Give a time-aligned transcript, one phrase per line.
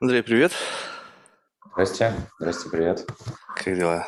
[0.00, 0.52] Андрей, привет.
[1.72, 3.04] Здрасте, здрасте, привет.
[3.56, 4.06] Как дела?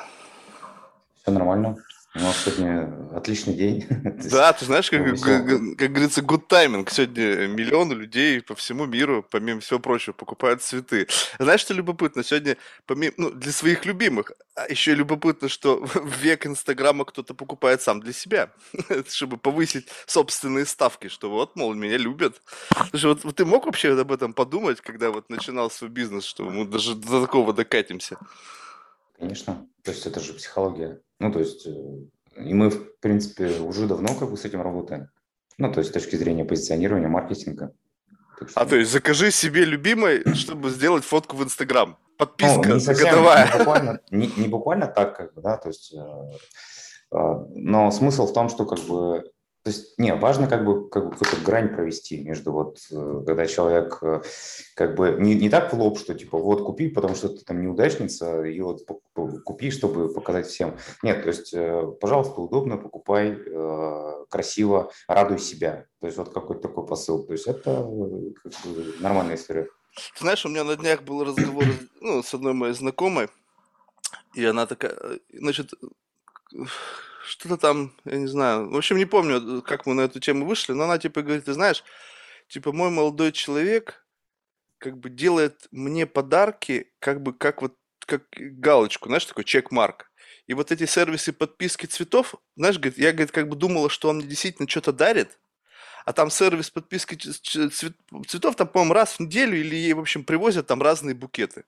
[1.20, 1.78] Все нормально.
[2.12, 3.86] У нас сегодня отличный день.
[4.30, 5.46] Да, ты знаешь, как, как,
[5.78, 6.88] как говорится, good timing.
[6.90, 11.06] Сегодня миллионы людей по всему миру, помимо всего прочего, покупают цветы.
[11.38, 12.24] Знаешь, что любопытно?
[12.24, 12.56] Сегодня,
[12.86, 18.00] помимо, ну, для своих любимых, а еще любопытно, что в век Инстаграма кто-то покупает сам
[18.00, 18.50] для себя,
[19.08, 22.42] чтобы повысить собственные ставки, что вот, мол, меня любят.
[22.90, 26.42] Слушай, вот, вот ты мог вообще об этом подумать, когда вот начинал свой бизнес, что
[26.42, 28.18] мы даже до такого докатимся?
[29.16, 29.66] Конечно.
[29.84, 31.00] То есть это же психология.
[31.20, 31.70] Ну, то есть, э,
[32.36, 35.08] и мы, в принципе, уже давно как бы с этим работаем.
[35.58, 37.72] Ну, то есть с точки зрения позиционирования, маркетинга.
[38.36, 38.60] Что...
[38.60, 41.98] А то есть закажи себе любимой, чтобы сделать фотку в Инстаграм.
[42.16, 43.46] Подписка ну, не совсем, годовая.
[43.52, 45.98] Не буквально, не, не буквально так, как бы, да, то есть, э,
[47.12, 49.30] э, но смысл в том, что как бы
[49.62, 53.46] то есть, не, важно как бы, как бы какую-то грань провести между вот, э, когда
[53.46, 54.22] человек э,
[54.74, 57.60] как бы не, не так в лоб, что типа вот купи, потому что ты там
[57.60, 58.86] неудачница, и вот
[59.44, 60.78] купи, чтобы показать всем.
[61.02, 63.38] Нет, то есть, э, пожалуйста, удобно, покупай,
[64.30, 65.84] красиво, радуй себя.
[66.00, 67.26] То есть, вот какой-то такой посыл.
[67.26, 67.86] То есть, это
[68.42, 69.68] как бы, нормальная история.
[70.18, 71.64] Знаешь, у меня на днях был разговор
[72.00, 73.28] ну, с одной моей знакомой,
[74.34, 74.96] и она такая,
[75.32, 75.72] значит,
[77.24, 80.72] что-то там, я не знаю, в общем, не помню, как мы на эту тему вышли,
[80.72, 81.84] но она типа говорит, ты знаешь,
[82.48, 84.06] типа мой молодой человек
[84.78, 87.74] как бы делает мне подарки, как бы как вот
[88.06, 90.10] как галочку, знаешь, такой чек-марк.
[90.46, 94.16] И вот эти сервисы подписки цветов, знаешь, говорит, я, говорит, как бы думала, что он
[94.16, 95.38] мне действительно что-то дарит,
[96.04, 100.66] а там сервис подписки цветов, там, по-моему, раз в неделю или ей, в общем, привозят
[100.66, 101.64] там разные букеты.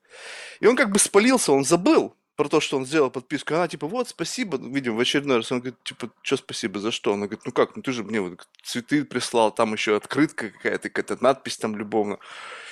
[0.59, 3.53] И он как бы спалился, он забыл, про то, что он сделал подписку.
[3.53, 5.51] Она типа, вот, спасибо, видим в очередной раз.
[5.53, 7.13] Он говорит, типа, что спасибо, за что?
[7.13, 10.89] Она говорит, ну как, ну ты же мне вот цветы прислал, там еще открытка какая-то,
[10.89, 12.19] какая-то надпись там любовно.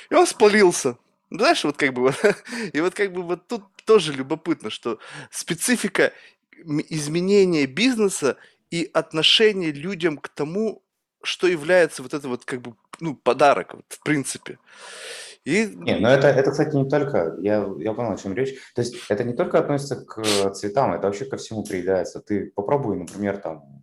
[0.09, 0.97] И он спалился.
[1.29, 2.13] Знаешь, вот как бы,
[2.73, 4.99] и вот как бы вот тут тоже любопытно, что
[5.29, 6.11] специфика
[6.89, 8.35] изменения бизнеса
[8.71, 10.83] и отношение людям к тому,
[11.23, 14.59] что является вот это вот как бы, ну, подарок, вот, в принципе.
[15.43, 15.65] И...
[15.75, 18.55] Не, но это, это, кстати, не только, я, я понял, о чем речь.
[18.75, 22.21] То есть это не только относится к цветам, это вообще ко всему приедается.
[22.21, 23.81] Ты попробуй, например, там,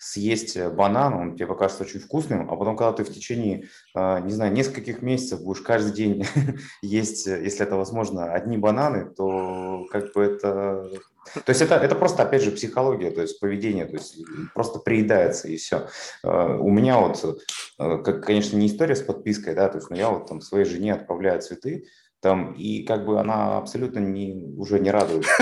[0.00, 4.32] съесть банан, он тебе покажется очень вкусным, а потом, когда ты в течение, а, не
[4.32, 6.24] знаю, нескольких месяцев будешь каждый день
[6.82, 10.88] есть, если это возможно, одни бананы, то как бы это
[11.34, 14.16] то есть это, это просто, опять же, психология, то есть поведение, то есть
[14.54, 15.88] просто приедается и все.
[16.24, 17.38] Э, у меня вот,
[17.78, 20.64] э, как, конечно, не история с подпиской, да, то есть, но я вот там своей
[20.64, 21.86] жене отправляю цветы,
[22.20, 25.26] там, и как бы она абсолютно не, уже не радует.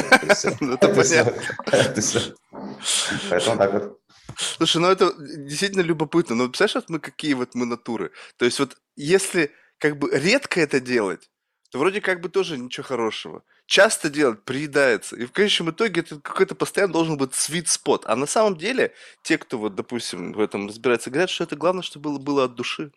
[0.60, 0.78] Ну.
[3.30, 4.00] Поэтому так вот.
[4.36, 6.36] Слушай, ну это действительно любопытно.
[6.36, 8.12] Но представляешь, вот мы какие вот мы натуры?
[8.36, 11.30] То есть вот если как бы редко это делать,
[11.70, 13.42] то вроде как бы тоже ничего хорошего.
[13.66, 15.16] Часто делать приедается.
[15.16, 18.02] И в конечном итоге это какой-то постоянно должен быть sweet spot.
[18.06, 21.82] А на самом деле, те, кто вот, допустим, в этом разбирается, говорят, что это главное,
[21.82, 22.90] чтобы было, было от души.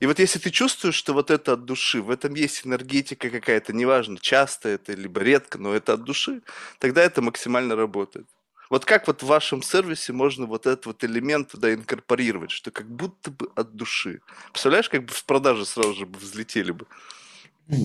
[0.00, 3.72] И вот если ты чувствуешь, что вот это от души, в этом есть энергетика какая-то,
[3.72, 6.42] неважно, часто это, либо редко, но это от души,
[6.78, 8.28] тогда это максимально работает.
[8.70, 12.88] Вот как вот в вашем сервисе можно вот этот вот элемент туда инкорпорировать, что как
[12.88, 14.20] будто бы от души.
[14.52, 16.86] Представляешь, как бы в продаже сразу же взлетели бы.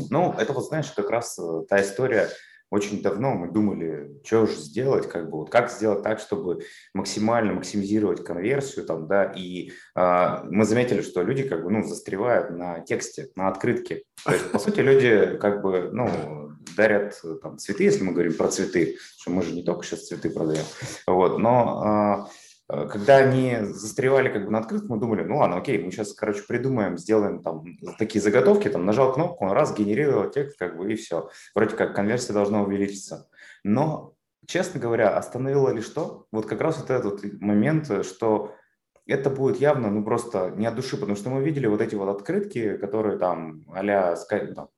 [0.10, 2.30] Ну, это вот, знаешь, как раз э, та история,
[2.74, 6.64] очень давно мы думали, что же сделать, как бы вот как сделать так, чтобы
[6.96, 12.50] максимально максимизировать конверсию там, да, и э, мы заметили, что люди как бы, ну, застревают
[12.50, 14.04] на тексте, на открытке.
[14.26, 18.34] То есть, по сути, люди как бы, ну, дарят э, там цветы, если мы говорим
[18.34, 20.66] про цветы, что мы же не только сейчас цветы продаем,
[21.06, 25.84] вот, но э, когда они застревали как бы на открытку, мы думали, ну ладно, окей,
[25.84, 27.66] мы сейчас, короче, придумаем, сделаем там
[27.98, 31.30] такие заготовки, там нажал кнопку, он раз, генерировал текст, как бы, и все.
[31.54, 33.28] Вроде как конверсия должна увеличиться.
[33.64, 34.16] Но,
[34.48, 36.26] честно говоря, остановило ли что?
[36.32, 38.56] Вот как раз вот этот момент, что
[39.06, 42.08] это будет явно, ну, просто не от души, потому что мы видели вот эти вот
[42.08, 44.16] открытки, которые там а-ля
[44.56, 44.70] там,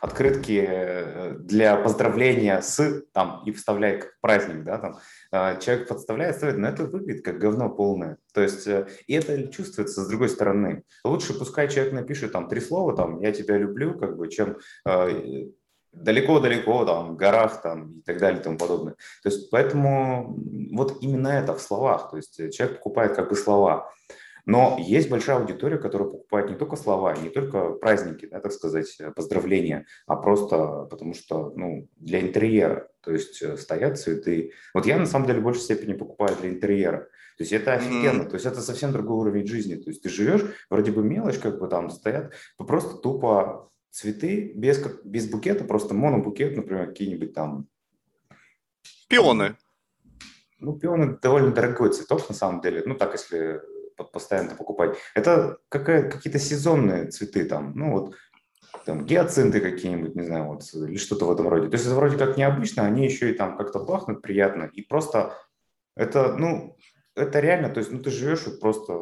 [0.00, 4.98] открытки э, для поздравления с, там, и вставляй как праздник, да, там,
[5.30, 8.18] а, человек подставляет, ставит, но это выглядит как говно полное.
[8.32, 10.82] То есть, э, и это чувствуется с другой стороны.
[11.04, 15.48] Лучше пускай человек напишет там три слова, там, я тебя люблю, как бы, чем э,
[15.92, 18.94] далеко-далеко, там, в горах, там, и так далее, и тому подобное.
[19.22, 20.38] То есть, поэтому
[20.72, 23.90] вот именно это в словах, то есть человек покупает как бы слова.
[24.46, 28.96] Но есть большая аудитория, которая покупает не только слова, не только праздники, да, так сказать,
[29.16, 32.88] поздравления, а просто потому что ну, для интерьера.
[33.00, 34.52] То есть э, стоят цветы.
[34.72, 37.08] Вот я на самом деле в большей степени покупаю для интерьера.
[37.36, 38.28] То есть это офигенно, mm-hmm.
[38.28, 39.74] то есть это совсем другой уровень жизни.
[39.74, 44.80] То есть ты живешь, вроде бы мелочь, как бы там стоят, просто тупо цветы без,
[45.04, 47.66] без букета, просто монобукет, например, какие-нибудь там...
[49.08, 49.56] Пионы.
[50.60, 52.82] Ну, пионы довольно дорогой цветок, на самом деле.
[52.86, 53.60] Ну, так, если
[53.96, 54.96] постоянно покупать.
[55.14, 57.72] Это какие-то сезонные цветы там.
[57.74, 58.14] Ну, вот
[58.84, 61.68] там гиацинты какие-нибудь, не знаю, вот, или что-то в этом роде.
[61.68, 65.36] То есть это вроде как необычно, они еще и там как-то пахнут приятно, и просто
[65.96, 66.76] это, ну,
[67.16, 68.92] это реально, то есть, ну, ты живешь вот просто,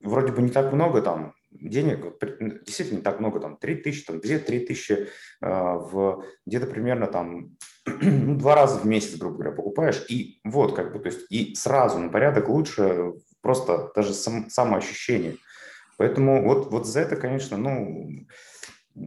[0.00, 2.18] вроде бы не так много там денег,
[2.64, 5.06] действительно не так много, там, 3 тысячи, там, 2-3 тысячи э,
[5.40, 7.56] в где-то примерно там
[7.86, 11.54] ну, два раза в месяц, грубо говоря, покупаешь, и вот, как бы, то есть, и
[11.54, 13.12] сразу на порядок лучше
[13.48, 15.38] просто даже сам, самоощущение.
[15.96, 18.10] Поэтому вот, вот за это, конечно, ну,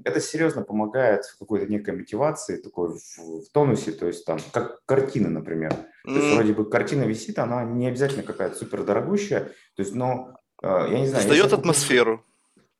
[0.03, 4.83] это серьезно помогает в какой-то некой мотивации, такой в, в тонусе, то есть там, как
[4.87, 5.75] картина, например.
[6.05, 9.41] То есть вроде бы картина висит, она не обязательно какая-то супер дорогущая,
[9.75, 11.21] то есть, но, э, я не знаю...
[11.21, 12.25] Создает атмосферу.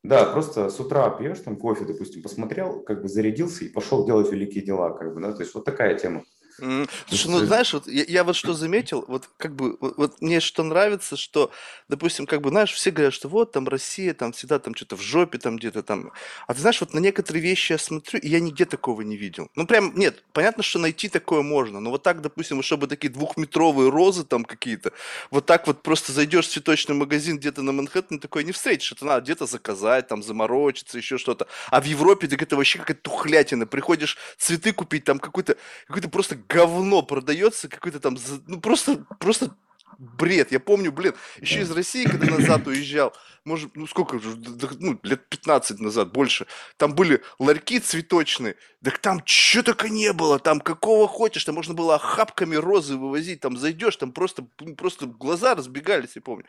[0.02, 4.32] Да, просто с утра пьешь там кофе, допустим, посмотрел, как бы зарядился и пошел делать
[4.32, 6.24] великие дела, как бы, да, то есть вот такая тема.
[6.56, 10.40] Слушай, ну знаешь, вот я, я вот что заметил, вот как бы, вот, вот мне
[10.40, 11.50] что нравится, что,
[11.88, 15.00] допустим, как бы, знаешь, все говорят, что вот там Россия, там всегда там что-то в
[15.00, 16.12] жопе, там где-то там.
[16.46, 19.48] А ты знаешь, вот на некоторые вещи я смотрю, и я нигде такого не видел.
[19.54, 23.90] Ну прям, нет, понятно, что найти такое можно, но вот так, допустим, чтобы такие двухметровые
[23.90, 24.92] розы там какие-то,
[25.30, 29.04] вот так вот просто зайдешь в цветочный магазин где-то на Манхэттене, такое не встретишь, это
[29.04, 31.46] надо где-то заказать, там заморочиться, еще что-то.
[31.70, 33.66] А в Европе так это вообще какая-то тухлятина.
[33.66, 35.56] Приходишь цветы купить, там какой-то
[35.86, 38.16] какой-то просто говно продается, какой-то там,
[38.46, 39.56] ну просто, просто
[39.98, 40.52] бред.
[40.52, 44.20] Я помню, блин, еще из России, когда назад уезжал, может, ну сколько,
[44.78, 46.46] ну, лет 15 назад, больше,
[46.76, 51.74] там были ларьки цветочные, так там что только не было, там какого хочешь, там можно
[51.74, 56.44] было охапками розы вывозить, там зайдешь, там просто, ну, просто глаза разбегались, я помню.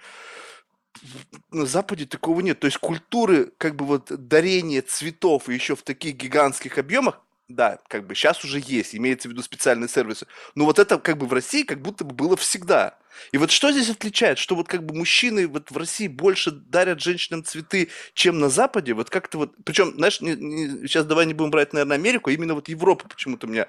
[1.52, 2.60] На Западе такого нет.
[2.60, 7.80] То есть культуры, как бы вот дарения цветов и еще в таких гигантских объемах да,
[7.88, 10.28] как бы сейчас уже есть, имеется в виду специальные сервисы.
[10.56, 12.98] Но вот это как бы в России как будто бы было всегда.
[13.32, 17.02] И вот что здесь отличает, что вот как бы мужчины вот в России больше дарят
[17.02, 21.34] женщинам цветы, чем на Западе, вот как-то вот, причем, знаешь, не, не, сейчас давай не
[21.34, 23.68] будем брать, наверное, Америку, а именно вот Европа почему-то меня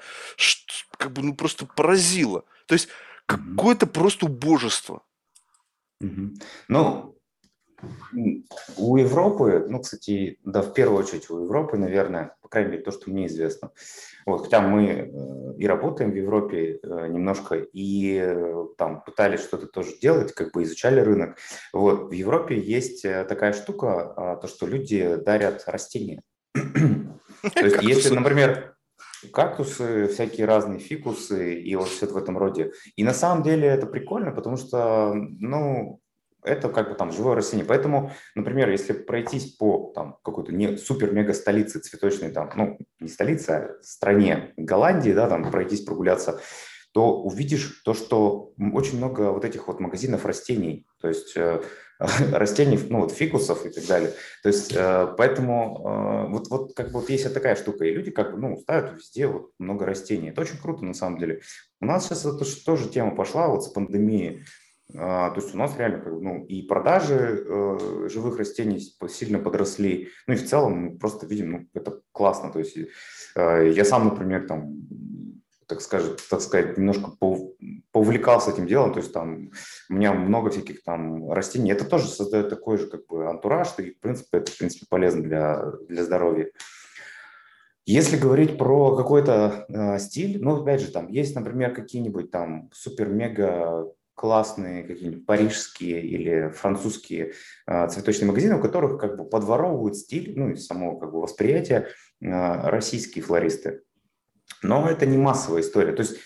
[0.97, 2.45] как бы ну просто поразило.
[2.67, 2.89] То есть
[3.27, 5.03] какое-то просто убожество.
[6.69, 7.14] Ну,
[8.77, 12.91] у Европы, ну, кстати, да, в первую очередь у Европы, наверное, по крайней мере, то,
[12.91, 13.71] что мне известно.
[14.27, 19.67] Вот, хотя мы э, и работаем в Европе э, немножко, и э, там пытались что-то
[19.67, 21.37] тоже делать, как бы изучали рынок.
[21.73, 26.23] Вот, в Европе есть такая штука, а, то, что люди дарят растения.
[26.55, 28.77] То есть, если, например,
[29.33, 32.73] кактусы, всякие разные фикусы и вот все это в этом роде.
[32.97, 36.01] И на самом деле это прикольно, потому что, ну,
[36.45, 37.67] это как бы там живое растение.
[37.67, 43.51] Поэтому, например, если пройтись по там какой-то не супер-мега столице цветочной, там, ну, не столице,
[43.51, 46.41] а стране Голландии, да, там пройтись, прогуляться,
[46.93, 51.61] то увидишь то, что очень много вот этих вот магазинов растений, то есть э,
[52.33, 54.13] растений, ну вот фикусов и так далее.
[54.43, 58.13] То есть э, поэтому э, вот, вот как бы вот есть такая штука, и люди
[58.13, 60.29] как бы, ну, ставят везде вот много растений.
[60.29, 61.41] Это очень круто на самом деле.
[61.81, 64.45] У нас сейчас это тоже тема пошла вот с пандемией.
[64.97, 70.09] А, то есть у нас реально ну, и продажи э, живых растений сильно подросли.
[70.27, 72.51] Ну и в целом мы просто видим, ну, это классно.
[72.53, 72.77] То есть
[73.35, 74.75] э, я сам, например, там,
[75.67, 77.13] так, скажем, так сказать, немножко
[77.93, 78.93] повлекался этим делом.
[78.93, 79.51] То есть там
[79.89, 81.73] у меня много всяких там растений.
[81.73, 85.23] Это тоже создает такой же как бы антураж, и в принципе это в принципе полезно
[85.23, 86.51] для, для здоровья.
[87.87, 93.93] Если говорить про какой-то э, стиль, ну, опять же, там есть, например, какие-нибудь там супер-мега
[94.15, 97.35] классные какие-нибудь парижские или французские
[97.67, 101.89] э, цветочные магазины, у которых как бы подворовывают стиль, ну и само как бы восприятие
[102.21, 103.83] э, российские флористы.
[104.63, 105.93] Но это не массовая история.
[105.93, 106.19] То есть,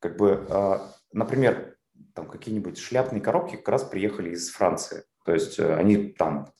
[0.00, 0.78] как бы, э,
[1.12, 1.76] например,
[2.14, 5.04] там какие-нибудь шляпные коробки как раз приехали из Франции.
[5.24, 6.52] То есть э, они там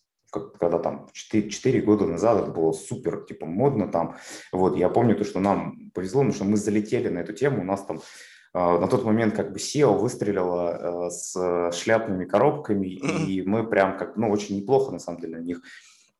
[0.58, 4.16] когда там 4, 4 года назад это было супер, типа, модно там.
[4.52, 7.64] Вот, я помню то, что нам повезло, потому что мы залетели на эту тему, у
[7.64, 8.00] нас там
[8.56, 14.16] на тот момент как бы SEO выстрелила э, с шляпными коробками, и мы прям как,
[14.16, 15.60] ну, очень неплохо, на самом деле, на них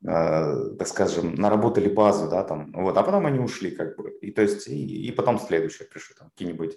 [0.05, 4.31] э, так скажем, наработали базу, да, там, вот, а потом они ушли, как бы, и
[4.31, 6.77] то есть, и, и потом следующее пришло, там, какие-нибудь,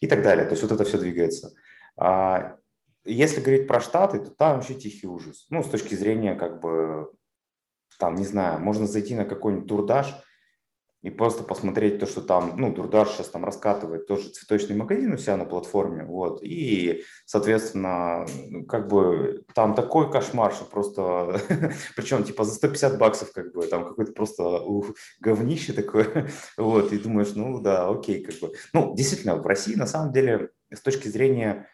[0.00, 1.54] и так далее, то есть вот это все двигается.
[1.96, 2.56] А
[3.04, 7.10] если говорить про Штаты, то там вообще тихий ужас, ну, с точки зрения, как бы,
[7.98, 10.14] там, не знаю, можно зайти на какой-нибудь турдаш,
[11.02, 15.16] и просто посмотреть то, что там, ну, Дурдаш сейчас там раскатывает тоже цветочный магазин у
[15.16, 18.24] себя на платформе, вот, и, соответственно,
[18.68, 21.40] как бы там такой кошмар, что просто,
[21.96, 26.98] причем, типа, за 150 баксов, как бы, там какой-то просто ух, говнище такое, вот, и
[26.98, 28.54] думаешь, ну, да, окей, как бы.
[28.72, 31.68] Ну, действительно, в России, на самом деле, с точки зрения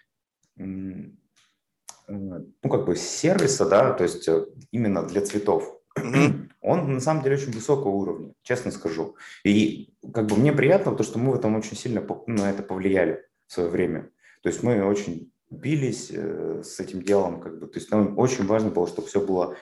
[2.08, 5.78] ну, как бы сервиса, да, то есть э, именно для цветов,
[6.60, 9.16] он на самом деле очень высокого уровня, честно скажу.
[9.44, 13.24] И как бы мне приятно, то, что мы в этом очень сильно на это повлияли
[13.46, 14.10] в свое время.
[14.42, 18.46] То есть мы очень бились э, с этим делом, как бы, то есть нам очень
[18.46, 19.56] важно было, чтобы все было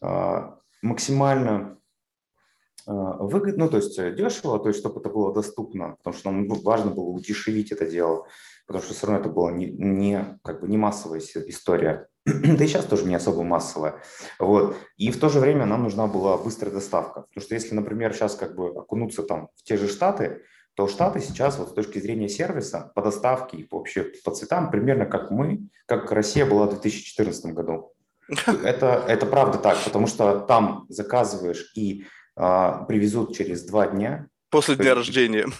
[0.00, 0.50] э,
[0.82, 1.78] максимально
[2.86, 6.48] э, выгодно, ну, то есть дешево, то есть чтобы это было доступно, потому что нам
[6.48, 8.26] важно было удешевить это дело,
[8.66, 12.08] потому что все равно это была не, не, как бы не массовая история.
[12.26, 13.96] да и сейчас тоже не особо массовая.
[14.38, 14.76] Вот.
[14.96, 17.22] И в то же время нам нужна была быстрая доставка.
[17.22, 20.42] Потому что если, например, сейчас как бы окунуться там в те же Штаты,
[20.74, 25.06] то Штаты сейчас вот с точки зрения сервиса по доставке и вообще по цветам примерно
[25.06, 27.92] как мы, как Россия была в 2014 году.
[28.46, 34.28] Это, это правда так, потому что там заказываешь и а, привезут через два дня.
[34.48, 35.46] После дня рождения.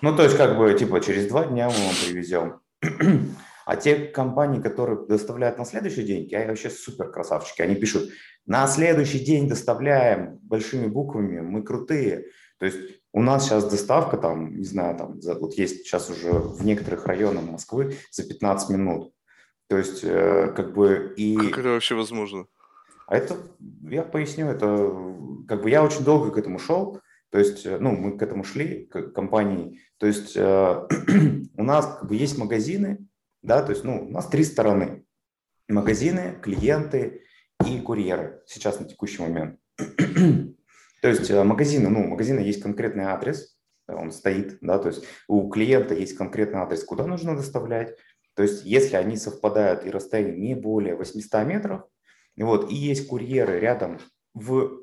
[0.00, 2.60] Ну, то есть, как бы, типа, через два дня мы вам привезем.
[3.68, 7.60] А те компании, которые доставляют на следующий день, я вообще супер красавчики.
[7.60, 8.08] Они пишут,
[8.46, 12.28] на следующий день доставляем большими буквами, мы крутые.
[12.58, 12.78] То есть
[13.12, 17.44] у нас сейчас доставка там, не знаю, там, вот есть сейчас уже в некоторых районах
[17.44, 19.12] Москвы за 15 минут.
[19.66, 21.36] То есть э, как бы и...
[21.36, 22.46] Как это вообще возможно?
[23.06, 23.36] А это,
[23.82, 25.14] я поясню, это
[25.46, 28.44] как бы я очень долго к этому шел, то есть, э, ну, мы к этому
[28.44, 29.82] шли, к компании.
[29.98, 30.88] То есть э,
[31.58, 33.06] у нас как бы есть магазины,
[33.48, 35.04] да, то есть, ну, у нас три стороны.
[35.68, 37.22] Магазины, клиенты
[37.66, 39.58] и курьеры сейчас на текущий момент.
[41.02, 45.04] то есть э, магазины, ну, у магазина есть конкретный адрес, он стоит, да, то есть
[45.28, 47.96] у клиента есть конкретный адрес, куда нужно доставлять.
[48.34, 51.82] То есть если они совпадают и расстояние не более 800 метров,
[52.36, 53.98] вот, и есть курьеры рядом
[54.34, 54.78] в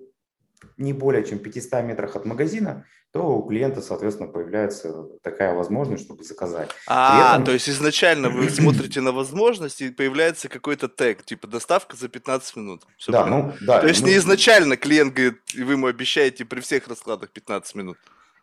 [0.78, 6.26] не более чем 500 метрах от магазина, то у клиента, соответственно, появляется такая возможность, чтобы
[6.26, 6.70] заказать.
[6.86, 7.46] А, этом...
[7.46, 12.58] то есть изначально вы смотрите на возможности, и появляется какой-то тег, типа доставка за 15
[12.58, 12.82] минут.
[12.98, 13.80] Все да, ну, да.
[13.80, 14.10] То есть ну...
[14.10, 17.98] не изначально клиент говорит, и вы ему обещаете при всех раскладах 15 минут.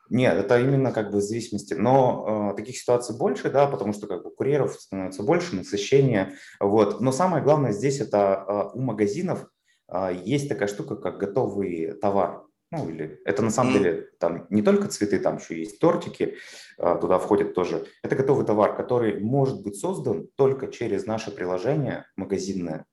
[0.09, 1.75] Нет, это именно как бы в зависимости.
[1.75, 6.33] Но э, таких ситуаций больше, да, потому что как бы курьеров становится больше, насыщение.
[6.61, 6.99] Вот.
[7.03, 9.47] Но самое главное здесь это э, у магазинов
[9.87, 12.45] а, есть такая штука, как готовый товар.
[12.73, 13.79] Ну, или это на самом mm.
[13.79, 16.37] деле там не только цветы, там еще есть тортики,
[16.79, 17.87] а, туда входят тоже.
[18.03, 22.87] Это готовый товар, который может быть создан только через наше приложение магазинное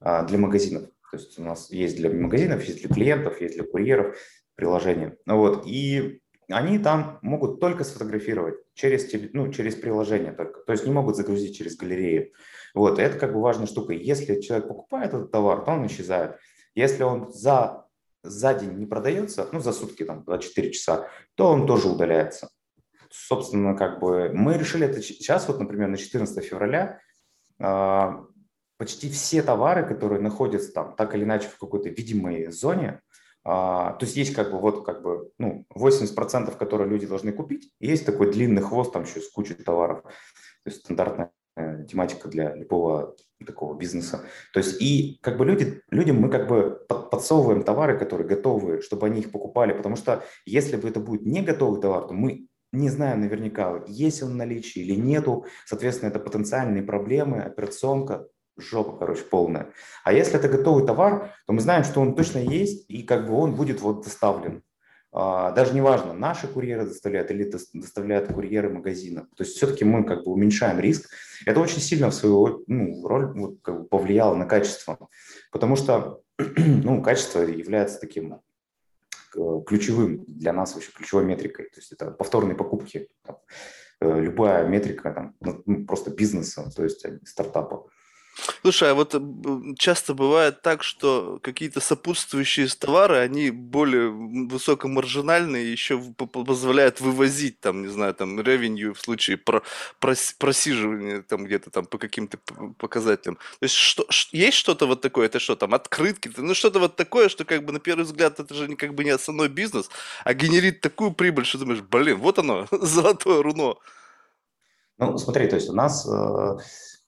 [0.00, 0.84] а, для магазинов.
[1.10, 4.16] То есть у нас есть для магазинов, есть для клиентов, есть для курьеров
[4.54, 5.16] приложение.
[5.26, 5.66] Вот.
[5.66, 10.60] И они там могут только сфотографировать через, ну, через приложение только.
[10.60, 12.32] То есть не могут загрузить через галерею.
[12.74, 13.92] Вот, это как бы важная штука.
[13.92, 16.36] Если человек покупает этот товар, то он исчезает.
[16.74, 17.87] Если он за,
[18.22, 22.50] за день не продается, ну, за сутки, там, 24 часа, то он тоже удаляется.
[23.10, 27.00] Собственно, как бы мы решили это сейчас, вот, например, на 14 февраля,
[27.58, 28.08] э,
[28.76, 33.00] почти все товары, которые находятся там так или иначе в какой-то видимой зоне,
[33.44, 37.72] а, то есть есть как бы вот как бы ну, 80%, которые люди должны купить,
[37.80, 40.02] и есть такой длинный хвост там еще с кучей товаров.
[40.02, 40.10] То
[40.66, 44.22] есть стандартная Э, тематика для любого такого бизнеса.
[44.52, 49.06] То есть и как бы люди, людям мы как бы подсовываем товары, которые готовы, чтобы
[49.06, 52.90] они их покупали, потому что если бы это будет не готовый товар, то мы не
[52.90, 58.26] знаем наверняка, есть он в наличии или нету, соответственно, это потенциальные проблемы, операционка,
[58.58, 59.72] жопа, короче, полная.
[60.04, 63.34] А если это готовый товар, то мы знаем, что он точно есть, и как бы
[63.34, 64.62] он будет вот доставлен.
[65.10, 69.22] А, даже неважно, наши курьеры доставляют или доставляют курьеры магазина.
[69.36, 71.10] То есть все-таки мы как бы уменьшаем риск.
[71.46, 75.08] Это очень сильно в свою ну, роль вот, как бы повлияло на качество,
[75.50, 76.20] потому что
[76.56, 78.40] ну, качество является таким
[79.34, 81.66] э, ключевым для нас вообще ключевой метрикой.
[81.66, 83.38] То есть это повторные покупки, там,
[84.00, 87.88] э, любая метрика там, ну, просто бизнеса, то есть стартапа.
[88.62, 89.20] Слушай, а вот э,
[89.78, 97.88] часто бывает так, что какие-то сопутствующие товары, они более высокомаржинальные, еще позволяют вывозить, там, не
[97.88, 99.62] знаю, там, ревенью в случае про
[100.00, 102.38] прос просиживания там где-то там по каким-то
[102.78, 103.36] показателям.
[103.36, 105.26] То есть что, есть что-то вот такое?
[105.26, 106.30] Это что там, открытки?
[106.36, 109.10] Ну, что-то вот такое, что как бы на первый взгляд это же как бы не
[109.10, 109.90] основной бизнес,
[110.24, 113.76] а генерит такую прибыль, что думаешь, блин, вот оно, золотое руно.
[114.98, 116.56] Ну, смотри, то есть у нас э,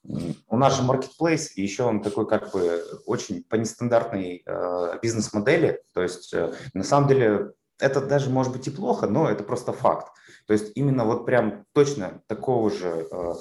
[0.03, 5.81] у нас же marketplace, и еще он такой как бы очень по нестандартной э, бизнес-модели.
[5.93, 9.73] То есть э, на самом деле это даже может быть и плохо, но это просто
[9.73, 10.11] факт.
[10.47, 13.33] То есть именно вот прям точно такого же э,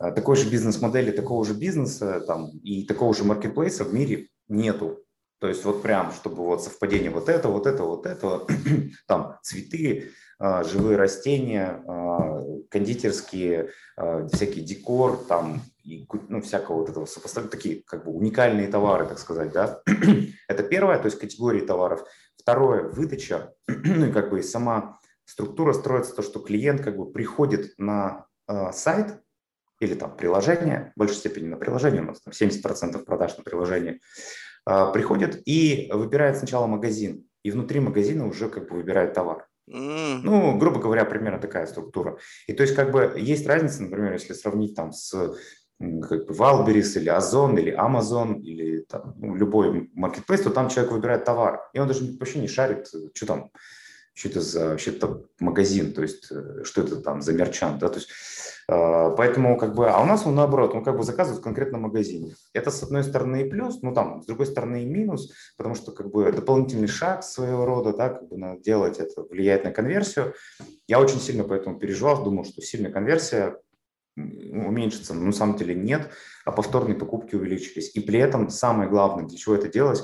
[0.00, 5.04] э, такой же бизнес-модели, такого же бизнеса там, и такого же маркетплейса в мире нету.
[5.40, 8.46] То есть вот прям, чтобы вот совпадение вот это, вот это, вот это,
[9.06, 11.82] там цветы, живые растения,
[12.70, 13.70] кондитерские,
[14.32, 19.18] всякий декор, там, и, ну, всякого вот этого сопоставить, такие как бы уникальные товары, так
[19.18, 19.82] сказать, да.
[20.48, 22.04] Это первое, то есть категории товаров.
[22.38, 27.74] Второе, выдача, ну и как бы сама структура строится то, что клиент как бы приходит
[27.78, 28.26] на
[28.72, 29.20] сайт
[29.78, 34.00] или там приложение, в большей степени на приложение, у нас там 70% продаж на приложение,
[34.64, 39.46] приходит и выбирает сначала магазин, и внутри магазина уже как бы выбирает товар.
[39.72, 42.18] Ну, грубо говоря, примерно такая структура.
[42.46, 45.36] И то есть как бы есть разница, например, если сравнить там с
[45.80, 50.92] как бы Валберис или Озон или Amazon или там, ну, любой маркетплейс, то там человек
[50.92, 53.50] выбирает товар, и он даже вообще не шарит, что там,
[54.12, 57.88] что это за вообще -то магазин, то есть э, что это там за мерчант, да,
[57.88, 58.12] то есть э,
[58.66, 62.34] поэтому как бы, а у нас он наоборот, он как бы заказывает в конкретном магазине.
[62.52, 65.92] Это с одной стороны и плюс, ну там, с другой стороны и минус, потому что
[65.92, 70.34] как бы дополнительный шаг своего рода, да, как бы надо делать, это влияет на конверсию.
[70.86, 73.56] Я очень сильно поэтому переживал, думал, что сильная конверсия
[74.16, 76.10] уменьшится, но на самом деле нет,
[76.44, 77.94] а повторные покупки увеличились.
[77.94, 80.02] И при этом самое главное, для чего это делать,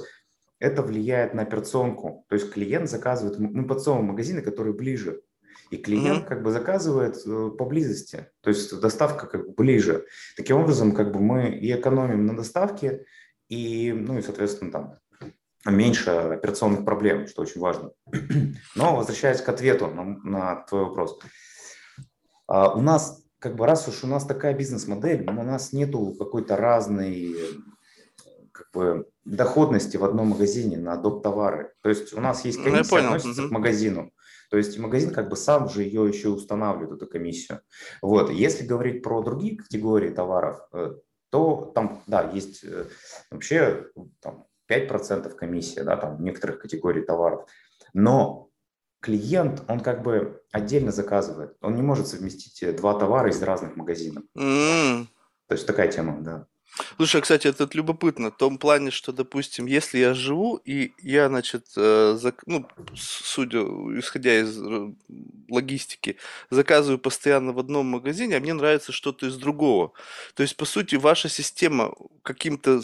[0.58, 2.24] это влияет на операционку.
[2.28, 5.22] То есть клиент заказывает, мы подсовываем магазины, которые ближе,
[5.70, 6.28] и клиент mm-hmm.
[6.28, 10.06] как бы заказывает э, поблизости, то есть доставка как бы ближе.
[10.36, 13.04] Таким образом, как бы мы и экономим на доставке,
[13.48, 14.98] и, ну и, соответственно, там
[15.64, 17.90] меньше операционных проблем, что очень важно.
[18.74, 21.18] Но возвращаясь к ответу на, на твой вопрос.
[22.46, 26.56] А, у нас как бы раз уж у нас такая бизнес-модель, у нас нету какой-то
[26.56, 27.36] разной
[28.52, 31.22] как бы, доходности в одном магазине на доп.
[31.22, 31.72] товары.
[31.82, 33.48] То есть у нас есть ну, комиссия, ну, относится угу.
[33.48, 34.10] к магазину.
[34.50, 37.60] То есть магазин как бы сам же ее еще устанавливает, эту комиссию.
[38.02, 38.30] Вот.
[38.30, 40.94] Если говорить про другие категории товаров, э,
[41.30, 42.86] то там, да, есть э,
[43.30, 43.86] вообще
[44.20, 47.48] там, 5% комиссия, да, там некоторых категорий товаров.
[47.92, 48.50] Но
[49.00, 51.56] клиент, он как бы отдельно заказывает.
[51.60, 54.24] Он не может совместить э, два товара из разных магазинов.
[54.36, 55.06] Mm.
[55.48, 56.46] То есть такая тема, да.
[56.96, 61.66] Слушай, кстати, это любопытно в том плане, что, допустим, если я живу, и я, значит,
[61.76, 62.42] э, зак...
[62.46, 63.60] ну, судя,
[63.98, 64.92] исходя из э,
[65.48, 66.16] логистики,
[66.50, 69.92] заказываю постоянно в одном магазине, а мне нравится что-то из другого.
[70.34, 72.82] То есть, по сути, ваша система каким-то,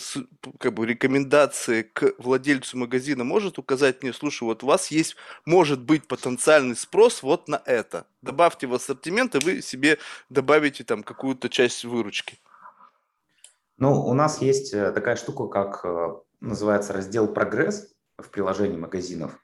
[0.59, 5.81] как бы, рекомендации к владельцу магазина может указать мне, слушай, вот у вас есть, может
[5.81, 8.07] быть, потенциальный спрос вот на это.
[8.23, 9.99] Добавьте в ассортимент, и вы себе
[10.31, 12.38] добавите там какую-то часть выручки.
[13.78, 19.38] Ну, у нас есть э, такая штука, как э, называется раздел «Прогресс» в приложении магазинов.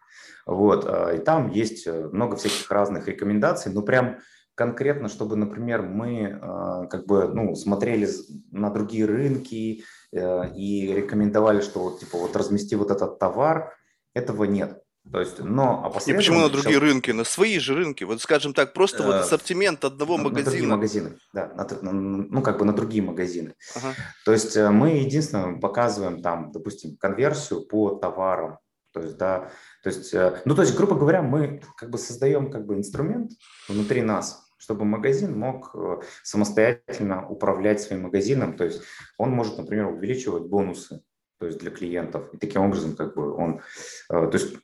[0.46, 4.18] Вот, э, и там есть много всяких разных рекомендаций, но прям
[4.54, 8.08] конкретно, чтобы, например, мы как бы, ну, смотрели
[8.50, 13.72] на другие рынки и рекомендовали, что вот, типа, вот размести вот этот товар,
[14.14, 14.82] этого нет.
[15.10, 17.10] То есть, но а И почему на другие рынки?
[17.12, 18.04] На свои же рынки.
[18.04, 20.44] Вот, скажем так, просто вот э, ассортимент одного на, магазина.
[20.44, 21.68] На другие магазины, да.
[21.82, 23.54] На, ну, как бы на другие магазины.
[23.74, 23.94] Ага.
[24.24, 28.58] То есть э, мы единственное показываем там, допустим, конверсию по товарам.
[28.92, 29.50] То есть, да,
[29.82, 33.30] то есть, э, ну, то есть, грубо говоря, мы как бы создаем как бы инструмент
[33.66, 35.74] внутри нас, чтобы магазин мог
[36.22, 38.56] самостоятельно управлять своим магазином.
[38.56, 38.82] То есть
[39.16, 41.02] он может, например, увеличивать бонусы
[41.38, 42.34] то есть для клиентов.
[42.34, 43.60] И таким образом, как бы он,
[44.08, 44.56] то есть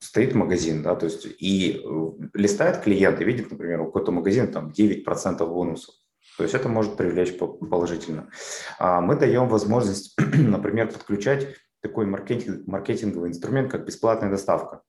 [0.00, 4.50] стоит магазин, да, то есть и э, листает клиент и видит, например, у какой-то магазин
[4.52, 5.94] там 9% бонусов.
[6.36, 8.30] То есть это может привлечь положительно.
[8.78, 14.82] А мы даем возможность, например, подключать такой маркетинг, маркетинговый инструмент, как бесплатная доставка.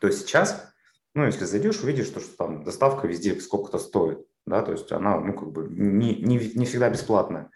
[0.00, 0.72] То есть сейчас,
[1.14, 5.18] ну, если зайдешь, увидишь, что, что там доставка везде сколько-то стоит, да, то есть она,
[5.20, 7.50] ну, как бы не, не, не всегда бесплатная.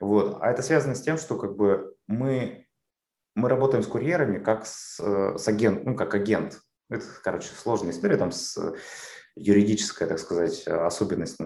[0.00, 0.38] Вот.
[0.40, 2.66] А это связано с тем, что как бы мы
[3.34, 6.60] мы работаем с курьерами как с, э, с агент, ну, как агент.
[6.88, 8.58] Это, короче, сложная история, там с
[9.34, 11.38] юридическая, так сказать, особенность,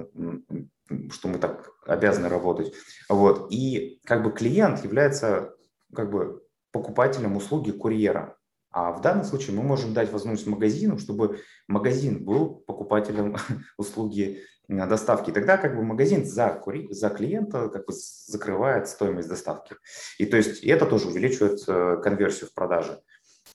[1.10, 2.74] что мы так обязаны работать.
[3.08, 3.46] Вот.
[3.50, 5.54] И как бы клиент является
[5.94, 8.36] как бы покупателем услуги курьера.
[8.70, 13.36] А в данном случае мы можем дать возможность магазину, чтобы магазин был покупателем
[13.78, 15.30] услуги доставки.
[15.30, 16.88] Тогда как бы магазин за, кури...
[16.92, 19.76] за клиента как бы закрывает стоимость доставки.
[20.18, 23.00] И то есть и это тоже увеличивает э, конверсию в продаже.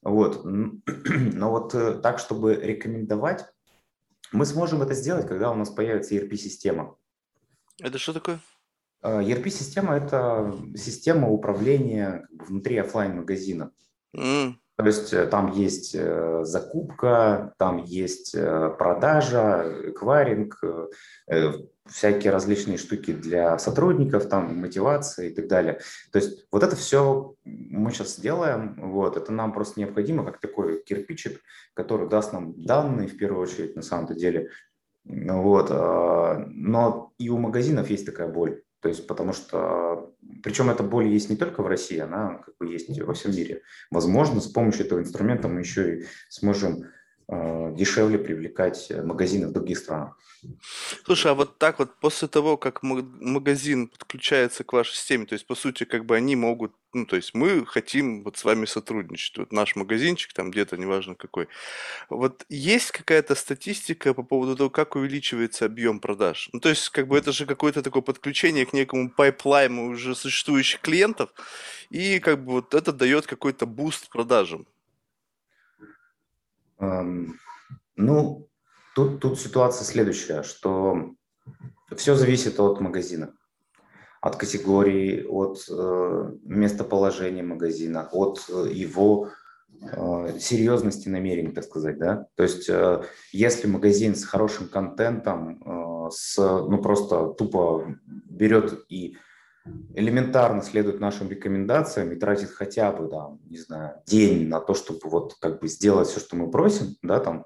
[0.02, 0.42] Вот.
[0.46, 3.46] Но вот э, так, чтобы рекомендовать,
[4.32, 6.96] мы сможем это сделать, когда у нас появится ERP-система.
[7.80, 8.40] Это что такое?
[9.04, 13.72] ERP-система– это система управления внутри офлайн магазина.
[14.16, 14.61] Mm.
[14.82, 20.62] То есть э, там есть э, закупка, там есть э, продажа, эквайринг,
[21.88, 25.80] всякие различные штуки для сотрудников, там мотивация и так далее.
[26.12, 30.84] То есть вот это все мы сейчас делаем, вот, это нам просто необходимо, как такой
[30.84, 31.42] кирпичик,
[31.74, 34.50] который даст нам данные в первую очередь на самом-то деле.
[35.04, 38.62] Вот, а, но и у магазинов есть такая боль.
[38.82, 42.68] То есть, потому что, причем эта боль есть не только в России, она как бы
[42.68, 43.62] есть во всем мире.
[43.92, 46.86] Возможно, с помощью этого инструмента мы еще и сможем
[47.28, 50.18] дешевле привлекать магазины в других странах.
[51.06, 55.46] Слушай, а вот так вот после того, как магазин подключается к вашей системе, то есть,
[55.46, 59.38] по сути, как бы они могут, ну, то есть мы хотим вот с вами сотрудничать,
[59.38, 61.48] вот наш магазинчик там где-то, неважно какой.
[62.10, 66.50] Вот есть какая-то статистика по поводу того, как увеличивается объем продаж?
[66.54, 70.16] Ну, то есть, как бы это же какое-то такое подключение к некому pipeline -у уже
[70.16, 71.30] существующих клиентов,
[71.92, 74.66] и как бы вот это дает какой-то boost продажам.
[77.96, 78.50] Ну,
[78.94, 81.12] Тут, тут ситуация следующая, что
[81.96, 83.34] все зависит от магазина,
[84.20, 89.30] от категории, от э, местоположения магазина, от э, его
[89.82, 92.26] э, серьезности намерений, так сказать, да.
[92.36, 99.16] То есть, э, если магазин с хорошим контентом, э, с, ну просто тупо берет и
[99.94, 105.02] элементарно следует нашим рекомендациям и тратит хотя бы, там, не знаю, день на то, чтобы
[105.10, 107.46] вот как бы сделать все, что мы просим, да, там,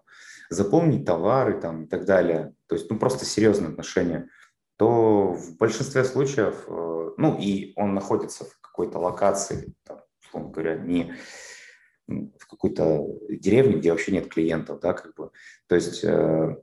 [0.50, 4.30] запомнить товары там, и так далее, то есть ну, просто серьезные отношения,
[4.78, 10.76] то в большинстве случаев, э, ну и он находится в какой-то локации, там, условно говоря,
[10.76, 11.14] не
[12.08, 15.32] в какой-то деревне, где вообще нет клиентов, да, как бы,
[15.68, 16.56] то есть э,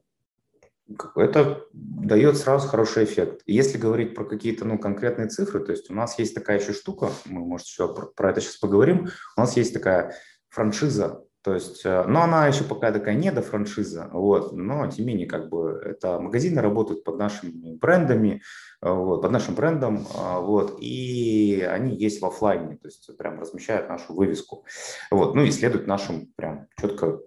[1.16, 3.42] это дает сразу хороший эффект.
[3.46, 7.10] Если говорить про какие-то ну, конкретные цифры, то есть у нас есть такая еще штука,
[7.24, 10.14] мы, может, еще про, это сейчас поговорим, у нас есть такая
[10.48, 15.06] франшиза то есть, э, но она еще пока такая не до франшиза, вот, но тем
[15.06, 18.42] не менее, как бы, это магазины работают под нашими брендами,
[18.80, 23.40] э, вот, под нашим брендом, э, вот, и они есть в офлайне, то есть прям
[23.40, 24.64] размещают нашу вывеску,
[25.10, 27.18] вот, ну и следуют нашим прям четко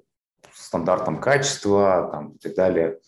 [0.53, 2.99] стандартам качества, там, и так далее,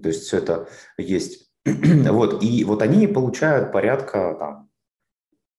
[0.00, 1.50] то есть все это есть.
[1.64, 4.70] Вот, и вот они получают порядка там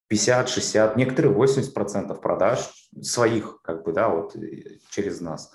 [0.08, 2.70] 50, 60, некоторые 80 процентов продаж
[3.02, 5.52] своих, как бы, да, вот э, через нас.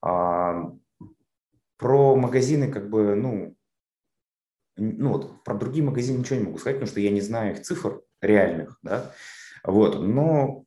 [0.00, 0.72] А,
[1.76, 3.56] про магазины, как бы, ну,
[4.76, 7.62] ну вот, про другие магазины ничего не могу сказать, потому что я не знаю их
[7.62, 9.12] цифр реальных, да,
[9.64, 10.64] вот, но,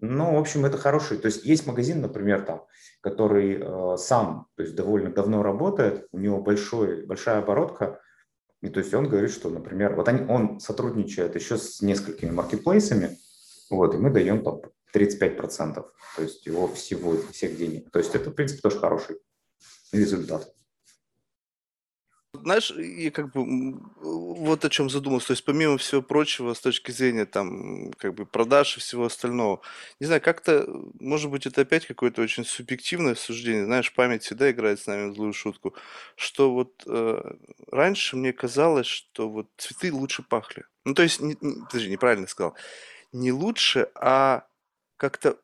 [0.00, 2.64] но, в общем, это хороший, то есть есть магазин, например, там,
[3.00, 8.00] который э, сам, то есть довольно давно работает, у него большой, большая оборотка,
[8.60, 13.18] и то есть он говорит, что, например, вот они, он сотрудничает еще с несколькими маркетплейсами,
[13.70, 14.60] вот, и мы даем там
[14.94, 17.90] 35%, то есть его всего, всех денег.
[17.90, 19.18] То есть это, в принципе, тоже хороший
[19.92, 20.52] результат.
[22.34, 25.28] Знаешь, я как бы вот о чем задумался.
[25.28, 29.62] То есть, помимо всего прочего, с точки зрения там, как бы продаж и всего остального,
[29.98, 30.66] не знаю, как-то,
[31.00, 33.64] может быть, это опять какое-то очень субъективное суждение.
[33.64, 35.74] Знаешь, память всегда играет с нами злую шутку,
[36.16, 37.32] что вот э,
[37.70, 40.64] раньше мне казалось, что вот цветы лучше пахли.
[40.84, 42.54] Ну, то есть, не, не, подожди, неправильно сказал.
[43.10, 44.46] Не лучше, а
[44.98, 45.38] как-то,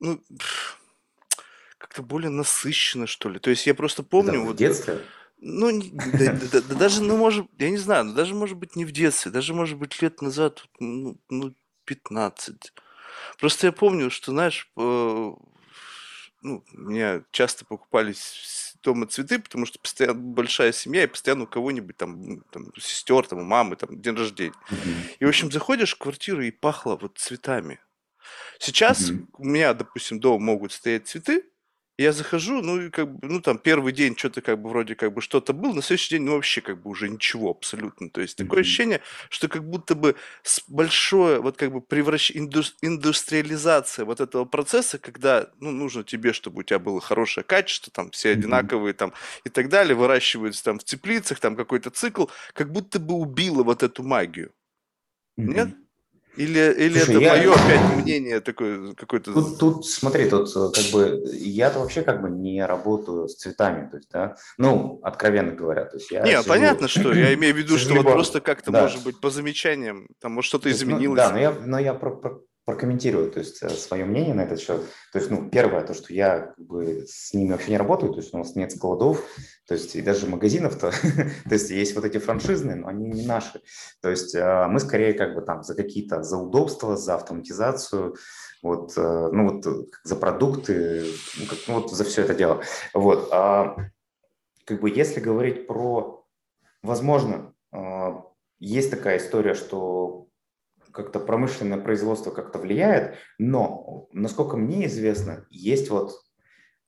[0.00, 0.20] ну,
[1.78, 3.38] как-то более насыщенно, что ли.
[3.38, 4.32] То есть я просто помню...
[4.32, 5.00] Да, в вот, детстве?
[5.38, 8.84] Ну, да, да, да, даже, ну, может, я не знаю, ну, даже, может быть, не
[8.84, 12.72] в детстве, даже, может быть, лет назад, ну, ну 15.
[13.38, 14.80] Просто я помню, что, знаешь, э,
[16.42, 21.48] ну, у меня часто покупались дома цветы, потому что постоянно большая семья, и постоянно у
[21.48, 24.54] кого-нибудь там, там сестер, там, у мамы, там, день рождения.
[25.18, 27.80] И, в общем, заходишь в квартиру, и пахло вот цветами.
[28.58, 29.26] Сейчас mm-hmm.
[29.38, 31.44] у меня, допустим, дома могут стоять цветы,
[31.98, 35.14] я захожу, ну, и как бы, ну, там, первый день что-то как бы вроде как
[35.14, 38.10] бы что-то было, на следующий день, ну, вообще как бы уже ничего абсолютно.
[38.10, 40.14] То есть такое ощущение, что как будто бы
[40.68, 42.32] большое, вот как бы превращ...
[42.32, 48.10] индустриализация вот этого процесса, когда, ну, нужно тебе, чтобы у тебя было хорошее качество, там,
[48.10, 53.00] все одинаковые, там, и так далее, выращиваются там в теплицах, там какой-то цикл, как будто
[53.00, 54.52] бы убило вот эту магию.
[55.36, 55.74] Нет?
[56.36, 57.32] Или, или Слушай, это я...
[57.32, 59.32] мое опять мнение такое какое-то?
[59.32, 63.88] Тут, тут, смотри, тут э, как бы я-то вообще как бы не работаю с цветами,
[63.88, 66.22] то есть, да, ну, откровенно говоря, то есть я.
[66.22, 66.48] Не, сижу...
[66.48, 68.82] понятно, что я имею в виду, что вот просто как-то, да.
[68.82, 71.08] может быть, по замечаниям, там, может, что-то изменилось.
[71.08, 74.60] Ну, да, но я, но я про, про, прокомментирую, то есть, свое мнение на этот
[74.60, 74.82] счет.
[75.12, 78.18] То есть, ну, первое, то, что я как бы с ними вообще не работаю, то
[78.18, 79.24] есть у нас нет складов,
[79.68, 80.90] то есть и даже магазинов-то,
[81.48, 83.62] то есть есть вот эти франшизные, но они не наши.
[84.02, 88.16] То есть мы скорее как бы там за какие-то, за удобства, за автоматизацию,
[88.62, 91.06] вот, ну вот за продукты,
[91.38, 92.62] ну, как, ну, вот за все это дело.
[92.92, 93.76] Вот, а,
[94.64, 96.26] как бы если говорить про,
[96.82, 97.54] возможно,
[98.58, 100.26] есть такая история, что
[100.96, 106.18] как-то промышленное производство как-то влияет, но, насколько мне известно, есть вот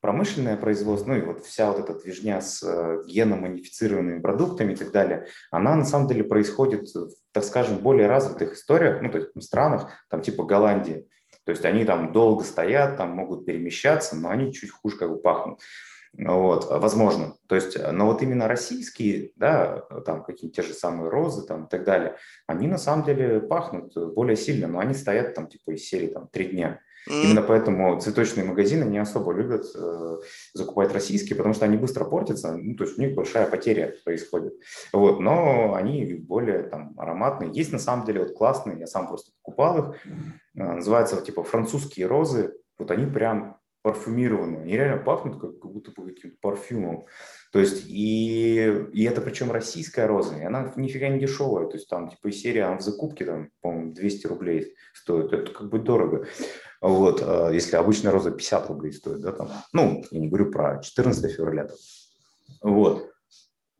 [0.01, 4.93] промышленное производство, ну и вот вся вот эта движня с э, геномодифицированными продуктами и так
[4.93, 6.89] далее, она на самом деле происходит,
[7.33, 11.07] так скажем, в более развитых историях, ну то есть в странах, там типа Голландии.
[11.45, 15.19] То есть они там долго стоят, там могут перемещаться, но они чуть хуже как бы
[15.19, 15.61] пахнут.
[16.19, 17.35] Вот, возможно.
[17.47, 21.67] То есть, э, но вот именно российские, да, там какие-то те же самые розы там
[21.67, 25.71] и так далее, они на самом деле пахнут более сильно, но они стоят там типа
[25.73, 26.81] из серии там три дня.
[27.09, 27.23] Mm.
[27.23, 30.19] Именно поэтому цветочные магазины не особо любят э,
[30.55, 34.55] закупать российские, потому что они быстро портятся, ну, то есть у них большая потеря происходит.
[34.93, 37.51] Вот, но они более там ароматные.
[37.53, 40.11] Есть на самом деле вот классные, я сам просто покупал их, э,
[40.55, 44.63] называются типа французские розы, вот они прям парфюмированные.
[44.63, 47.07] Они реально пахнут как, как будто бы каким-то парфюмом.
[47.53, 51.67] То есть, и, и это причем российская роза, и она нифига не дешевая.
[51.67, 55.33] То есть, там, типа, серия она в закупке, там, по-моему, 200 рублей стоит.
[55.33, 56.27] Это как бы дорого.
[56.83, 60.83] Вот, а если обычная роза 50 рублей стоит, да, там, ну, я не говорю про
[60.83, 61.65] 14 февраля.
[61.65, 61.77] Там.
[62.61, 63.11] Вот.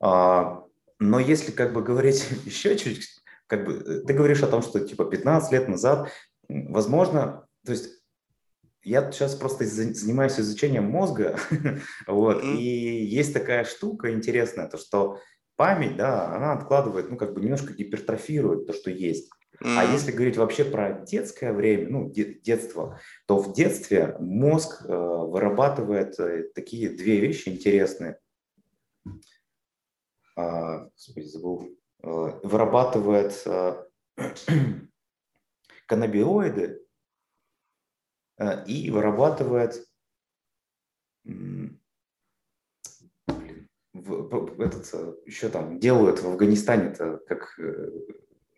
[0.01, 0.65] А,
[0.99, 3.07] но если как бы говорить еще чуть,
[3.47, 6.09] как бы, ты говоришь о том, что типа 15 лет назад,
[6.49, 7.98] возможно, то есть
[8.89, 11.39] я сейчас просто занимаюсь изучением мозга,
[12.07, 12.57] вот, mm-hmm.
[12.57, 15.21] и есть такая штука интересная, то что
[15.57, 19.31] память, да, она откладывает, ну, как бы немножко гипертрофирует то, что есть.
[19.61, 19.77] Mm-hmm.
[19.77, 24.93] А если говорить вообще про детское время, ну, де- детство, то в детстве мозг э,
[24.93, 28.19] вырабатывает э, такие две вещи интересные.
[30.37, 31.71] А, господи, забыл.
[32.05, 33.85] Э, вырабатывает э,
[35.87, 36.88] каннабиоиды, Э,
[38.67, 39.85] и вырабатывает
[44.59, 47.91] этот, э, еще там делают в Афганистане-то как э,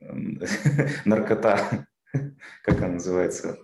[1.04, 1.86] наркота,
[2.62, 3.58] как она называется,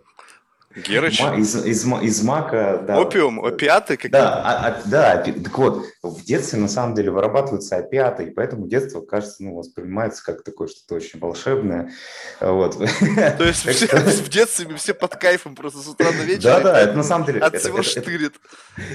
[0.77, 1.21] Герыч?
[1.21, 3.01] Из, из, из мака, да.
[3.01, 4.19] Опиум, опиаты какие-то?
[4.19, 8.69] Да, а, а, да, так вот, в детстве на самом деле вырабатываются опиаты, и поэтому
[8.69, 11.93] детство, кажется, ну, воспринимается как такое что-то очень волшебное.
[12.41, 12.77] Вот.
[12.77, 16.61] То есть в детстве все под кайфом просто с утра до вечера?
[16.61, 17.41] Да, да, это на самом деле...
[17.41, 18.35] От всего штырит.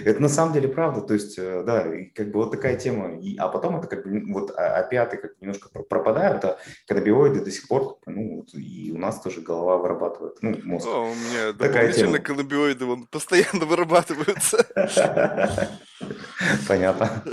[0.06, 3.20] Это на самом деле правда, то есть, э, да, как бы вот такая тема.
[3.39, 7.98] А потом это как бы, вот опиаты как немножко пропадают, а каннабиоиды до сих пор,
[8.06, 10.88] ну, и у нас тоже голова вырабатывает, ну, мозг.
[10.88, 14.66] О, у меня дополнительно каннабиоиды вон, постоянно вырабатываются.
[16.68, 17.24] Понятно.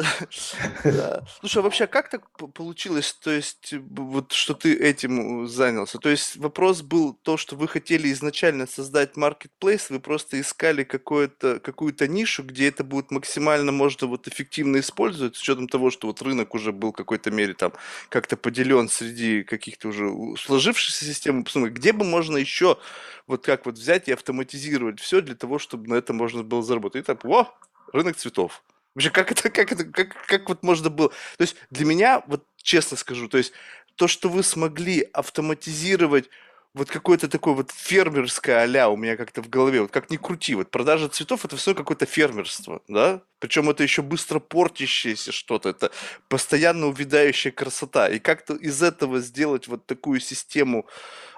[1.40, 5.98] Слушай, а вообще как так получилось, то есть, вот, что ты этим занялся?
[5.98, 11.60] То есть вопрос был то, что вы хотели изначально создать marketplace, вы просто искали какую-то
[11.60, 16.20] какую-то нишу, где это будет максимально можно вот эффективно использовать, с учетом того, что вот
[16.22, 17.72] рынок уже был в какой-то мере там
[18.10, 22.78] как-то поделен среди каких-то уже сложившихся систем, где бы можно еще
[23.26, 27.02] вот как вот взять и автоматизировать все для того, чтобы на это можно было заработать.
[27.02, 27.52] И так, о,
[27.92, 28.62] рынок цветов.
[28.94, 31.08] Вообще, как это, как это, как, как вот можно было...
[31.08, 33.52] То есть для меня, вот честно скажу, то есть
[33.94, 36.28] то, что вы смогли автоматизировать
[36.74, 40.54] вот какое-то такое вот фермерское а у меня как-то в голове, вот как ни крути,
[40.54, 43.20] вот продажа цветов это все какое-то фермерство, да?
[43.40, 45.90] Причем это еще быстро портящееся что-то, это
[46.28, 48.08] постоянно увядающая красота.
[48.08, 50.86] И как-то из этого сделать вот такую систему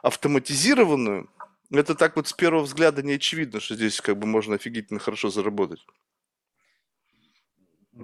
[0.03, 1.29] автоматизированную,
[1.79, 5.31] это так вот с первого взгляда не очевидно, что здесь как бы можно офигительно хорошо
[5.31, 5.87] заработать.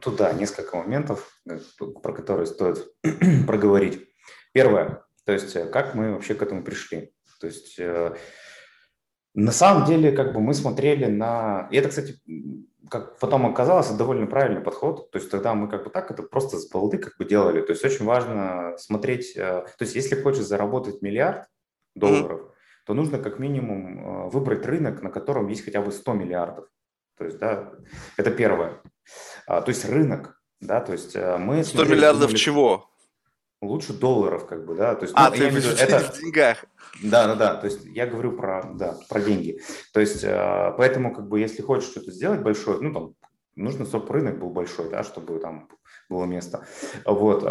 [0.01, 2.93] Тут да, несколько моментов, э, про которые стоит
[3.47, 4.09] проговорить.
[4.53, 7.13] Первое, то есть э, как мы вообще к этому пришли.
[7.41, 8.15] То есть э,
[9.35, 11.69] на самом деле как бы мы смотрели на...
[11.71, 12.21] И это, кстати,
[12.91, 15.11] как потом оказалось, довольно правильный подход.
[15.11, 17.63] То есть тогда мы как бы так это просто с балды как бы делали.
[17.63, 19.35] То есть очень важно смотреть...
[19.35, 21.47] То есть если хочешь заработать миллиард
[21.95, 22.56] долларов, mm-hmm.
[22.87, 26.69] То нужно как минимум выбрать рынок, на котором есть хотя бы 100 миллиардов.
[27.19, 27.73] То есть, да,
[28.17, 28.81] это первое.
[29.47, 31.65] А, то есть рынок, да, то есть э, мы...
[31.65, 32.91] 100 смотрели, миллиардов думали, чего?
[33.63, 34.95] Лучше долларов, как бы, да.
[34.95, 36.65] То есть, а, ну, ты виду, это в деньгах.
[37.03, 37.55] Да, да, да.
[37.55, 39.61] То есть я говорю про, да, про деньги.
[39.93, 43.15] То есть э, поэтому, как бы, если хочешь что-то сделать большое, ну, там,
[43.55, 45.69] нужно, чтобы рынок был большой, да, чтобы там
[46.11, 46.67] было место.
[47.07, 47.43] Вот.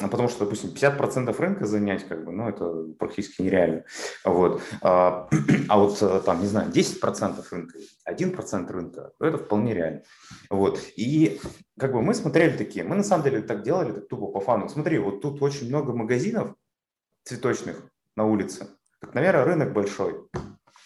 [0.00, 3.84] А, потому что, допустим, 50% рынка занять, как бы, ну, это практически нереально.
[4.24, 4.62] Вот.
[4.82, 5.28] А,
[5.68, 10.02] а вот э, там, не знаю, 10% рынка, 1% рынка, это вполне реально.
[10.48, 10.80] Вот.
[10.96, 11.40] И
[11.78, 14.68] как бы мы смотрели такие, мы на самом деле так делали, так тупо по фану.
[14.68, 16.54] Смотри, вот тут очень много магазинов
[17.24, 17.82] цветочных
[18.16, 18.68] на улице.
[19.00, 20.26] Так, наверное, рынок большой.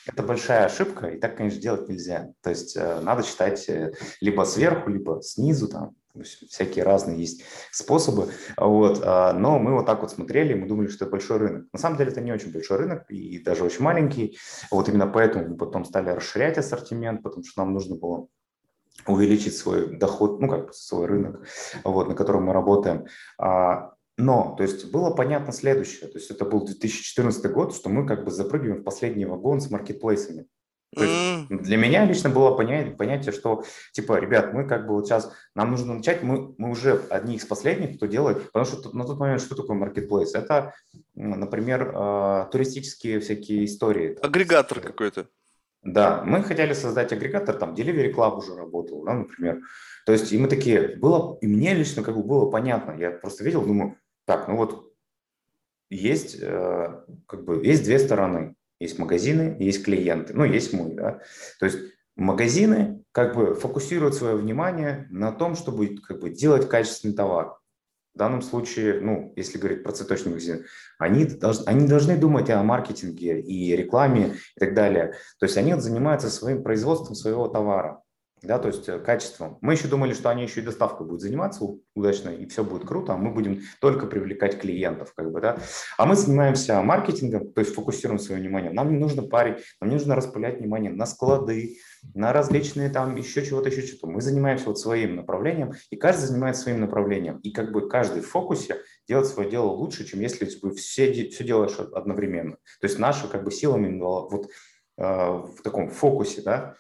[0.06, 2.32] Это большая ошибка, и так, конечно, делать нельзя.
[2.42, 8.28] То есть э, надо читать э, либо сверху, либо снизу, там, всякие разные есть способы,
[8.56, 11.66] вот, а, но мы вот так вот смотрели, мы думали, что это большой рынок.
[11.72, 14.38] На самом деле это не очень большой рынок и даже очень маленький,
[14.70, 18.28] вот именно поэтому мы потом стали расширять ассортимент, потому что нам нужно было
[19.06, 21.46] увеличить свой доход, ну как свой рынок,
[21.82, 23.06] вот, на котором мы работаем.
[23.38, 28.06] А, но, то есть было понятно следующее, то есть это был 2014 год, что мы
[28.06, 30.46] как бы запрыгиваем в последний вагон с маркетплейсами.
[30.94, 35.06] То есть для меня лично было понятие, понятие, что, типа, ребят, мы как бы вот
[35.06, 39.04] сейчас, нам нужно начать, мы, мы уже одни из последних, кто делает, потому что на
[39.04, 40.34] тот момент что такое маркетплейс?
[40.34, 40.74] Это,
[41.14, 44.16] например, э, туристические всякие истории.
[44.22, 45.28] Агрегатор какой-то.
[45.82, 49.60] Да, мы хотели создать агрегатор, там Delivery Club уже работал, да, например.
[50.06, 53.44] То есть и мы такие, было, и мне лично как бы было понятно, я просто
[53.44, 54.94] видел, думаю, так, ну вот
[55.90, 58.54] есть, э, как бы, есть две стороны.
[58.80, 61.20] Есть магазины, есть клиенты, ну, есть мы, да.
[61.60, 61.78] То есть
[62.16, 67.56] магазины как бы фокусируют свое внимание на том, чтобы как бы делать качественный товар.
[68.14, 70.66] В данном случае, ну, если говорить про цветочный магазин,
[70.98, 75.14] они, должны, они должны думать о маркетинге и рекламе и так далее.
[75.40, 78.03] То есть они занимаются своим производством своего товара
[78.44, 79.58] да, то есть э, качеством.
[79.60, 83.14] Мы еще думали, что они еще и доставкой будут заниматься удачно, и все будет круто,
[83.14, 85.58] а мы будем только привлекать клиентов, как бы, да.
[85.98, 88.72] А мы занимаемся маркетингом, то есть фокусируем свое внимание.
[88.72, 91.76] Нам не нужно парить, нам не нужно распылять внимание на склады,
[92.14, 94.06] на различные там еще чего-то, еще что-то.
[94.06, 97.38] Мы занимаемся вот своим направлением, и каждый занимается своим направлением.
[97.38, 101.44] И как бы каждый в фокусе делает свое дело лучше, чем если ты все, все
[101.44, 102.56] делаешь одновременно.
[102.80, 104.48] То есть наша как бы сила именно вот
[104.98, 106.76] э, в таком фокусе, да,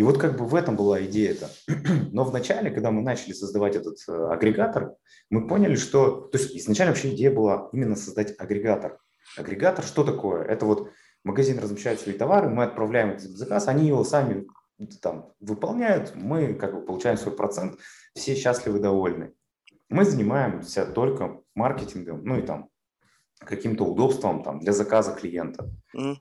[0.00, 1.50] и вот как бы в этом была идея-то.
[2.12, 4.94] Но вначале, когда мы начали создавать этот э, агрегатор,
[5.28, 6.22] мы поняли, что...
[6.22, 8.98] То есть изначально вообще идея была именно создать агрегатор.
[9.36, 10.42] Агрегатор что такое?
[10.44, 10.90] Это вот
[11.22, 14.46] магазин размещает свои товары, мы отправляем этот заказ, они его сами
[15.02, 17.78] там выполняют, мы как бы получаем свой процент,
[18.14, 19.34] все счастливы, довольны.
[19.90, 22.70] Мы занимаемся только маркетингом, ну и там
[23.38, 25.68] каким-то удобством там для заказа клиента.
[25.94, 26.16] Mm.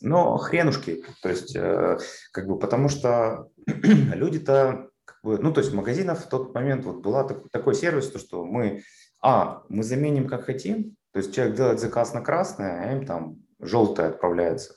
[0.00, 1.98] Но хренушки, то есть, э,
[2.32, 7.02] как бы, потому что люди-то, как бы, ну, то есть, магазинов в тот момент вот
[7.02, 8.82] была так, такой сервис, то, что мы,
[9.22, 13.38] а, мы заменим как хотим, то есть, человек делает заказ на красное, а им там
[13.60, 14.74] желтое отправляется.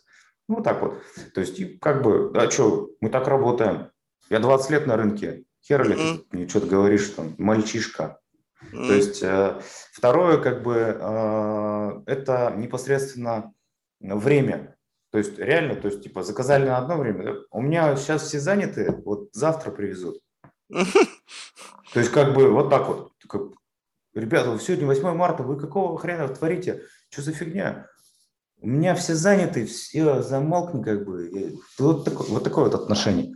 [0.48, 1.02] Ну, вот так вот.
[1.34, 3.92] То есть, и как бы, а что, мы так работаем.
[4.30, 5.44] Я 20 лет на рынке.
[5.66, 6.18] Хер ли mm-hmm.
[6.30, 8.20] ты мне что-то говоришь, там, мальчишка.
[8.62, 8.88] Mm-hmm.
[8.88, 9.62] То есть, э,
[9.94, 13.54] второе, как бы, э, это непосредственно
[14.02, 14.76] время.
[15.14, 17.36] То есть реально, то есть типа заказали на одно время.
[17.52, 20.20] У меня сейчас все заняты, вот завтра привезут.
[20.70, 23.12] То есть как бы вот так вот.
[24.16, 26.82] Ребята, сегодня 8 марта, вы какого хрена творите?
[27.12, 27.88] Что за фигня?
[28.60, 31.60] У меня все заняты, все замолкни как бы.
[31.78, 33.36] Вот, такое, вот такое вот отношение.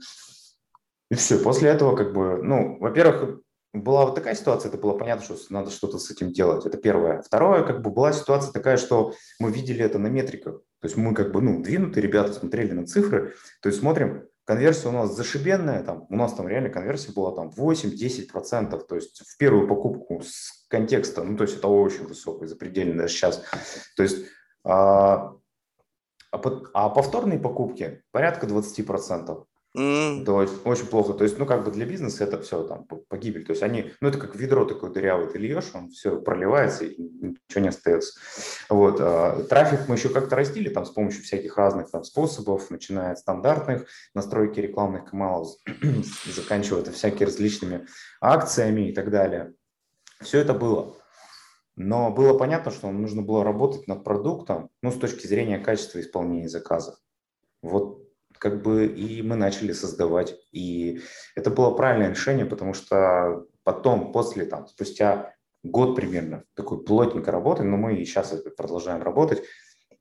[1.11, 3.41] И все, после этого как бы, ну, во-первых,
[3.73, 6.65] была вот такая ситуация, это было понятно, что надо что-то с этим делать.
[6.65, 7.21] Это первое.
[7.21, 10.61] Второе, как бы была ситуация такая, что мы видели это на метриках.
[10.79, 14.87] То есть мы как бы, ну, двинутые ребята смотрели на цифры, то есть смотрим, конверсия
[14.87, 19.37] у нас зашибенная, там, у нас там реально конверсия была там 8-10%, то есть в
[19.37, 23.43] первую покупку с контекста, ну, то есть это очень высокое, запредельно даже сейчас.
[23.95, 24.25] То есть,
[24.63, 25.33] а,
[26.31, 26.41] а,
[26.73, 29.45] а повторные покупки порядка 20%.
[29.77, 30.23] Mm.
[30.23, 31.13] Это очень, очень плохо.
[31.13, 33.45] То есть, ну, как бы для бизнеса это все там погибель.
[33.45, 36.99] То есть они, ну, это как ведро такое дырявое, ты льешь, он все проливается, и
[36.99, 38.19] ничего не остается.
[38.69, 38.97] Вот.
[38.99, 43.19] А, трафик мы еще как-то растили там с помощью всяких разных там способов, начиная от
[43.19, 43.85] стандартных
[44.15, 45.49] настройки рекламных каналов,
[46.25, 47.85] заканчивая это всякими различными
[48.19, 49.53] акциями и так далее.
[50.21, 50.95] Все это было.
[51.75, 56.49] Но было понятно, что нужно было работать над продуктом, ну, с точки зрения качества исполнения
[56.49, 56.95] заказов.
[57.61, 58.06] Вот
[58.39, 60.35] как бы и мы начали создавать.
[60.51, 61.01] И
[61.35, 67.63] это было правильное решение, потому что потом, после, там, спустя год примерно, такой плотненько работы,
[67.63, 69.43] но мы и сейчас продолжаем работать,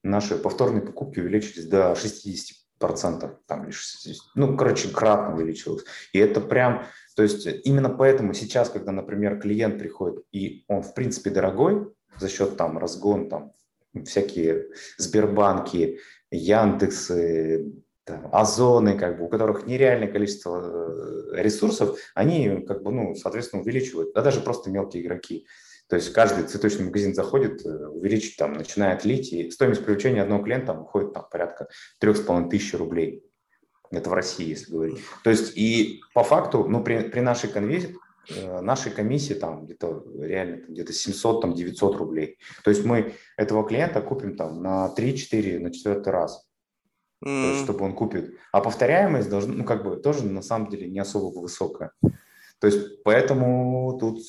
[0.02, 5.84] наши повторные покупки увеличились до 60%, там, или 60, ну, короче, кратно увеличилось.
[6.12, 10.94] И это прям, то есть именно поэтому сейчас, когда, например, клиент приходит, и он, в
[10.94, 13.52] принципе, дорогой, за счет там разгон, там,
[14.04, 15.98] всякие Сбербанки,
[16.30, 17.72] Яндексы,
[18.06, 23.62] там, озоны, как бы, у которых нереальное количество э, ресурсов, они, как бы, ну, соответственно,
[23.62, 25.46] увеличивают, да даже просто мелкие игроки.
[25.88, 30.44] То есть каждый цветочный магазин заходит, э, увеличить, там, начинает лить, и стоимость привлечения одного
[30.44, 31.68] клиента там, выходит там, порядка
[32.00, 33.24] 3,5 тысяч рублей.
[33.90, 34.98] Это в России, если говорить.
[35.24, 37.96] То есть и по факту, ну, при, при нашей конверсии,
[38.30, 42.38] э, нашей комиссии там где-то реально где-то 700, там 900 рублей.
[42.62, 46.45] То есть мы этого клиента купим там на 3-4, на четвертый раз.
[47.24, 47.42] Mm.
[47.42, 48.34] То есть, чтобы он купит.
[48.52, 51.92] А повторяемость должна, ну, как бы тоже на самом деле не особо высокая.
[52.60, 54.20] То есть, поэтому тут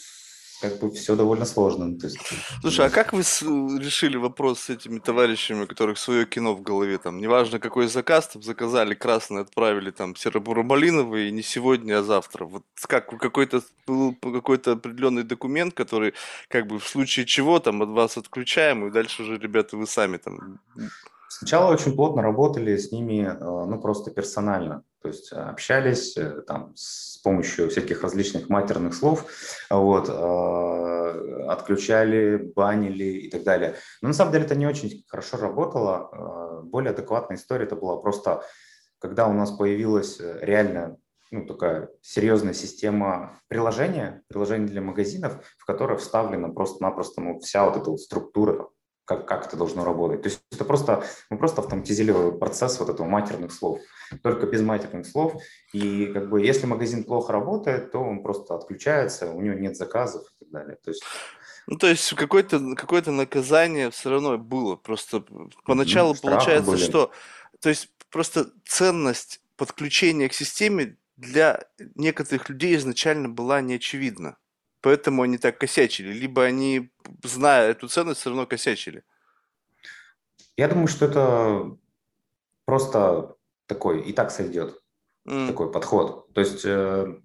[0.62, 1.98] как бы все довольно сложно.
[2.00, 2.18] То есть,
[2.62, 6.62] Слушай, а как вы с- решили вопрос с этими товарищами, у которых свое кино в
[6.62, 6.98] голове?
[6.98, 12.46] Там, неважно, какой заказ, там, заказали красный, отправили там серо-буро-малиновый, не сегодня, а завтра.
[12.46, 16.14] Вот как какой-то был какой-то определенный документ, который
[16.48, 20.18] как бы в случае чего там от вас отключаем, и дальше уже, ребята, вы сами
[20.18, 20.60] там
[21.38, 24.84] Сначала очень плотно работали с ними, э, ну, просто персонально.
[25.04, 29.26] То есть общались э, там с помощью всяких различных матерных слов,
[29.70, 33.76] вот, э, отключали, банили и так далее.
[34.02, 36.64] Но на самом деле это не очень хорошо работало.
[36.64, 38.44] Более адекватная история это была просто,
[38.98, 40.98] когда у нас появилась реально
[41.30, 47.78] ну, такая серьезная система приложения, приложение для магазинов, в которое вставлена просто-напросто ну, вся вот
[47.78, 48.70] эта вот структура
[49.08, 50.22] как, как это должно работать.
[50.22, 53.80] То есть это просто, мы просто автоматизировали процесс вот этого матерных слов,
[54.22, 55.42] только без матерных слов.
[55.72, 60.24] И как бы если магазин плохо работает, то он просто отключается, у него нет заказов
[60.24, 60.78] и так далее.
[60.84, 61.04] То есть
[61.68, 64.76] ну, то есть какое-то какое наказание все равно было.
[64.76, 65.24] Просто
[65.66, 66.82] поначалу ну, получается, были.
[66.82, 67.12] что...
[67.62, 74.38] То есть просто ценность подключения к системе для некоторых людей изначально была неочевидна
[74.82, 76.92] поэтому они так косячили, либо они,
[77.24, 79.04] зная эту ценность, все равно косячили?
[80.56, 81.78] Я думаю, что это
[82.66, 83.36] просто
[83.68, 84.82] такой, и так сойдет,
[85.28, 85.48] mm.
[85.48, 86.34] такой подход.
[86.34, 87.20] То есть э,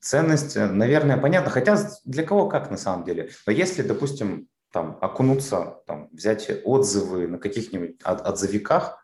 [0.00, 3.30] ценность, наверное, понятно, хотя для кого как на самом деле.
[3.46, 9.03] Но если, допустим, там окунуться, там, взять отзывы на каких-нибудь от, отзывиках,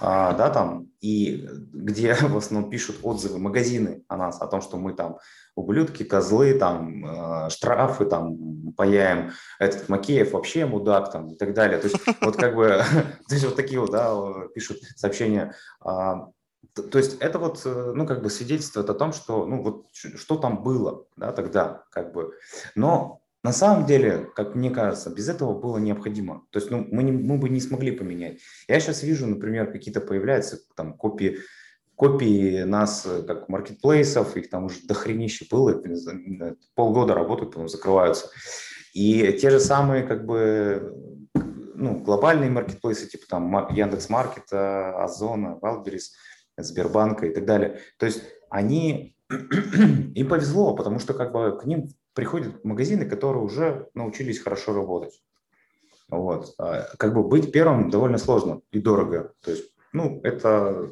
[0.00, 4.92] да, там, и где в основном пишут отзывы магазины о нас, о том, что мы
[4.92, 5.18] там
[5.54, 11.78] ублюдки, козлы, там, э, штрафы, там, паяем, этот Макеев вообще мудак, там, и так далее.
[11.78, 12.66] То есть вот как бы,
[13.28, 14.14] то есть вот такие вот, да,
[14.54, 15.54] пишут сообщения.
[15.80, 16.28] А,
[16.74, 20.36] то есть это вот, э, ну, как бы свидетельствует о том, что, ну, вот что
[20.36, 22.32] там было, да, тогда, как бы.
[22.74, 26.44] Но на самом деле, как мне кажется, без этого было необходимо.
[26.50, 28.40] То есть ну, мы, не, мы бы не смогли поменять.
[28.66, 31.38] Я сейчас вижу, например, какие-то появляются там копии,
[31.94, 35.80] копии нас э, как маркетплейсов, их там уже дохренище было,
[36.74, 38.28] полгода работают, потом закрываются.
[38.92, 40.92] И те же самые как бы
[41.78, 46.12] ну, глобальные маркетплейсы, типа там Яндекс.Маркета, Озона, Валберис,
[46.56, 47.80] Сбербанка и так далее.
[47.98, 53.86] То есть они им повезло, потому что как бы к ним приходят магазины, которые уже
[53.94, 55.22] научились хорошо работать.
[56.08, 56.52] Вот.
[56.58, 59.34] А как бы быть первым довольно сложно и дорого.
[59.40, 60.90] То есть, ну, это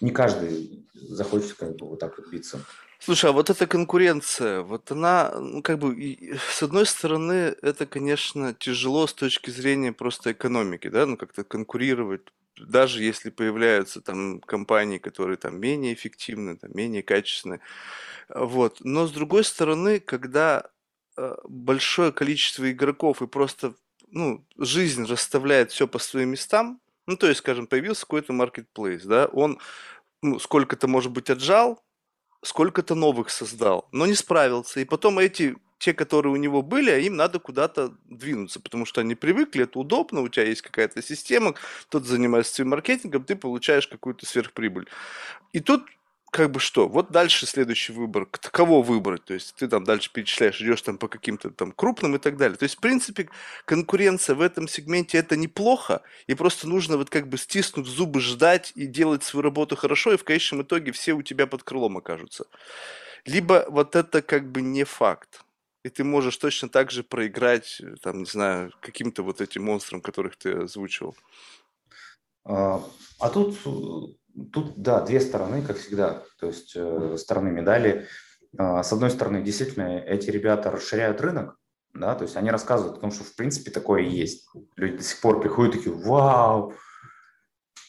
[0.00, 2.58] не каждый захочет как бы вот так вот биться.
[2.98, 8.52] Слушай, а вот эта конкуренция, вот она, ну, как бы, с одной стороны, это, конечно,
[8.54, 12.22] тяжело с точки зрения просто экономики, да, ну, как-то конкурировать,
[12.56, 17.60] даже если появляются там компании, которые там менее эффективны, там, менее качественные.
[18.34, 18.78] Вот.
[18.80, 20.70] Но с другой стороны, когда
[21.16, 23.74] э, большое количество игроков и просто
[24.10, 29.26] ну, жизнь расставляет все по своим местам, ну, то есть, скажем, появился какой-то marketplace, да,
[29.26, 29.58] он
[30.22, 31.82] ну, сколько-то, может быть, отжал,
[32.42, 34.80] сколько-то новых создал, но не справился.
[34.80, 39.14] И потом эти, те, которые у него были, им надо куда-то двинуться, потому что они
[39.14, 41.54] привыкли, это удобно, у тебя есть какая-то система,
[41.88, 44.88] тот занимается своим маркетингом, ты получаешь какую-то сверхприбыль.
[45.52, 45.82] И тут
[46.30, 46.88] как бы что?
[46.88, 48.26] Вот дальше следующий выбор.
[48.26, 49.24] Кого выбрать?
[49.24, 52.56] То есть ты там дальше перечисляешь, идешь там по каким-то там крупным и так далее.
[52.56, 53.28] То есть, в принципе,
[53.64, 58.72] конкуренция в этом сегменте это неплохо, и просто нужно вот как бы стиснуть зубы, ждать
[58.74, 62.44] и делать свою работу хорошо, и в конечном итоге все у тебя под крылом окажутся.
[63.24, 65.44] Либо вот это как бы не факт.
[65.84, 70.36] И ты можешь точно так же проиграть, там, не знаю, каким-то вот этим монстрам, которых
[70.36, 71.16] ты озвучивал.
[72.44, 72.82] А,
[73.20, 73.56] а тут
[74.52, 78.06] Тут, да, две стороны, как всегда, то есть э, стороны медали.
[78.58, 81.56] Э, с одной стороны, действительно, эти ребята расширяют рынок,
[81.94, 84.48] да, то есть они рассказывают о том, что в принципе такое есть.
[84.76, 86.74] Люди до сих пор приходят такие, вау,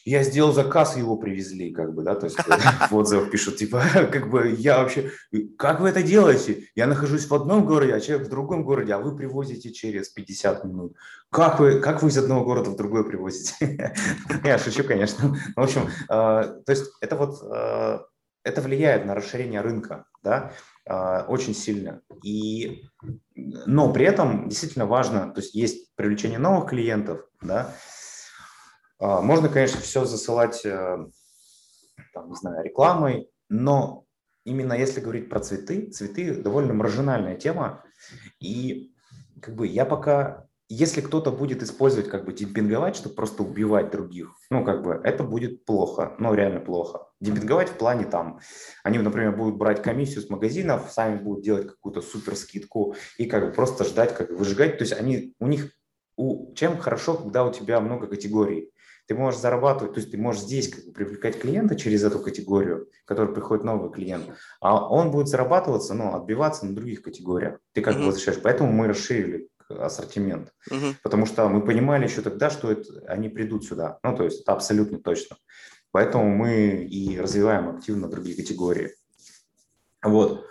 [0.04, 2.42] я сделал заказ, его привезли, как бы, да, то есть э,
[2.90, 3.82] в отзывах пишут, типа,
[4.12, 5.10] как бы, я вообще,
[5.56, 6.68] как вы это делаете?
[6.74, 10.64] Я нахожусь в одном городе, а человек в другом городе, а вы привозите через 50
[10.64, 10.96] минут.
[11.30, 13.94] Как вы, как вы из одного города в другой привозите?
[14.44, 15.36] Я шучу, конечно.
[15.56, 17.98] В общем, э, то есть это вот, э,
[18.42, 20.52] это влияет на расширение рынка, да,
[21.28, 22.00] очень сильно.
[22.24, 22.84] И
[23.34, 27.74] но при этом действительно важно, то есть есть привлечение новых клиентов, да,
[29.00, 30.98] можно, конечно, все засылать, э,
[32.12, 34.04] там, не знаю, рекламой, но
[34.44, 37.82] именно если говорить про цветы, цветы довольно маржинальная тема,
[38.40, 38.94] и
[39.40, 44.36] как бы я пока если кто-то будет использовать, как бы демпинговать, чтобы просто убивать других,
[44.50, 47.08] ну, как бы, это будет плохо, ну, реально плохо.
[47.20, 48.38] Демпинговать в плане там,
[48.84, 53.46] они, например, будут брать комиссию с магазинов, сами будут делать какую-то супер скидку и как
[53.46, 54.78] бы просто ждать, как выжигать.
[54.78, 55.72] То есть они, у них,
[56.16, 58.70] у, чем хорошо, когда у тебя много категорий.
[59.10, 62.88] Ты можешь зарабатывать, то есть ты можешь здесь как бы привлекать клиента через эту категорию,
[63.04, 64.24] который приходит новый клиент,
[64.60, 67.58] а он будет зарабатываться, ну, отбиваться на других категориях.
[67.72, 67.98] Ты как mm-hmm.
[67.98, 68.40] бы возвращаешь.
[68.40, 70.52] Поэтому мы расширили ассортимент.
[70.70, 70.94] Угу.
[71.02, 73.98] Потому что мы понимали еще тогда, что это, они придут сюда.
[74.04, 75.38] Ну, то есть это абсолютно точно.
[75.90, 78.94] Поэтому мы и развиваем активно другие категории.
[80.04, 80.46] Вот.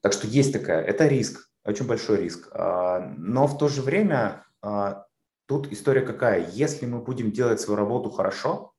[0.00, 2.48] Так что есть такая, это риск, очень большой риск.
[2.50, 5.03] А, но в то же время а,
[5.46, 6.50] тут история какая?
[6.50, 8.72] Если мы будем делать свою работу хорошо,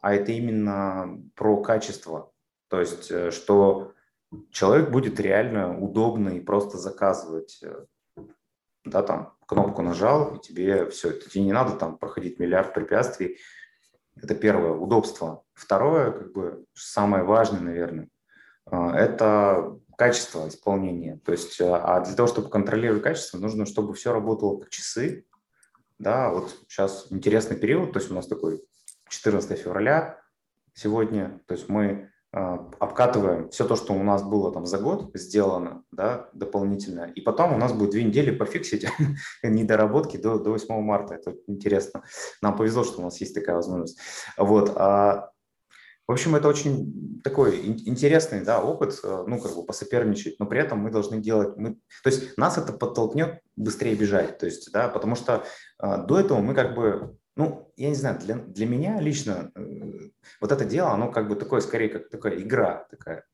[0.00, 2.32] а это именно про качество,
[2.68, 3.92] то есть э, что
[4.50, 7.86] человек будет реально удобно и просто заказывать э,
[8.84, 13.38] да, там кнопку нажал, и тебе все, тебе не надо там проходить миллиард препятствий.
[14.16, 15.44] Это первое, удобство.
[15.54, 18.08] Второе, как бы самое важное, наверное,
[18.66, 21.20] а, это качество исполнения.
[21.24, 25.24] То есть, а для того, чтобы контролировать качество, нужно, чтобы все работало как часы.
[25.98, 28.62] Да, вот сейчас интересный период, то есть у нас такой
[29.08, 30.20] 14 февраля
[30.74, 35.12] сегодня, то есть мы а, обкатываем все то, что у нас было там за год
[35.14, 38.86] сделано, да, дополнительно, и потом у нас будет две недели пофиксить
[39.44, 41.14] недоработки до, до 8 марта.
[41.14, 42.02] Это интересно.
[42.42, 44.00] Нам повезло, что у нас есть такая возможность.
[44.36, 44.72] Вот.
[44.74, 45.30] А,
[46.06, 50.60] в общем, это очень такой интересный да, опыт, э, ну, как бы посоперничать, но при
[50.60, 54.88] этом мы должны делать, мы, то есть нас это подтолкнет быстрее бежать, то есть, да,
[54.88, 55.44] потому что
[55.78, 59.60] а, до этого мы как бы ну, я не знаю, для, для меня лично э,
[60.40, 63.24] вот это дело, оно как бы такое, скорее, как такая игра такая.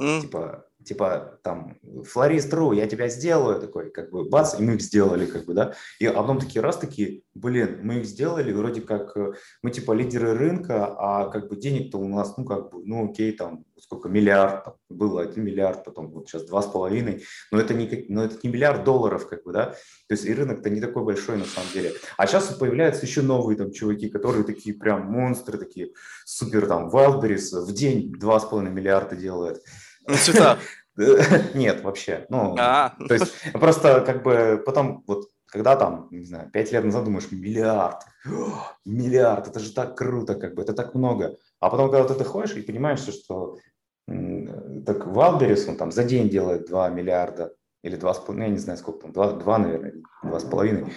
[0.00, 0.22] Mm.
[0.22, 4.82] Типа, типа там, флорист Ру, я тебя сделаю, такой, как бы, бац, и мы их
[4.82, 8.80] сделали, как бы, да, и а потом такие раз такие, блин, мы их сделали, вроде
[8.80, 12.82] как, э, мы типа лидеры рынка, а как бы денег-то у нас, ну, как бы,
[12.84, 17.24] ну, окей, там, сколько, миллиард, там, было один миллиард, потом вот сейчас два с половиной,
[17.50, 19.66] но это не, но это не миллиард долларов, как бы, да,
[20.08, 21.92] то есть и рынок-то не такой большой на самом деле.
[22.16, 25.92] А сейчас появляются еще новые там чуваки, которые такие прям монстры, такие
[26.24, 29.62] супер там, Wildberries в день два с половиной миллиарда делают.
[30.06, 30.58] На цветах.
[31.54, 32.26] Нет, вообще.
[32.28, 32.94] Ну, а.
[33.08, 37.30] то есть просто как бы потом вот когда там, не знаю, пять лет назад думаешь,
[37.30, 38.02] миллиард,
[38.84, 41.36] миллиард, это же так круто, как бы, это так много.
[41.58, 43.58] А потом, когда ты ходишь и понимаешь, что
[44.06, 48.78] так Валберис, он там за день делает 2 миллиарда или 2,5, ну, я не знаю,
[48.78, 49.94] сколько там, 2, 2 наверное,
[50.24, 50.90] 2,5.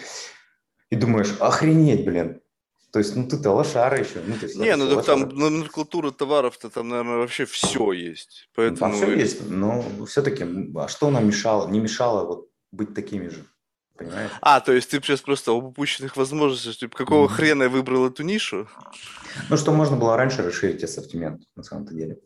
[0.89, 2.41] И думаешь, охренеть, блин,
[2.93, 4.21] то есть, ну ты-то лошара еще.
[4.23, 8.49] Ну, то есть, не, ну так там номенклатура товаров-то там, наверное, вообще все есть.
[8.53, 8.77] Поэтому...
[8.77, 11.67] Там все есть, но все-таки, а что нам мешало?
[11.67, 13.45] Не мешало вот быть такими же.
[13.97, 14.29] Понимаешь?
[14.41, 17.31] А, то есть ты сейчас просто об упущенных возможностях, типа, какого mm-hmm.
[17.31, 18.69] хрена я выбрал эту нишу?
[19.49, 22.19] Ну, что можно было раньше расширить ассортимент, на самом-то деле.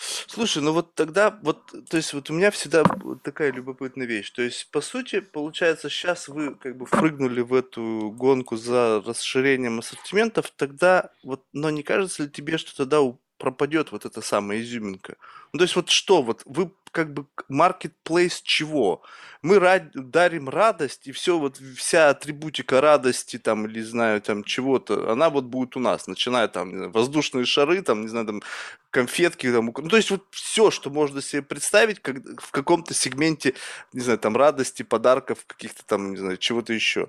[0.00, 2.84] Слушай, ну вот тогда, вот, то есть вот у меня всегда
[3.24, 4.30] такая любопытная вещь.
[4.30, 9.80] То есть, по сути, получается, сейчас вы как бы впрыгнули в эту гонку за расширением
[9.80, 13.00] ассортиментов, тогда вот, но не кажется ли тебе, что тогда
[13.38, 15.16] пропадет вот эта самая изюминка.
[15.52, 19.02] Ну, то есть вот что, вот вы как бы marketplace чего?
[19.40, 25.12] Мы рад, дарим радость, и все, вот вся атрибутика радости там, или, знаю, там чего-то,
[25.12, 28.42] она вот будет у нас, начиная там, знаю, воздушные шары, там, не знаю, там,
[28.90, 33.54] конфетки, там, ну, то есть вот все, что можно себе представить как, в каком-то сегменте,
[33.92, 37.08] не знаю, там, радости, подарков, каких-то там, не знаю, чего-то еще.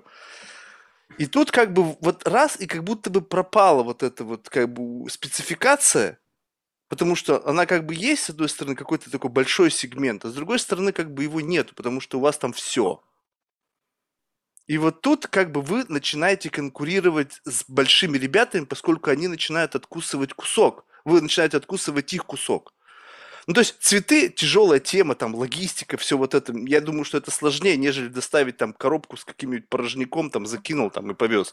[1.18, 4.72] И тут как бы вот раз, и как будто бы пропала вот эта вот как
[4.72, 6.18] бы спецификация,
[6.88, 10.34] потому что она как бы есть, с одной стороны, какой-то такой большой сегмент, а с
[10.34, 13.02] другой стороны, как бы его нет, потому что у вас там все.
[14.66, 20.32] И вот тут как бы вы начинаете конкурировать с большими ребятами, поскольку они начинают откусывать
[20.32, 20.84] кусок.
[21.04, 22.72] Вы начинаете откусывать их кусок.
[23.50, 26.52] Ну, то есть цветы тяжелая тема, там, логистика, все вот это.
[26.56, 31.10] Я думаю, что это сложнее, нежели доставить там коробку с каким-нибудь порожняком, там, закинул там
[31.10, 31.52] и повез.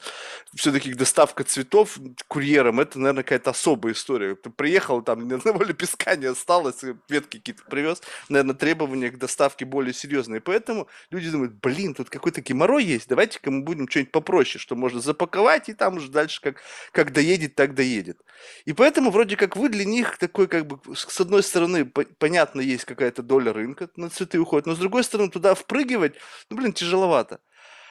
[0.54, 4.36] Все-таки доставка цветов курьером, это, наверное, какая-то особая история.
[4.36, 8.04] Ты приехал, там ни одного лепестка не осталось, ветки какие-то привез.
[8.30, 10.40] Наверное, требования к доставке более серьезные.
[10.40, 15.00] Поэтому люди думают, блин, тут какой-то геморрой есть, давайте-ка мы будем что-нибудь попроще, что можно
[15.00, 18.20] запаковать, и там уже дальше как, как доедет, так доедет.
[18.66, 22.86] И поэтому вроде как вы для них такой, как бы, с одной стороны, понятно, есть
[22.86, 26.16] какая-то доля рынка, на цветы уходит, но с другой стороны, туда впрыгивать,
[26.50, 27.40] ну, блин, тяжеловато.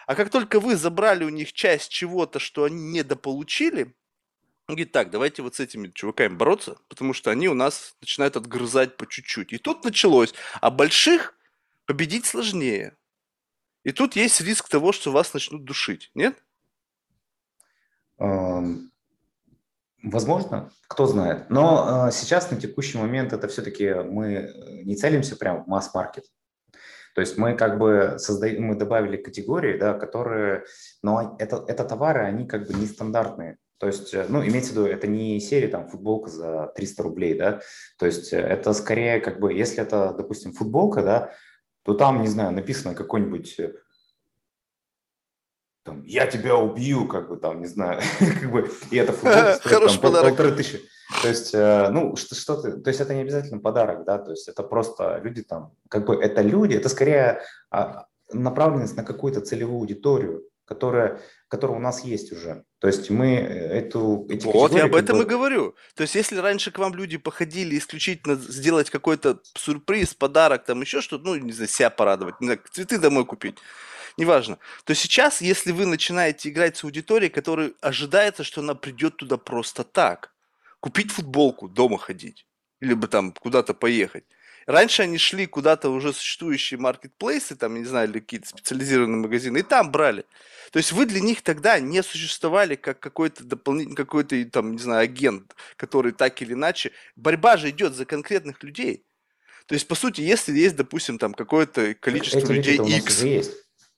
[0.06, 3.94] А как только вы забрали у них часть чего-то, что они недополучили,
[4.68, 8.36] он говорит, так, давайте вот с этими чуваками бороться, потому что они у нас начинают
[8.36, 9.52] отгрызать по чуть-чуть.
[9.52, 10.34] И тут началось.
[10.60, 11.34] А больших
[11.84, 12.96] победить сложнее.
[13.84, 16.42] И тут есть риск того, что вас начнут душить, нет?
[20.06, 21.50] Возможно, кто знает.
[21.50, 24.52] Но э, сейчас на текущий момент это все-таки мы
[24.84, 26.24] не целимся прямо в масс-маркет.
[27.16, 30.64] То есть мы как бы создаем, мы добавили категории, да, которые,
[31.02, 33.56] но это, это товары, они как бы нестандартные.
[33.78, 37.36] То есть, э, ну, имейте в виду, это не серия там футболка за 300 рублей,
[37.36, 37.60] да,
[37.98, 41.32] то есть э, это скорее как бы, если это, допустим, футболка, да,
[41.84, 43.74] то там, не знаю, написано какой-нибудь э,
[45.86, 49.80] там, я тебя убью, как бы там, не знаю, как бы, и это футболка стоит
[49.80, 50.82] там пол, полторы тысячи.
[51.22, 54.48] То есть, ну, что, что ты, то есть это не обязательно подарок, да, то есть
[54.48, 59.80] это просто люди там, как бы это люди, это скорее а, направленность на какую-то целевую
[59.80, 62.64] аудиторию, которая, которая у нас есть уже.
[62.80, 64.26] То есть мы э, эту...
[64.28, 65.22] Эти вот, я об этом бы...
[65.22, 65.74] и говорю.
[65.94, 71.00] То есть если раньше к вам люди походили исключительно сделать какой-то сюрприз, подарок, там еще
[71.00, 73.58] что-то, ну, не знаю, себя порадовать, не знаю, цветы домой купить,
[74.16, 79.36] неважно, то сейчас, если вы начинаете играть с аудиторией, которая ожидается, что она придет туда
[79.36, 80.32] просто так,
[80.80, 82.46] купить футболку, дома ходить,
[82.80, 84.24] либо там куда-то поехать,
[84.66, 89.62] Раньше они шли куда-то уже существующие маркетплейсы, там, не знаю, или какие-то специализированные магазины, и
[89.62, 90.24] там брали.
[90.72, 95.04] То есть вы для них тогда не существовали как какой-то дополнительный, какой-то там, не знаю,
[95.04, 96.90] агент, который так или иначе...
[97.14, 99.04] Борьба же идет за конкретных людей.
[99.66, 103.22] То есть, по сути, если есть, допустим, там какое-то количество Эти людей X...
[103.22, 103.52] есть.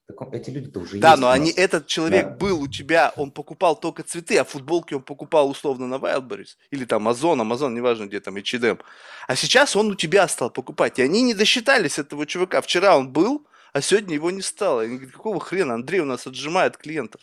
[0.09, 1.03] Так эти люди-то уже да, есть.
[1.03, 2.35] Да, но они, этот человек да.
[2.35, 6.57] был у тебя, он покупал только цветы, а футболки он покупал условно на Wildberries.
[6.71, 8.79] Или там Озон, Амазон, неважно где там, H&M.
[9.27, 10.99] А сейчас он у тебя стал покупать.
[10.99, 12.63] И они не досчитались этого чувака.
[12.63, 14.83] Вчера он был, а сегодня его не стало.
[14.83, 15.75] Они говорят, какого хрена?
[15.75, 17.21] Андрей у нас отжимает клиентов.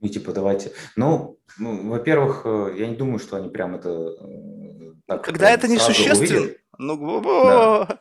[0.00, 0.72] И типа давайте.
[0.96, 3.90] Ну, ну во-первых, э, я не думаю, что они прям это...
[3.90, 6.50] Э, так, Когда это не существенно.
[6.78, 8.00] Ну, да.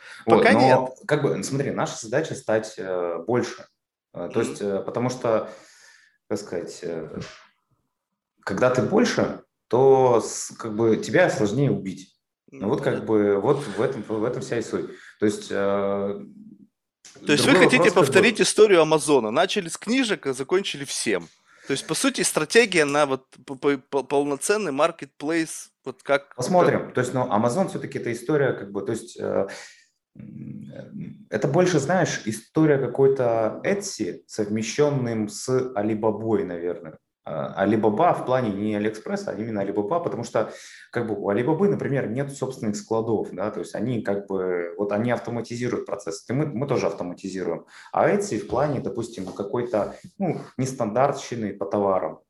[0.26, 0.90] Пока вот, но, нет.
[1.06, 3.66] Как бы, смотри, наша задача стать э, больше.
[4.14, 5.50] Э, то есть, э, потому что,
[6.28, 7.20] как сказать, э,
[8.44, 12.08] когда ты больше, то с, как бы тебя сложнее убить.
[12.50, 14.90] Ну вот как бы вот в этом в этом вся и суть.
[15.18, 16.20] То есть э,
[17.26, 18.42] то есть вы хотите повторить бы...
[18.42, 19.30] историю Амазона?
[19.30, 21.28] Начали с книжек, а закончили всем.
[21.66, 23.26] То есть, по сути, стратегия на вот
[24.08, 26.34] полноценный маркетплейс, вот как...
[26.34, 26.92] Посмотрим.
[26.92, 29.46] То есть, ну, Amazon все-таки это история, как бы, то есть, э,
[31.30, 36.98] это больше, знаешь, история какой-то Etsy, совмещенным с Alibaba, наверное.
[37.24, 40.52] Alibaba а, в плане не Алиэкспресс, а именно Alibaba, потому что
[40.90, 44.90] как бы у Alibaba, например, нет собственных складов, да, то есть они как бы, вот
[44.90, 47.66] они автоматизируют процесс, и мы, мы тоже автоматизируем.
[47.92, 52.20] А Etsy в плане, допустим, какой-то, ну, нестандартщины по товарам.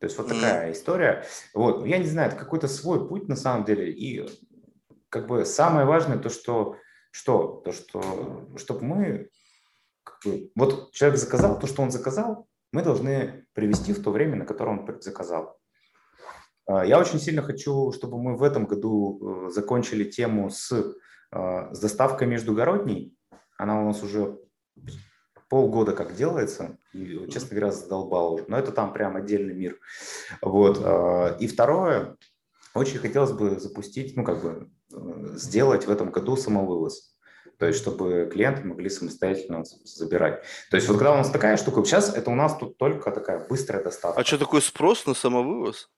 [0.00, 0.72] То есть вот такая mm.
[0.72, 1.24] история.
[1.54, 4.28] Вот, я не знаю, это какой-то свой путь на самом деле, и
[5.08, 6.76] как бы самое важное то, что
[7.12, 7.62] что?
[7.64, 9.30] То, что чтобы мы,
[10.02, 14.36] как бы, вот человек заказал то, что он заказал, мы должны привести в то время,
[14.36, 15.60] на которое он заказал.
[16.66, 20.72] А, я очень сильно хочу, чтобы мы в этом году э, закончили тему с,
[21.30, 23.16] а, с доставкой междугородней.
[23.58, 24.38] Она у нас уже
[25.48, 28.44] полгода как делается, и, честно говоря, задолбала уже.
[28.48, 29.78] Но это там прям отдельный мир.
[30.40, 30.80] Вот.
[30.82, 32.16] А, и второе,
[32.74, 34.64] очень хотелось бы запустить, ну, как бы, э,
[35.34, 37.12] сделать в этом году самовывоз.
[37.58, 40.42] То есть, чтобы клиенты могли самостоятельно забирать.
[40.70, 43.46] То есть, вот когда у нас такая штука, сейчас это у нас тут только такая
[43.46, 44.20] быстрая доставка.
[44.20, 45.88] А что такое спрос на самовывоз?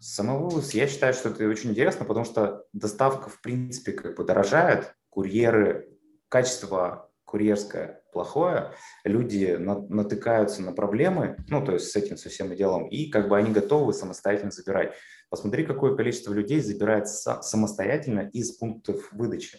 [0.00, 4.94] Самовывоз, я считаю, что это очень интересно, потому что доставка, в принципе, как бы дорожает,
[5.08, 5.88] курьеры,
[6.28, 8.72] качество курьерское плохое,
[9.04, 13.36] люди натыкаются на проблемы, ну, то есть с этим со всем делом, и как бы
[13.36, 14.94] они готовы самостоятельно забирать.
[15.30, 19.58] Посмотри, какое количество людей забирает самостоятельно из пунктов выдачи.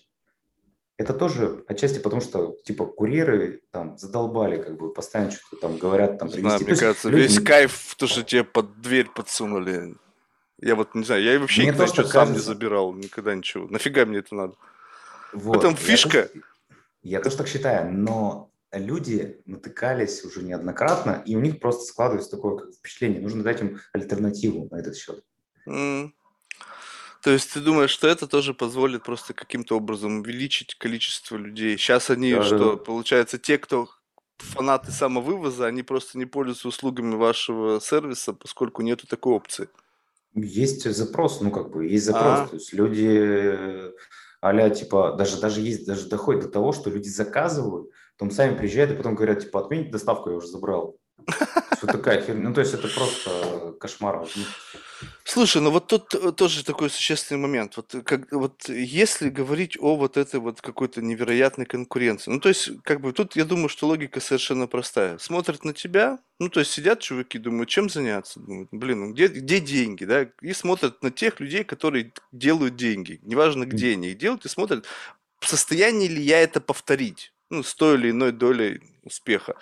[0.98, 6.18] Это тоже отчасти потому, что типа курьеры там задолбали, как бы постоянно что-то там говорят,
[6.18, 6.50] там привезти.
[6.50, 7.22] Знаю, мне кажется, люди...
[7.22, 9.96] весь кайф, то, что тебе под дверь подсунули.
[10.62, 12.26] Я вот не знаю, я вообще мне никогда ничего кажется...
[12.26, 13.68] сам не забирал, никогда ничего.
[13.68, 14.56] Нафига мне это надо?
[15.32, 15.56] Вот.
[15.56, 16.30] В этом фишка.
[17.02, 22.32] Я, я тоже так считаю, но люди натыкались уже неоднократно, и у них просто складывается
[22.32, 23.22] такое впечатление.
[23.22, 25.24] Нужно дать им альтернативу на этот счет.
[25.68, 26.12] Mm.
[27.22, 31.78] То есть ты думаешь, что это тоже позволит просто каким-то образом увеличить количество людей?
[31.78, 32.78] Сейчас они, да, что, да.
[32.78, 33.90] получается, те, кто
[34.38, 39.68] фанаты самовывоза, они просто не пользуются услугами вашего сервиса, поскольку нету такой опции.
[40.34, 43.92] Есть запрос, ну как бы есть запрос, а то есть люди
[44.42, 48.92] а типа даже даже есть даже доходит до того, что люди заказывают, потом сами приезжают
[48.92, 50.99] и потом говорят типа отмените доставку, я уже забрал.
[51.82, 52.50] Вот такая херня.
[52.50, 54.26] Ну, то есть это просто кошмар.
[55.24, 57.78] Слушай, ну вот тут э, тоже такой существенный момент.
[57.78, 62.50] Вот, э, как, вот если говорить о вот этой вот какой-то невероятной конкуренции, ну то
[62.50, 65.18] есть как бы тут я думаю, что логика совершенно простая.
[65.18, 69.28] Смотрят на тебя, ну то есть сидят чуваки, думают, чем заняться, думают, блин, ну где,
[69.28, 74.18] где деньги, да, и смотрят на тех людей, которые делают деньги, неважно где они их
[74.18, 74.86] делают, и смотрят,
[75.40, 79.56] в состоянии ли я это повторить ну, с той или иной долей успеха.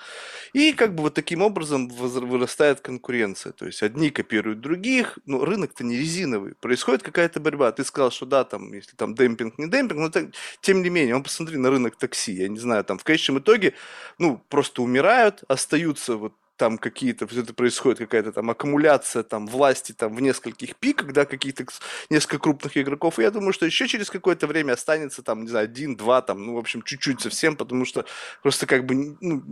[0.53, 3.51] И как бы вот таким образом вырастает конкуренция.
[3.53, 6.53] То есть одни копируют других, но рынок-то не резиновый.
[6.55, 7.71] Происходит какая-то борьба.
[7.71, 10.25] Ты сказал, что да, там, если там демпинг, не демпинг, но так,
[10.61, 12.33] тем не менее, он посмотри на рынок такси.
[12.33, 13.73] Я не знаю, там в конечном итоге,
[14.19, 19.93] ну, просто умирают, остаются вот там какие-то, все это происходит, какая-то там аккумуляция там власти
[19.93, 21.65] там в нескольких пиках, да, каких-то
[22.09, 25.65] несколько крупных игроков, и я думаю, что еще через какое-то время останется там, не знаю,
[25.65, 28.05] один, два, там, ну, в общем, чуть-чуть совсем, потому что
[28.41, 29.43] просто как бы ну,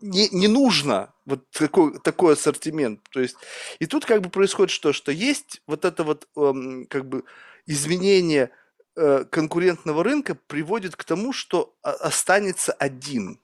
[0.00, 3.36] не, не нужно вот такой, такой ассортимент, то есть,
[3.78, 7.24] и тут как бы происходит что, что есть вот это вот эм, как бы
[7.66, 8.50] изменение
[8.96, 13.38] э, конкурентного рынка приводит к тому, что останется один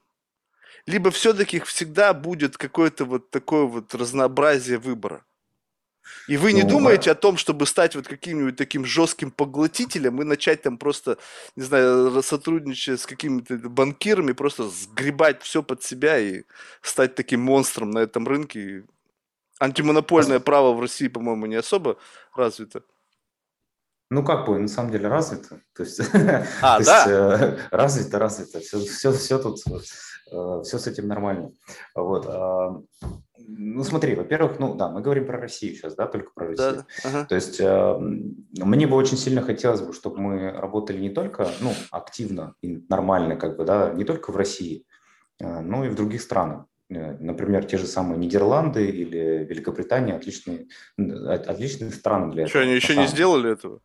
[0.85, 5.23] либо все-таки всегда будет какое-то вот такое вот разнообразие выбора?
[6.27, 10.25] И вы не ну, думаете о том, чтобы стать вот каким-нибудь таким жестким поглотителем и
[10.25, 11.17] начать там просто,
[11.55, 16.43] не знаю, сотрудничать с какими-то банкирами, просто сгребать все под себя и
[16.81, 18.85] стать таким монстром на этом рынке?
[19.59, 21.97] Антимонопольное право в России, по-моему, не особо
[22.35, 22.83] развито.
[24.09, 25.61] Ну, как бы, на самом деле развито.
[25.73, 25.99] То есть,
[26.61, 26.97] а, то да?
[26.97, 28.59] есть э, развито, развито.
[28.59, 29.59] Все, все, все тут
[30.31, 31.51] все с этим нормально.
[31.95, 32.25] Вот.
[33.47, 36.85] Ну, смотри, во-первых, ну да, мы говорим про Россию сейчас, да, только про Россию.
[37.03, 37.25] Да, ага.
[37.25, 41.73] То есть э, мне бы очень сильно хотелось бы, чтобы мы работали не только, ну,
[41.91, 44.85] активно и нормально, как бы, да, не только в России,
[45.39, 46.65] э, но и в других странах.
[46.89, 50.67] Например, те же самые Нидерланды или Великобритания отличные,
[50.97, 52.59] отличные страны для Что, этого.
[52.59, 53.79] Что, они еще не сделали этого?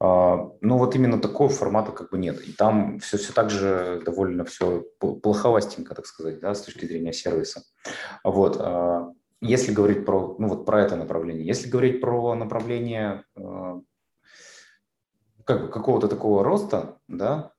[0.00, 2.40] А, ну, вот именно такого формата как бы нет.
[2.46, 7.12] И там все, все так же довольно все плоховастенько, так сказать, да, с точки зрения
[7.12, 7.62] сервиса.
[8.22, 8.56] Вот.
[8.60, 13.80] А, если говорить про, ну, вот про это направление, если говорить про направление а,
[15.44, 17.52] как бы какого-то такого роста, да,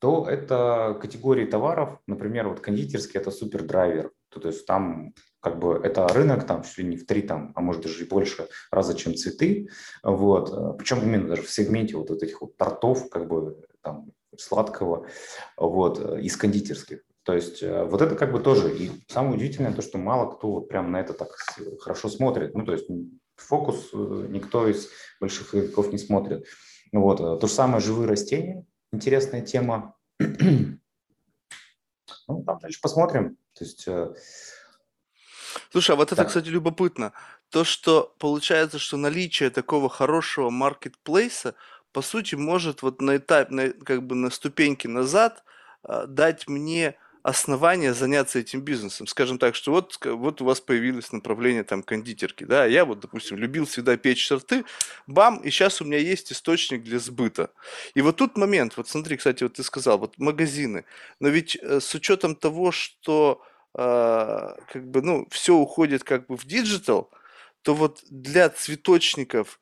[0.00, 5.80] то это категории товаров, например, вот кондитерский– это супердрайвер, то, то есть там как бы
[5.82, 8.94] это рынок там чуть ли не в три там, а может даже и больше раза,
[8.94, 9.68] чем цветы,
[10.02, 15.06] вот, причем именно даже в сегменте вот этих вот тортов, как бы там сладкого,
[15.56, 17.00] вот, из кондитерских.
[17.22, 20.50] То есть э, вот это как бы тоже, и самое удивительное то, что мало кто
[20.52, 21.28] вот прям на это так
[21.80, 22.86] хорошо смотрит, ну то есть
[23.36, 24.88] фокус э, никто из
[25.20, 26.46] больших игроков не смотрит.
[26.92, 29.94] Вот, э, то же самое живые растения, интересная тема.
[30.18, 30.76] ну,
[32.26, 33.36] там дальше посмотрим.
[33.52, 33.86] То есть
[35.70, 37.12] Слушай, а вот это, кстати, любопытно.
[37.50, 41.54] То, что получается, что наличие такого хорошего маркетплейса,
[41.92, 45.44] по сути, может вот на этап, на, как бы на ступеньке назад
[45.82, 49.06] а, дать мне основания заняться этим бизнесом.
[49.06, 53.36] Скажем так, что вот, вот у вас появилось направление там кондитерки, да, я вот, допустим,
[53.36, 54.64] любил всегда печь торты,
[55.06, 57.50] бам, и сейчас у меня есть источник для сбыта.
[57.94, 60.84] И вот тут момент, вот смотри, кстати, вот ты сказал, вот магазины,
[61.20, 63.42] но ведь э, с учетом того, что
[63.74, 67.10] как бы, ну, все уходит как бы в digital,
[67.62, 69.60] то вот для цветочников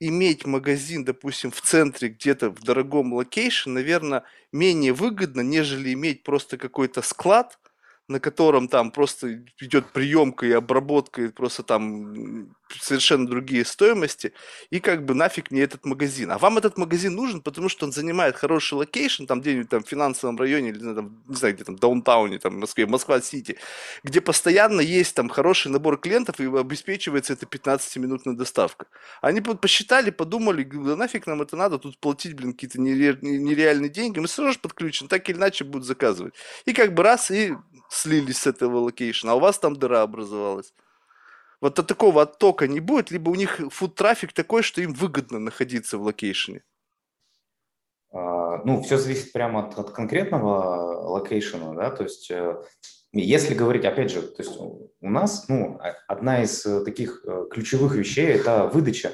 [0.00, 6.58] иметь магазин, допустим, в центре где-то в дорогом location, наверное, менее выгодно, нежели иметь просто
[6.58, 7.58] какой-то склад,
[8.08, 14.32] на котором там просто идет приемка и обработка, и просто там совершенно другие стоимости,
[14.70, 16.30] и как бы нафиг мне этот магазин.
[16.30, 19.88] А вам этот магазин нужен, потому что он занимает хороший location, там где-нибудь там в
[19.88, 23.56] финансовом районе, или там, не знаю, где там, downtown е, там, в Москве, Москва-Сити,
[24.02, 28.86] где постоянно есть там хороший набор клиентов, и обеспечивается это 15-минутная доставка.
[29.20, 34.28] Они посчитали, подумали, да нафиг нам это надо, тут платить, блин, какие-то нереальные деньги, мы
[34.28, 36.34] сразу же подключим, так или иначе будут заказывать.
[36.64, 37.54] И как бы раз, и
[37.88, 40.72] слились с этого location а, а у вас там дыра образовалась.
[41.60, 45.98] Вот от такого оттока не будет, либо у них foot-трафик такой, что им выгодно находиться
[45.98, 46.62] в location е.
[48.12, 52.62] А, ну, все зависит прямо от, от конкретного location а, да, то есть э,
[53.12, 57.94] если говорить, опять же, то есть у нас, ну, одна из э, таких э, ключевых
[57.94, 59.12] вещей– это выдача.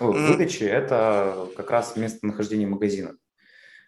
[0.00, 0.26] Mm-hmm.
[0.26, 3.16] Выдача– это как раз местонахождение магазина.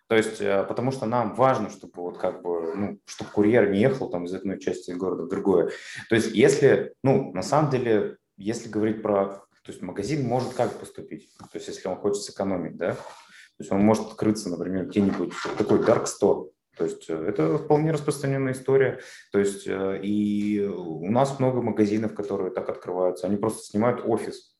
[0.09, 3.81] То есть, э, потому что нам важно, чтобы вот как бы, ну, чтобы курьер не
[3.81, 5.71] ехал там из одной части города в другое.
[6.09, 10.79] То есть, если, ну, на самом деле, если говорить про То есть магазин может как
[10.79, 11.29] поступить?
[11.39, 12.93] То есть если он хочет сэкономить, да?
[12.93, 17.91] То есть он может открыться, например, где-нибудь такой dark store, то есть э, это вполне
[17.91, 19.01] распространенная история.
[19.33, 23.27] То есть э, и у нас много магазинов, которые так открываются.
[23.27, 24.55] Они просто снимают офис.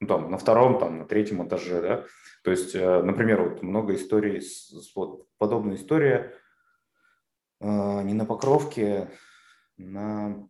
[0.00, 2.04] Ну, там, на втором, там, на третьем этаже, да.
[2.42, 4.42] То есть, э, например, вот много историй,
[4.94, 6.34] вот подобная история
[7.60, 9.08] не на Покровке,
[9.76, 10.48] на,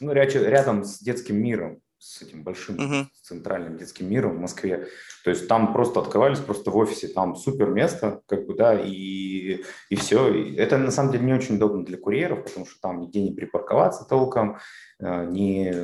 [0.00, 3.04] ну, рядом с детским миром с этим большим uh-huh.
[3.22, 4.88] центральным детским миром в Москве.
[5.22, 9.62] То есть там просто открывались просто в офисе, там супер место, как бы, да, и,
[9.90, 10.32] и все.
[10.32, 13.32] И это на самом деле не очень удобно для курьеров, потому что там нигде не
[13.32, 14.56] припарковаться толком,
[14.98, 15.74] э, не,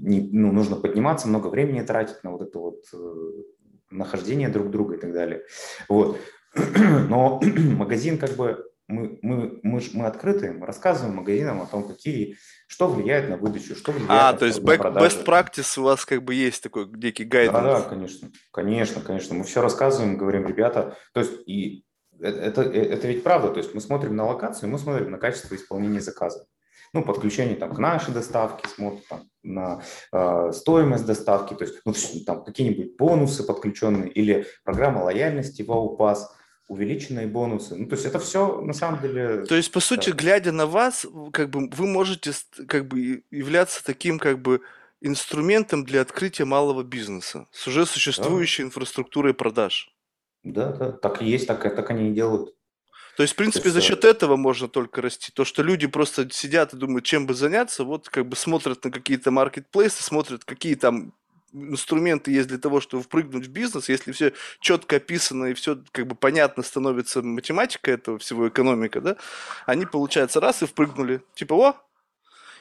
[0.00, 3.14] не, ну, нужно подниматься, много времени тратить на вот это вот э,
[3.90, 5.44] нахождение друг друга и так далее.
[5.88, 6.18] Вот.
[7.08, 7.40] Но
[7.78, 12.88] магазин как бы мы, мы, мы, мы открыты, мы рассказываем магазинам о том, какие, что
[12.88, 16.22] влияет на выдачу, что влияет а, на то есть back, best practice у вас как
[16.22, 17.52] бы есть такой некий гайд.
[17.52, 19.34] Да, да, конечно, конечно, конечно.
[19.34, 21.84] Мы все рассказываем, говорим, ребята, то есть и
[22.20, 25.54] это, э, это ведь правда, то есть мы смотрим на локацию, мы смотрим на качество
[25.54, 26.46] исполнения заказа.
[26.92, 29.82] Ну, подключение там к нашей доставке, смотрим там, на
[30.12, 36.18] э, стоимость доставки, то есть ну, там какие-нибудь бонусы подключенные или программа лояльности Wow Pass–
[36.68, 37.76] увеличенные бонусы.
[37.76, 39.44] Ну, то есть это все на самом деле...
[39.44, 40.16] То есть, по сути, да.
[40.16, 42.32] глядя на вас, как бы вы можете
[42.66, 44.60] как бы являться таким как бы
[45.00, 48.68] инструментом для открытия малого бизнеса с уже существующей да.
[48.68, 49.94] инфраструктурой продаж.
[50.42, 52.54] Да, да, так и есть, так, так они и делают.
[53.16, 55.30] То есть, в принципе, есть, за счет этого можно только расти.
[55.32, 58.90] То, что люди просто сидят и думают, чем бы заняться, вот как бы смотрят на
[58.90, 61.12] какие-то маркетплейсы, смотрят, какие там
[61.54, 66.06] инструменты есть для того, чтобы впрыгнуть в бизнес, если все четко описано и все как
[66.06, 69.16] бы понятно становится математика этого всего, экономика, да,
[69.66, 71.22] они, получается, раз и впрыгнули.
[71.34, 71.74] Типа, о,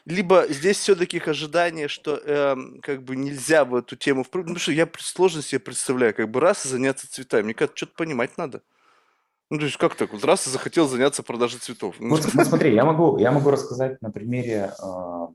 [0.06, 4.72] либо здесь все-таки ожидание, что э, как бы нельзя в эту тему впрыгнуть, потому что
[4.72, 7.44] я сложно себе представляю, как бы раз и заняться цветами.
[7.44, 8.62] Мне кажется, что-то понимать надо.
[9.50, 10.12] Ну, то есть как так?
[10.12, 11.96] Вот раз и захотел заняться продажей цветов.
[12.00, 15.28] Вот, смотри, я могу, я могу рассказать на примере э,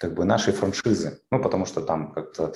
[0.00, 2.54] как бы нашей франшизы, ну, потому что там как-то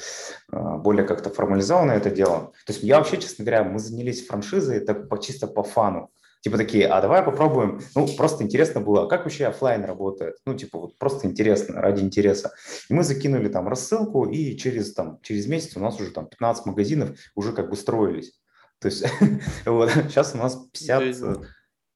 [0.51, 2.53] а, более как-то формализовано это дело.
[2.65, 6.11] То есть я вообще, честно говоря, мы занялись франшизой так по, чисто по фану.
[6.41, 7.81] Типа такие, а давай попробуем.
[7.95, 10.37] Ну, просто интересно было, а как вообще офлайн работает?
[10.47, 12.53] Ну, типа вот просто интересно, ради интереса.
[12.89, 16.65] И мы закинули там рассылку, и через, там, через месяц у нас уже там 15
[16.65, 18.41] магазинов уже как бы строились.
[18.79, 19.05] То есть
[19.67, 21.47] вот, сейчас у нас 50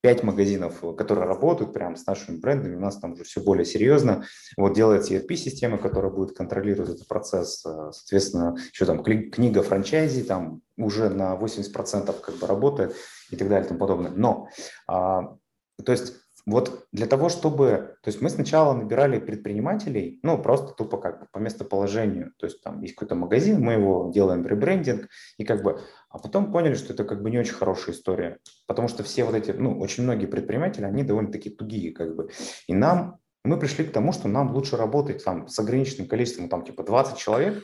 [0.00, 4.24] пять магазинов, которые работают прямо с нашими брендами, у нас там уже все более серьезно.
[4.56, 7.64] Вот делается ERP-система, которая будет контролировать этот процесс.
[7.66, 12.94] Э, соответственно, еще там книга франчайзи там уже на 80% как бы работает
[13.30, 14.12] и так далее и тому подобное.
[14.12, 14.48] Но,
[14.86, 15.36] а,
[15.84, 16.14] то есть
[16.48, 17.96] вот для того, чтобы...
[18.02, 22.32] То есть мы сначала набирали предпринимателей, ну, просто тупо как бы по местоположению.
[22.38, 25.80] То есть там есть какой-то магазин, мы его делаем ребрендинг, и как бы...
[26.08, 29.34] А потом поняли, что это как бы не очень хорошая история, потому что все вот
[29.34, 32.30] эти, ну, очень многие предприниматели, они довольно-таки тугие как бы.
[32.66, 33.18] И нам...
[33.44, 37.16] Мы пришли к тому, что нам лучше работать там с ограниченным количеством, там типа 20
[37.18, 37.62] человек,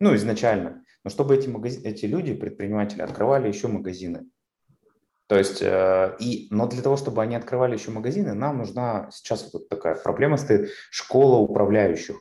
[0.00, 4.26] ну, изначально, но чтобы эти, магазин, эти люди, предприниматели, открывали еще магазины.
[5.28, 9.48] То есть, э, и, но для того, чтобы они открывали еще магазины, нам нужна сейчас
[9.52, 12.16] вот такая проблема стоит школа управляющих.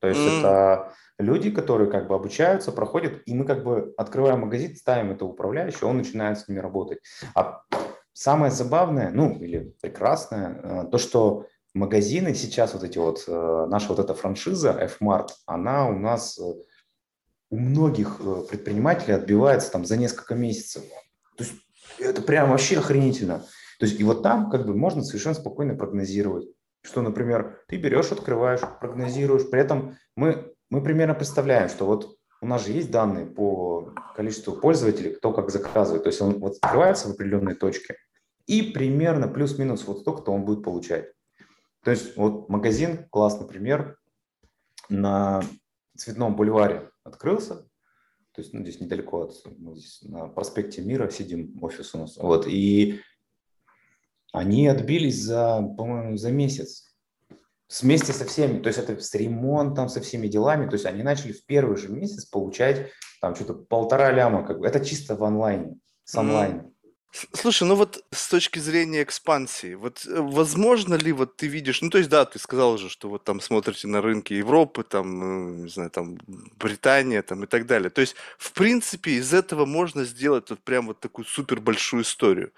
[0.00, 0.38] То есть mm.
[0.38, 5.24] это люди, которые как бы обучаются, проходят, и мы как бы открываем магазин, ставим это
[5.24, 6.98] управляющего, он начинает с ними работать.
[7.34, 7.62] А
[8.12, 13.88] самое забавное, ну или прекрасное, э, то, что магазины сейчас вот эти вот, э, наша
[13.88, 20.82] вот эта франшиза F-Mart, она у нас у многих предпринимателей отбивается там за несколько месяцев.
[21.36, 21.54] То есть
[21.98, 23.40] это прям вообще охренительно.
[23.78, 26.48] То есть и вот там как бы можно совершенно спокойно прогнозировать,
[26.82, 29.48] что, например, ты берешь, открываешь, прогнозируешь.
[29.50, 34.54] При этом мы, мы примерно представляем, что вот у нас же есть данные по количеству
[34.54, 36.04] пользователей, кто как заказывает.
[36.04, 37.96] То есть он вот открывается в определенной точке,
[38.46, 41.12] и примерно плюс-минус вот столько-то он будет получать.
[41.84, 43.96] То есть вот магазин, классный пример,
[44.88, 45.42] на
[45.96, 47.66] Цветном бульваре открылся,
[48.34, 52.16] то есть, ну, здесь недалеко от, ну, здесь на проспекте Мира сидим, офис у нас.
[52.16, 53.00] Вот, и
[54.32, 56.94] они отбились за, по-моему, за месяц.
[57.80, 61.32] Вместе со всеми, то есть это с ремонтом, со всеми делами, то есть они начали
[61.32, 64.66] в первый же месяц получать там что-то полтора ляма, как бы.
[64.66, 66.62] это чисто в онлайне, с онлайна.
[66.62, 66.72] Mm-hmm.
[67.34, 71.90] Слушай, ну вот с точки зрения экспансии, вот э, возможно ли вот ты видишь, ну
[71.90, 75.62] то есть да, ты сказал же, что вот там смотрите на рынки Европы, там, э,
[75.64, 76.18] не знаю, там
[76.56, 77.90] Британия, там и так далее.
[77.90, 82.50] То есть, в принципе, из этого можно сделать вот прям вот такую супер большую историю.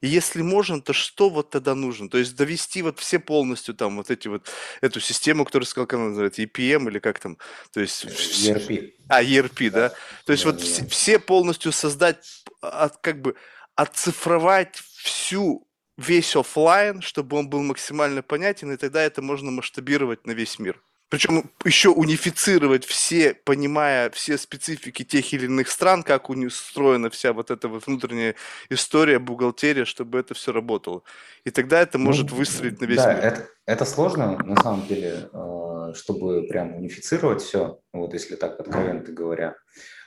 [0.00, 2.08] И если можно, то что вот тогда нужно?
[2.08, 4.48] То есть довести вот все полностью там вот эти вот,
[4.82, 7.38] эту систему, которую сказал, как она называется, EPM или как там,
[7.72, 8.04] то есть...
[8.04, 8.92] ERP.
[9.08, 9.92] А, ERP, да?
[10.24, 13.34] То есть вот все, все полностью создать, от, как бы
[13.76, 15.66] оцифровать всю
[15.96, 20.82] весь офлайн, чтобы он был максимально понятен, и тогда это можно масштабировать на весь мир.
[21.08, 27.52] Причем еще унифицировать все, понимая все специфики тех или иных стран, как устроена вся вот
[27.52, 28.34] эта вот внутренняя
[28.70, 31.02] история, бухгалтерия, чтобы это все работало.
[31.44, 33.22] И тогда это может ну, выстрелить на весь да, мир.
[33.22, 39.02] Это, это сложно, на самом деле, э, чтобы прям унифицировать все, вот если так откровенно
[39.02, 39.54] говоря.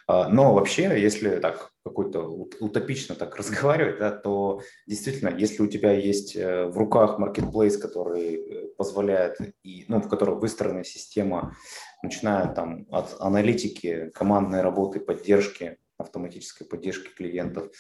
[0.09, 2.21] А, но вообще, если так какой-то
[2.59, 8.33] утопично так разговаривать, да, то действительно, если у тебя есть э, в руках marketplace, который
[8.33, 11.55] э, позволяет, и, ну, в котором выстроена система,
[12.01, 17.71] начиная там от аналитики, командной работы, поддержки, автоматической поддержки клиентов,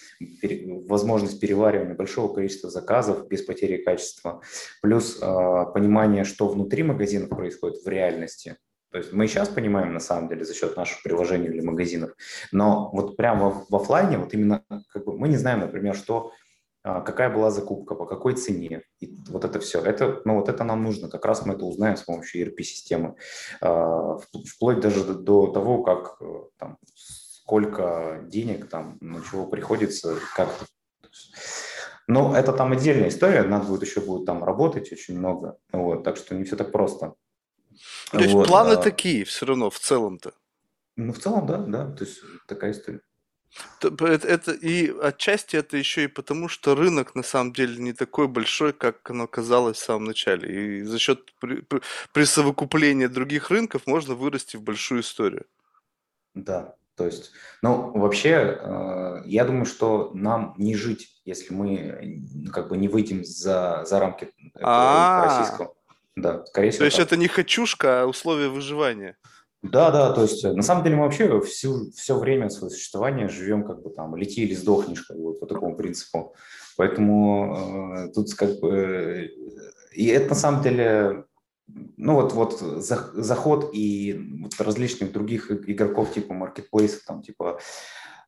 [0.87, 4.43] возможность переваривания большого количества заказов без потери качества,
[4.83, 5.25] плюс э,
[5.73, 8.57] понимание, что внутри магазинов происходит в реальности,
[8.91, 12.11] то есть мы сейчас понимаем, на самом деле, за счет наших приложений или магазинов,
[12.51, 16.31] но вот прямо в, офлайне, вот именно как бы мы не знаем, например, что
[16.81, 19.81] а, какая была закупка, по какой цене, и вот это все.
[19.81, 23.15] Это, ну, вот это нам нужно, как раз мы это узнаем с помощью ERP-системы,
[23.61, 24.17] а,
[24.47, 26.25] вплоть даже до того, как э,
[26.57, 30.49] там, сколько денег там, на чего приходится, как
[32.07, 36.17] но это там отдельная история, надо будет еще будет там работать очень много, вот, так
[36.17, 37.13] что не все так просто.
[38.11, 38.77] То есть вот, планы а...
[38.77, 40.33] такие все равно в целом-то.
[40.95, 43.01] Ну, в целом, да, да, то есть такая история.
[43.81, 48.27] Это, это и отчасти это еще и потому, что рынок на самом деле не такой
[48.27, 50.79] большой, как оно казалось в самом начале.
[50.79, 51.81] И за счет при, при,
[52.13, 55.45] присовокупления других рынков можно вырасти в большую историю.
[56.35, 57.31] Да, то есть,
[57.61, 63.23] ну, вообще, э, я думаю, что нам не жить, если мы как бы не выйдем
[63.23, 65.75] за, за рамки этого российского.
[66.15, 66.79] Да, скорее всего.
[66.79, 67.07] То есть так.
[67.07, 69.17] это не хочушка, а условия выживания.
[69.61, 73.65] Да, да, то есть на самом деле мы вообще всю, все время своего существования живем
[73.65, 76.33] как бы там лети или сдохнешь, как бы вот по такому принципу.
[76.77, 79.29] Поэтому э, тут как бы...
[79.91, 81.25] И это на самом деле
[81.97, 87.59] ну вот, вот заход и вот различных других игроков типа маркетплейсов, там типа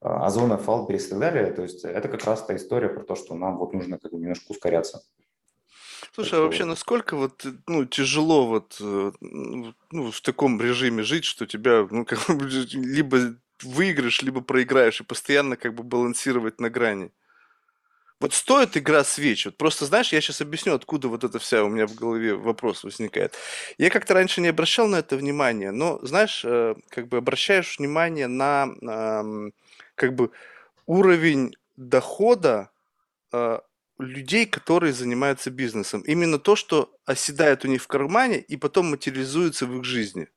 [0.02, 3.36] Озона, Фалберис и так далее, то есть это как раз та история про то, что
[3.36, 5.02] нам вот нужно как бы немножко ускоряться.
[6.14, 11.46] Слушай, а вообще насколько вот, ну, тяжело вот, э, ну, в таком режиме жить, что
[11.46, 17.12] тебя, ну, как бы, либо выиграешь, либо проиграешь, и постоянно как бы балансировать на грани?
[18.20, 19.46] Вот стоит игра свеч?
[19.46, 22.84] Вот просто, знаешь, я сейчас объясню, откуда вот это вся у меня в голове вопрос
[22.84, 23.36] возникает.
[23.80, 28.28] Я как-то раньше не обращал на это внимания, но, знаешь, э, как бы обращаешь внимание
[28.28, 28.68] на,
[29.96, 30.32] как бы,
[30.86, 32.70] уровень дохода
[33.34, 33.60] э,
[34.02, 36.02] людей, которые занимаются бизнесом.
[36.02, 40.28] Именно то, что оседает у них в кармане и потом материализуется в их жизни.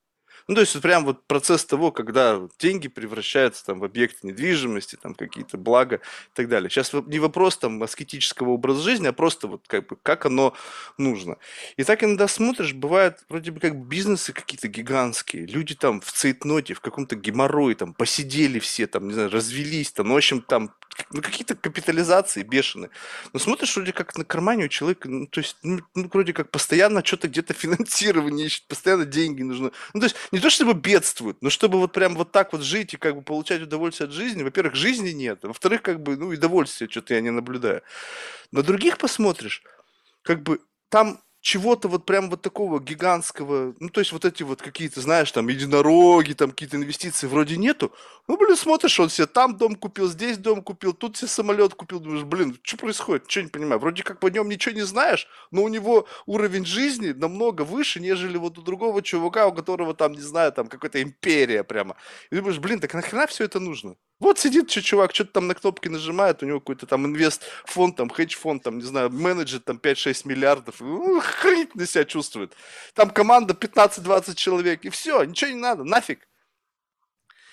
[0.46, 4.96] Ну, то есть, вот прям вот процесс того, когда деньги превращаются там в объекты недвижимости,
[4.96, 6.68] там какие-то блага и так далее.
[6.68, 10.54] Сейчас не вопрос там аскетического образа жизни, а просто вот как бы как оно
[10.98, 11.38] нужно.
[11.76, 16.74] И так иногда смотришь, бывает вроде бы как бизнесы какие-то гигантские, люди там в цейтноте,
[16.74, 20.70] в каком-то геморрое, там посидели все, там, не знаю, развелись, там, ну, в общем, там
[21.10, 22.90] ну, какие-то капитализации бешеные.
[23.32, 26.50] Но смотришь, вроде как на кармане у человека, ну, то есть, ну, ну вроде как
[26.50, 29.72] постоянно что-то где-то финансирование ищет, постоянно деньги нужны.
[29.92, 32.94] Ну, то есть, не то чтобы бедствуют, но чтобы вот прям вот так вот жить
[32.94, 36.36] и как бы получать удовольствие от жизни, во-первых, жизни нет, во-вторых, как бы, ну, и
[36.36, 37.82] удовольствия что-то я не наблюдаю.
[38.52, 39.62] На других посмотришь,
[40.22, 40.60] как бы
[40.90, 45.30] там чего-то вот прям вот такого гигантского, ну, то есть вот эти вот какие-то, знаешь,
[45.30, 47.92] там, единороги, там, какие-то инвестиции вроде нету.
[48.26, 52.00] Ну, блин, смотришь, он себе там дом купил, здесь дом купил, тут себе самолет купил,
[52.00, 53.24] думаешь, блин, что происходит?
[53.24, 53.78] Ничего не понимаю.
[53.78, 58.38] Вроде как по нем ничего не знаешь, но у него уровень жизни намного выше, нежели
[58.38, 61.96] вот у другого чувака, у которого там, не знаю, там, какая-то империя прямо.
[62.30, 63.96] И думаешь, блин, так нахрена все это нужно?
[64.20, 68.62] Вот сидит чувак, что-то там на кнопки нажимает, у него какой-то там инвест-фонд, там, хедж-фонд,
[68.62, 72.54] там, не знаю, менеджер, там, 5-6 миллиардов, ну, охренительно себя чувствует.
[72.94, 76.26] Там команда 15-20 человек, и все, ничего не надо, нафиг.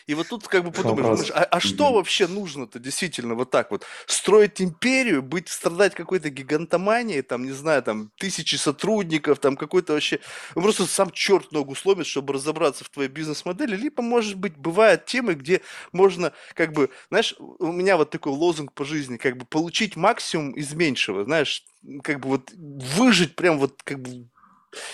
[0.07, 3.71] И вот тут как бы подумаешь, думаешь, а, а что вообще нужно-то действительно вот так
[3.71, 3.85] вот?
[4.05, 10.19] Строить империю, быть, страдать какой-то гигантоманией, там, не знаю, там, тысячи сотрудников, там, какой-то вообще...
[10.55, 13.75] Ну, просто сам черт ногу сломит, чтобы разобраться в твоей бизнес-модели.
[13.75, 18.73] Либо, может быть, бывают темы, где можно, как бы, знаешь, у меня вот такой лозунг
[18.73, 21.63] по жизни, как бы, получить максимум из меньшего, знаешь,
[22.03, 24.27] как бы вот выжить прям вот как бы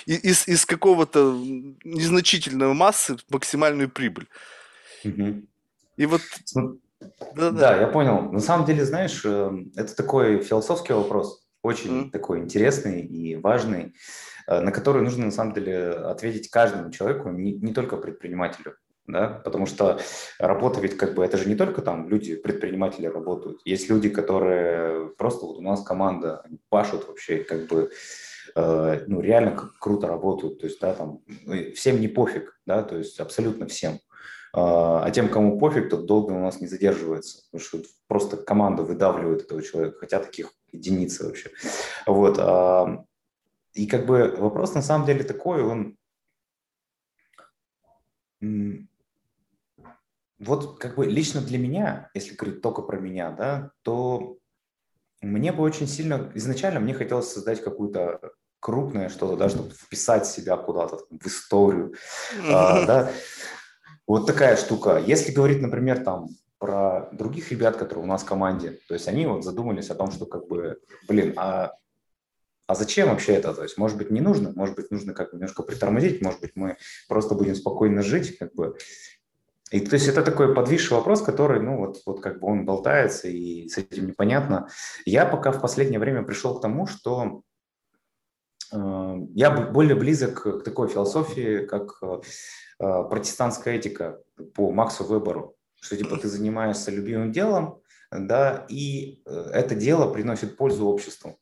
[0.05, 1.33] из, из какого-то
[1.83, 4.27] незначительного массы максимальную прибыль.
[5.03, 5.43] Угу.
[5.97, 6.21] И вот...
[6.55, 6.79] Ну,
[7.35, 7.51] да, да.
[7.51, 8.31] да, я понял.
[8.31, 12.11] На самом деле, знаешь, э, это такой философский вопрос, очень mm.
[12.11, 13.93] такой интересный и важный,
[14.47, 18.75] э, на который нужно на самом деле ответить каждому человеку, не, не только предпринимателю.
[19.05, 19.41] Да?
[19.45, 19.99] Потому что
[20.39, 23.61] работа ведь как бы это же не только там люди, предприниматели работают.
[23.63, 27.91] Есть люди, которые просто вот у нас команда, пашут вообще как бы
[28.59, 32.97] Э, ну, реально круто работают, то есть, да, там, ну, всем не пофиг, да, то
[32.97, 33.99] есть абсолютно всем.
[34.59, 38.81] А, а тем, кому пофиг, тот долго у нас не задерживается, потому что просто команда
[38.81, 41.51] выдавливает этого человека, хотя таких единицы вообще.
[42.07, 42.39] Вот.
[42.39, 43.05] А,
[43.73, 45.95] и как бы вопрос на самом деле такой, он
[50.39, 54.37] вот как бы лично для меня, если говорить только про меня, да, то
[55.21, 60.57] мне бы очень сильно, изначально мне хотелось создать какую-то крупное что-то, да, чтобы вписать себя
[60.57, 61.93] куда-то в историю,
[62.49, 63.11] а, да.
[64.07, 65.03] Вот такая штука.
[65.05, 66.29] Если говорить, например, там
[66.59, 70.11] про других ребят, которые у нас в команде, то есть они вот задумались о том,
[70.11, 71.73] что как бы, блин, а,
[72.65, 73.53] а зачем вообще это?
[73.53, 76.77] То есть, может быть, не нужно, может быть, нужно как немножко притормозить, может быть, мы
[77.09, 78.77] просто будем спокойно жить, как бы.
[79.71, 83.27] И то есть это такой подвисший вопрос, который, ну, вот, вот как бы он болтается,
[83.27, 84.69] и с этим непонятно.
[85.05, 87.41] Я пока в последнее время пришел к тому, что
[88.71, 92.21] я более близок к такой философии, как э,
[92.79, 94.19] э, протестантская этика
[94.53, 100.87] по Максу Веберу, что типа ты занимаешься любимым делом, да, и это дело приносит пользу
[100.87, 101.37] обществу.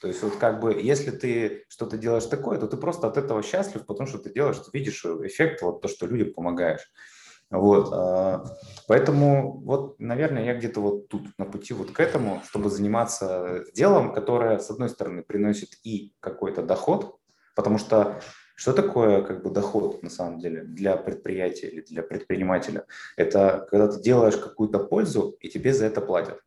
[0.00, 3.42] То есть вот как бы, если ты что-то делаешь такое, то ты просто от этого
[3.42, 6.92] счастлив, потому что ты делаешь, ты видишь эффект, вот то, что людям помогаешь.
[7.50, 8.44] Вот, а,
[8.88, 14.12] поэтому вот, наверное, я где-то вот тут на пути вот к этому, чтобы заниматься делом,
[14.12, 17.18] которое, с одной стороны, приносит и какой-то доход,
[17.54, 18.20] потому что
[18.56, 22.86] что такое как бы доход на самом деле для предприятия или для предпринимателя?
[23.16, 26.40] Это когда ты делаешь какую-то пользу, и тебе за это платят.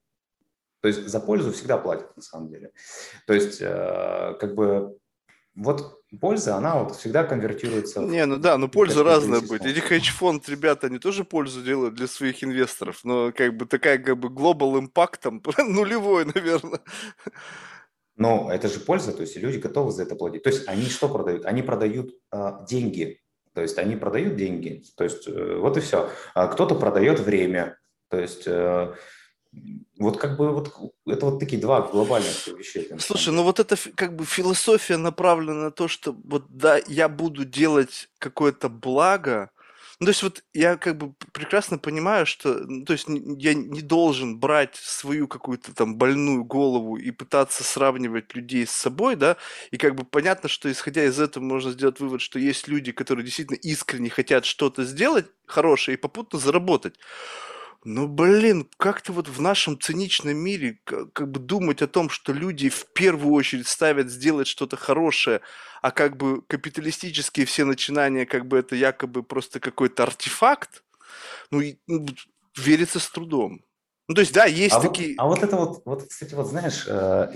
[0.82, 2.72] То есть за пользу всегда платят на самом деле.
[3.28, 4.97] То есть э, как бы
[5.60, 7.99] вот польза, она вот всегда конвертируется.
[8.01, 9.66] Не, ну да, но польза разная будет.
[9.66, 14.18] Эти хедж-фонд, ребята, они тоже пользу делают для своих инвесторов, но как бы такая как
[14.18, 16.80] бы global impact там нулевой, наверное.
[18.16, 20.43] Но это же польза, то есть люди готовы за это платить.
[20.43, 21.45] То есть они что продают?
[21.45, 23.22] Они продают э, деньги,
[23.53, 26.10] то есть они продают деньги, то есть э, вот и все.
[26.34, 27.78] А кто-то продает время,
[28.10, 28.93] то есть э,
[29.97, 30.74] вот как бы вот
[31.06, 32.89] это вот такие два глобальных вещей.
[33.00, 37.45] Слушай, ну вот это как бы философия направлена на то, что вот да, я буду
[37.45, 39.52] делать какое-то благо.
[40.00, 43.82] Ну, то есть вот я как бы прекрасно понимаю, что, ну, то есть я не
[43.82, 49.36] должен брать свою какую-то там больную голову и пытаться сравнивать людей с собой, да,
[49.72, 53.26] и как бы понятно, что исходя из этого можно сделать вывод, что есть люди, которые
[53.26, 56.95] действительно искренне хотят что-то сделать хорошее и попутно заработать.
[57.86, 62.34] Ну, блин, как-то вот в нашем циничном мире как, как бы думать о том, что
[62.34, 65.39] люди в первую очередь ставят сделать что-то хорошее,
[65.82, 70.84] а как бы капиталистические все начинания, как бы это якобы просто какой-то артефакт,
[71.51, 72.05] ну, и, ну
[72.57, 73.61] верится с трудом.
[74.09, 75.09] Ну, то есть, да, есть а такие...
[75.09, 77.32] Вот, а вот это вот, вот, кстати, вот знаешь, э,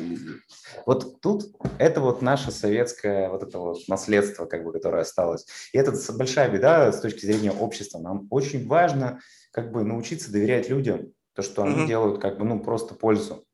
[0.87, 5.45] вот тут это вот наше советское вот это вот наследство, как бы, которое осталось.
[5.71, 7.99] И это большая беда с точки зрения общества.
[7.99, 9.21] Нам очень важно
[9.53, 11.87] как бы научиться доверять людям, то, что они mm-hmm.
[11.87, 13.45] делают, как бы, ну, просто пользу.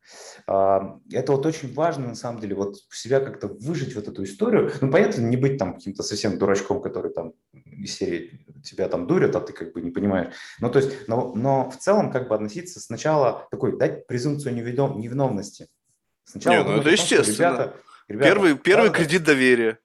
[0.47, 4.72] А, это вот очень важно, на самом деле, вот себя как-то выжить вот эту историю.
[4.82, 9.36] Ну, понятно, не быть там каким-то совсем дурачком, который там из серии тебя там дурят,
[9.36, 10.34] а ты как бы не понимаешь.
[10.60, 14.95] Ну, то есть, но, но в целом как бы относиться сначала такой, дать презумпцию невинов,
[14.95, 15.68] невиновности.
[16.24, 17.36] Сначала не, ну это естественно.
[17.36, 17.76] Ребята,
[18.08, 19.80] ребята, первый, первый кредит доверия.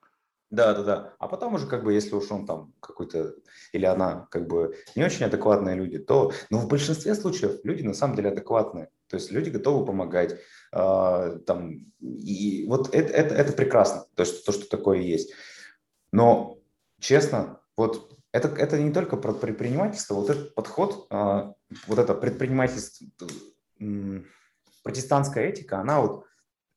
[0.54, 1.14] Да, да, да.
[1.18, 3.34] А потом уже, как бы, если уж он там какой-то,
[3.72, 7.92] или она, как бы, не очень адекватные люди, то, но в большинстве случаев люди на
[7.92, 8.90] самом деле адекватные.
[9.08, 10.38] То есть люди готовы помогать.
[10.72, 15.32] Э, там, и вот это, это, это прекрасно, то, что, то, что такое есть.
[16.12, 16.58] Но,
[17.00, 21.52] честно, вот это, это не только про предпринимательство, вот этот подход, э,
[21.88, 23.26] вот это предпринимательство,
[23.80, 24.22] э,
[24.84, 26.26] протестантская этика, она вот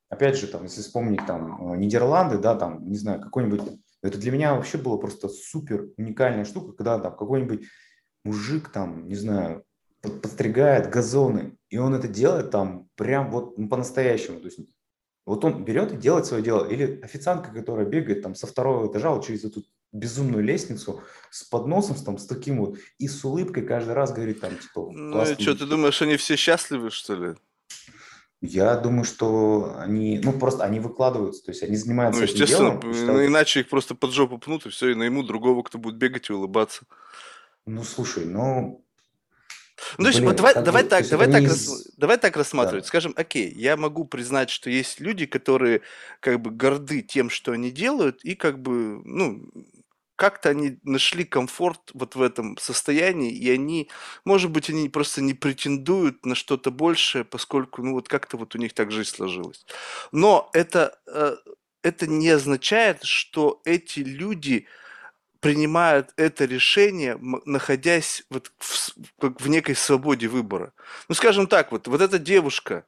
[0.09, 3.61] Опять же, там, если вспомнить там э, Нидерланды, да, там, не знаю, какой-нибудь,
[4.01, 7.65] это для меня вообще было просто супер уникальная штука, когда там какой-нибудь
[8.23, 9.63] мужик там, не знаю,
[10.01, 14.39] подстригает газоны, и он это делает там прям вот ну, по-настоящему.
[14.39, 14.59] То есть
[15.25, 16.65] вот он берет и делает свое дело.
[16.65, 21.95] Или официантка, которая бегает там со второго этажа вот через эту безумную лестницу с подносом,
[21.97, 25.65] там, с таким вот, и с улыбкой каждый раз говорит там, типа, Ну что, ты
[25.65, 27.35] думаешь, они все счастливы, что ли?
[28.41, 32.69] Я думаю, что они, ну, просто они выкладываются, то есть они занимаются Ну, этим естественно,
[32.79, 32.93] делом.
[32.93, 35.95] считают- ну, иначе их просто под жопу пнут, и все, и наймут другого, кто будет
[35.95, 36.83] бегать и улыбаться.
[37.65, 38.83] Ну, слушай, ну,
[39.97, 42.17] Ну, то есть, блин, вот давай, давай бы, так, есть давай так, не рас- давай
[42.17, 42.83] так рассматривать.
[42.85, 42.87] Да.
[42.87, 45.81] Скажем, окей, я могу признать, что есть люди, которые
[46.19, 49.47] как бы горды тем, что они делают, и как бы, ну,
[50.17, 53.89] как-то они нашли комфорт вот в этом состоянии, и они,
[54.25, 58.57] может быть, они просто не претендуют на что-то большее, поскольку, ну, вот как-то вот у
[58.57, 59.65] них так жизнь сложилась.
[60.11, 61.35] Но это, э,
[61.83, 64.67] это не означает, что эти люди
[65.39, 70.73] принимают это решение, находясь вот в, как в некой свободе выбора.
[71.09, 72.85] Ну, скажем так, вот, вот эта девушка,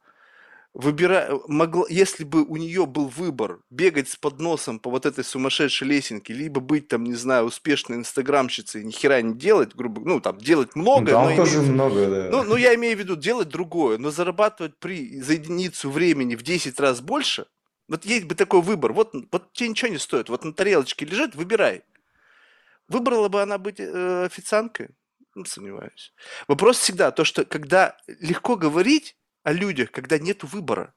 [0.74, 1.40] выбира...
[1.46, 6.32] могла, если бы у нее был выбор бегать с подносом по вот этой сумасшедшей лесенке,
[6.32, 10.38] либо быть там, не знаю, успешной инстаграмщицей и ни хера не делать, грубо, ну, там,
[10.38, 12.28] делать многое, там но тоже иметь- много, да.
[12.30, 16.42] ну, ну, я имею в виду делать другое, но зарабатывать при, за единицу времени в
[16.42, 17.46] 10 раз больше,
[17.88, 21.34] вот есть бы такой выбор, вот, вот тебе ничего не стоит, вот на тарелочке лежит,
[21.34, 21.82] выбирай.
[22.88, 24.90] Выбрала бы она быть э, официанткой?
[25.36, 26.12] Ну, сомневаюсь.
[26.48, 30.94] Вопрос всегда то, что когда легко говорить о людях, когда нету выбора.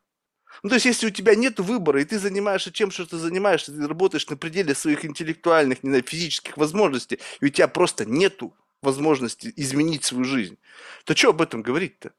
[0.61, 3.71] Ну, то есть, если у тебя нет выбора, и ты занимаешься тем, что ты занимаешься,
[3.71, 8.55] ты работаешь на пределе своих интеллектуальных, не знаю, физических возможностей, и у тебя просто нету
[8.81, 10.57] возможности изменить свою жизнь,
[11.05, 12.11] то что об этом говорить-то?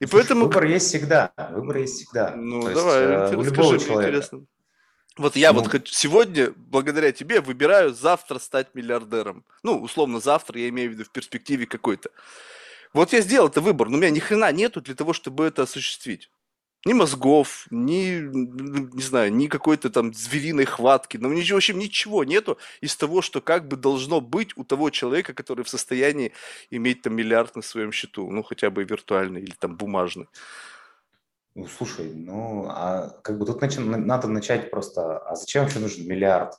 [0.00, 0.44] И Слушай, поэтому...
[0.46, 2.34] Выбор есть всегда, выбор есть всегда.
[2.34, 4.02] Ну, То есть, давай, э, ты у расскажи, любого мне человека.
[4.08, 4.46] интересно.
[5.18, 5.70] Вот я вот Ну.
[5.70, 9.44] хочу, сегодня, благодаря тебе, выбираю завтра стать миллиардером.
[9.62, 12.10] Ну, условно, завтра, я имею в виду в перспективе какой-то.
[12.92, 15.62] Вот я сделал это выбор, но у меня ни хрена нету для того, чтобы это
[15.62, 16.30] осуществить.
[16.84, 21.16] Ни мозгов, ни, не знаю, ни какой-то там звериной хватки.
[21.16, 24.90] Ну, ничего, в общем, ничего нету из того, что как бы должно быть у того
[24.90, 26.32] человека, который в состоянии
[26.70, 28.28] иметь там миллиард на своем счету.
[28.28, 30.28] Ну, хотя бы виртуальный или там бумажный.
[31.54, 36.08] Ну, слушай, ну, а как бы тут начи- надо начать просто, а зачем вообще нужен
[36.08, 36.54] миллиард?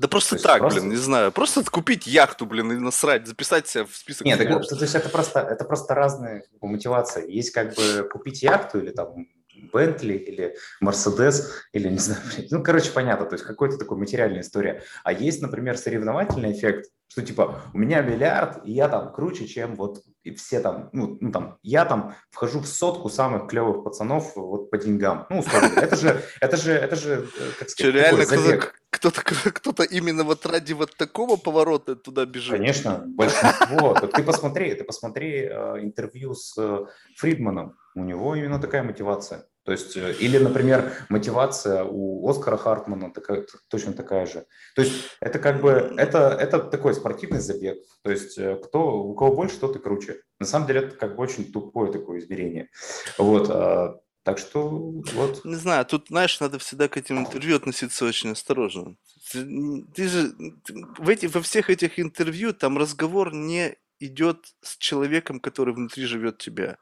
[0.00, 1.30] Да просто так, просто- блин, не знаю.
[1.30, 5.10] Просто купить яхту, блин, и насрать, записать себя в список Нет, так то есть это
[5.10, 7.30] просто, это просто разные как бы, мотивации.
[7.30, 9.28] Есть как бы купить яхту или там
[9.74, 12.20] Бентли или Мерседес или не знаю,
[12.50, 14.82] ну, короче, понятно, то есть какой-то такой материальная история.
[15.04, 19.74] А есть, например, соревновательный эффект, что типа у меня миллиард, и я там круче, чем
[19.74, 24.36] вот и все там, ну, ну там, я там вхожу в сотку самых клевых пацанов
[24.36, 25.26] вот по деньгам.
[25.28, 28.80] Ну, условно, это же, это же, это же, э, как сказать, реально забег.
[28.90, 32.52] кто-то, кто-то, именно вот ради вот такого поворота туда бежит?
[32.52, 33.94] Конечно, большинство.
[34.14, 37.76] Ты посмотри, ты посмотри э, интервью с э, Фридманом.
[37.96, 39.46] У него именно такая мотивация.
[39.64, 44.46] То есть, э, или, например, мотивация у Оскара Хартмана такая, точно такая же.
[44.74, 47.78] То есть, это как бы, это, это такой спортивный забег.
[48.02, 50.22] То есть, э, кто, у кого больше, тот и круче.
[50.38, 52.70] На самом деле, это как бы очень тупое такое измерение.
[53.18, 55.44] Вот, а, так что, вот.
[55.44, 58.96] Не знаю, тут, знаешь, надо всегда к этим интервью относиться очень осторожно.
[59.32, 60.32] Ты, ты же
[60.64, 66.04] ты- в эти, во всех этих интервью там разговор не идет с человеком, который внутри
[66.06, 66.78] живет тебя,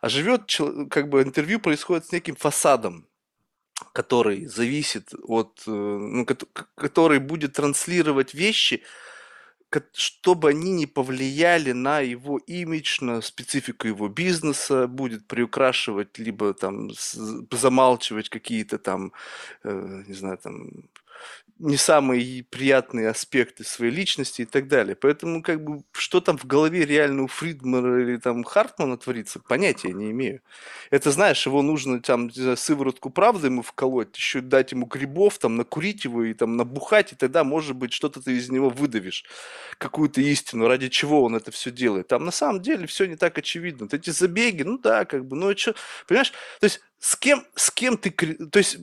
[0.00, 0.54] а живет,
[0.90, 3.06] как бы интервью происходит с неким фасадом,
[3.92, 6.26] который зависит от, э, ну,
[6.74, 8.82] который будет транслировать вещи,
[9.92, 16.90] чтобы они не повлияли на его имидж, на специфику его бизнеса, будет приукрашивать, либо там
[17.50, 19.12] замалчивать какие-то там,
[19.64, 20.88] э, не знаю, там
[21.58, 24.94] не самые приятные аспекты своей личности и так далее.
[24.94, 29.92] Поэтому как бы что там в голове реально у Фридмана или там Хартмана творится, понятия
[29.92, 30.40] не имею.
[30.90, 35.56] Это знаешь, его нужно там знаю, сыворотку правды ему вколоть, еще дать ему грибов, там
[35.56, 39.24] накурить его и там набухать, и тогда, может быть, что-то ты из него выдавишь,
[39.78, 42.08] какую-то истину, ради чего он это все делает.
[42.08, 43.86] Там на самом деле все не так очевидно.
[43.86, 45.74] Вот эти забеги, ну да, как бы, ну и что,
[46.06, 48.78] понимаешь, то есть с кем, с кем ты, то есть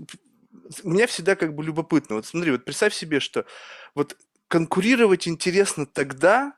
[0.84, 2.16] меня всегда как бы любопытно.
[2.16, 3.46] Вот смотри, вот представь себе, что
[3.94, 4.18] вот
[4.48, 6.58] конкурировать интересно тогда,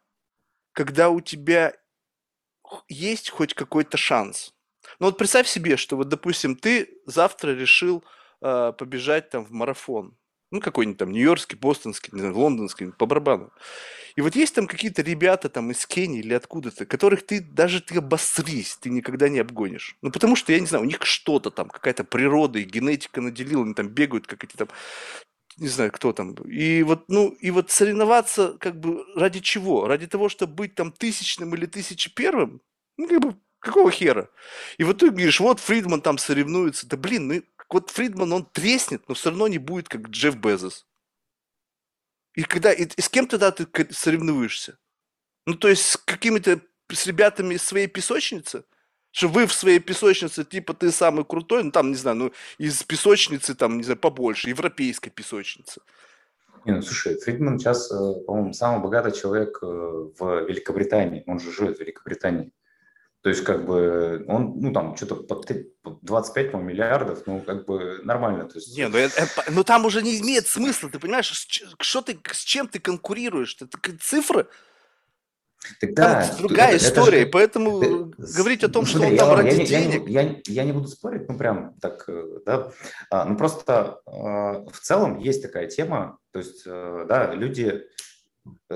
[0.73, 1.73] когда у тебя
[2.89, 4.53] есть хоть какой-то шанс.
[4.99, 8.03] Ну вот представь себе, что вот, допустим, ты завтра решил
[8.41, 10.17] э, побежать там в марафон.
[10.51, 13.51] Ну, какой-нибудь там нью-йоркский, бостонский, не знаю, лондонский, по барабану.
[14.15, 17.97] И вот есть там какие-то ребята там из Кении или откуда-то, которых ты даже ты
[17.97, 19.95] обосрись, ты никогда не обгонишь.
[20.01, 23.63] Ну, потому что, я не знаю, у них что-то там, какая-то природа и генетика наделила,
[23.63, 24.69] они там бегают, как эти там
[25.57, 26.33] не знаю, кто там.
[26.33, 29.87] И вот, ну, и вот соревноваться как бы ради чего?
[29.87, 32.61] Ради того, чтобы быть там тысячным или тысячи первым?
[32.97, 34.29] Ну, как бы, какого хера?
[34.77, 36.87] И вот ты говоришь, вот Фридман там соревнуется.
[36.87, 40.85] Да блин, ну, вот Фридман, он треснет, но все равно не будет, как Джефф Безос.
[42.33, 44.77] И когда, и, и с кем тогда ты соревнуешься?
[45.45, 46.61] Ну, то есть с какими-то,
[46.91, 48.63] с ребятами из своей песочницы?
[49.11, 52.83] Что вы в своей песочнице, типа, ты самый крутой, ну, там, не знаю, ну, из
[52.83, 55.81] песочницы, там, не знаю, побольше, европейской песочницы.
[56.65, 57.95] Не, ну, слушай, Фридман сейчас, э,
[58.25, 61.23] по-моему, самый богатый человек э, в Великобритании.
[61.25, 62.51] Он же живет в Великобритании.
[63.27, 65.43] То есть, как бы, он, ну, там, что-то по
[66.01, 68.45] 25 по миллиардов, ну, как бы, нормально.
[68.45, 68.77] То есть...
[68.77, 71.29] Не, ну, это, ну, там уже не имеет смысла, ты понимаешь,
[71.77, 73.57] что ты, с чем ты конкурируешь?
[73.59, 74.47] Это цифры,
[75.81, 79.35] Тогда Там другая это, история, это же, поэтому ты, говорить о том, что он там
[79.35, 80.07] ради я, денег...
[80.07, 82.71] Я, я, я не буду спорить, ну прям так, э, да,
[83.09, 84.11] а, ну просто э,
[84.71, 87.83] в целом есть такая тема, то есть, э, да, люди,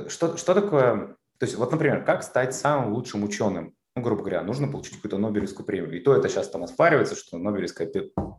[0.10, 3.74] что, что такое, то есть вот, например, как стать самым лучшим ученым?
[4.02, 5.98] Грубо говоря, нужно получить какую-то Нобелевскую премию.
[5.98, 7.90] И то это сейчас там оспаривается, что Нобелевская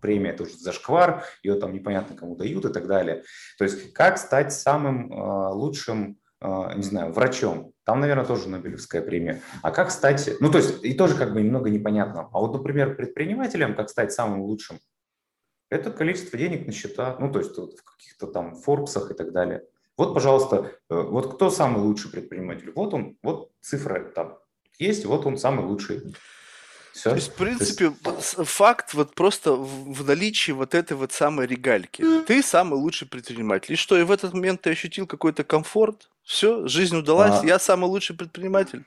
[0.00, 3.24] премия– это уже зашквар, ее там непонятно кому дают и так далее.
[3.58, 9.00] То есть как стать самым э, лучшим а, не знаю, врачом, там, наверное, тоже Нобелевская
[9.00, 9.40] премия.
[9.62, 12.28] А как стать, ну, то есть, и тоже как бы немного непонятно.
[12.32, 14.80] А вот, например, предпринимателем, как стать самым лучшим,
[15.70, 19.62] это количество денег на счета, ну, то есть в каких-то там Форбсах и так далее.
[19.96, 22.72] Вот, пожалуйста, э, вот кто самый лучший предприниматель?
[22.74, 24.38] Вот он, вот цифра там
[24.78, 26.14] есть, вот он самый лучший.
[26.92, 27.10] Все.
[27.10, 28.36] То есть, в принципе, есть...
[28.48, 32.04] факт вот просто в наличии вот этой вот самой регальки.
[32.26, 33.72] Ты самый лучший предприниматель.
[33.72, 36.10] И что, и в этот момент ты ощутил какой-то комфорт?
[36.22, 37.46] Все, жизнь удалась, а...
[37.46, 38.84] я самый лучший предприниматель.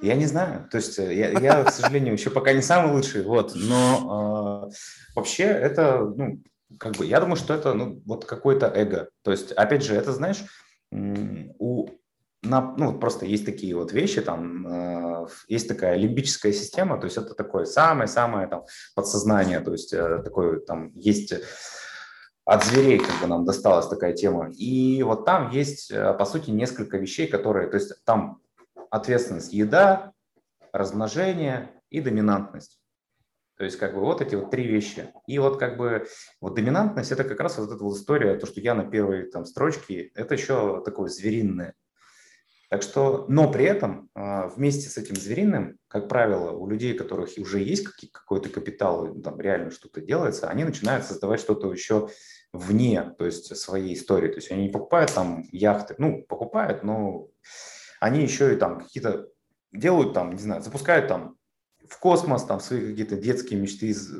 [0.00, 3.22] Я не знаю, то есть э, я, я к сожалению, еще пока не самый лучший,
[3.22, 4.74] вот, но э,
[5.14, 6.42] вообще это, ну,
[6.78, 9.08] как бы, я думаю, что это, ну, вот какое-то эго.
[9.22, 10.44] То есть, опять же, это, знаешь,
[10.90, 11.88] у
[12.44, 17.16] на, ну, просто есть такие вот вещи, там, э, есть такая лимбическая система, то есть
[17.16, 18.64] это такое самое-самое там
[18.94, 21.34] подсознание, то есть э, такое там есть
[22.44, 24.50] от зверей как бы нам досталась такая тема.
[24.50, 28.40] И вот там есть, э, по сути, несколько вещей, которые, то есть там
[28.90, 30.12] ответственность еда,
[30.72, 32.80] размножение и доминантность.
[33.56, 35.12] То есть как бы вот эти вот три вещи.
[35.26, 36.06] И вот как бы
[36.40, 39.44] вот доминантность это как раз вот эта вот история, то, что я на первой там
[39.44, 41.74] строчке, это еще такое звериное.
[42.74, 46.98] Так что, но при этом а, вместе с этим звериным, как правило, у людей, у
[46.98, 52.08] которых уже есть какой-то капитал, там реально что-то делается, они начинают создавать что-то еще
[52.52, 54.26] вне, то есть своей истории.
[54.26, 57.28] То есть они не покупают там яхты, ну, покупают, но
[58.00, 59.28] они еще и там какие-то
[59.70, 61.36] делают там, не знаю, запускают там
[61.88, 64.10] в космос, там свои какие-то детские мечты из,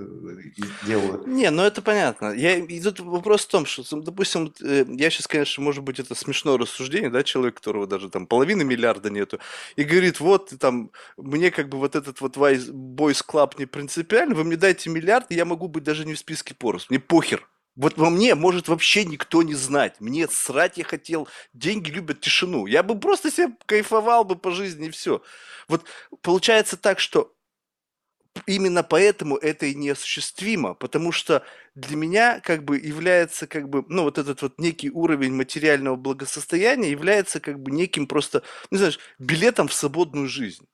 [0.87, 1.27] делают.
[1.27, 2.33] Не, ну это понятно.
[2.33, 6.15] Я, и тут вопрос в том, что, допустим, э, я сейчас, конечно, может быть, это
[6.15, 9.39] смешное рассуждение, да, человек, которого даже там половины миллиарда нету,
[9.77, 14.45] и говорит, вот, там, мне как бы вот этот вот Boys Club не принципиально, вы
[14.45, 17.49] мне дайте миллиард, и я могу быть даже не в списке Порус, мне похер.
[17.77, 19.97] Вот во мне может вообще никто не знать.
[19.99, 21.27] Мне срать я хотел.
[21.53, 22.67] Деньги любят тишину.
[22.67, 25.23] Я бы просто себе кайфовал бы по жизни и все.
[25.67, 25.85] Вот
[26.23, 27.35] получается так, что
[28.47, 31.45] именно поэтому это и неосуществимо, потому что
[31.75, 36.91] для меня как бы является как бы, ну, вот этот вот некий уровень материального благосостояния
[36.91, 40.67] является как бы неким просто, ну, знаешь, билетом в свободную жизнь.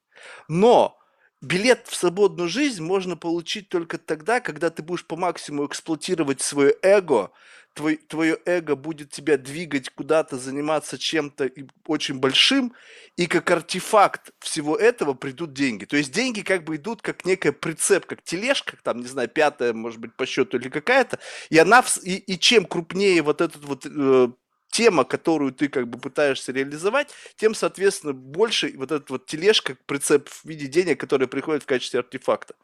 [0.49, 0.99] Но
[1.41, 6.75] билет в свободную жизнь можно получить только тогда, когда ты будешь по максимуму эксплуатировать свое
[6.83, 7.31] эго,
[7.75, 11.51] твой, твое эго будет тебя двигать куда-то, заниматься чем-то
[11.87, 12.75] очень большим,
[13.17, 15.85] и как артефакт всего этого придут деньги.
[15.85, 19.73] То есть деньги как бы идут как некая прицеп, как тележка, там, не знаю, пятая,
[19.73, 21.19] может быть, по счету или какая-то,
[21.49, 24.29] и она, и, и чем крупнее вот этот вот э,
[24.71, 30.29] тема, которую ты как бы пытаешься реализовать, тем, соответственно, больше вот этот вот тележка, прицеп
[30.29, 32.55] в виде денег, который приходит в качестве артефакта.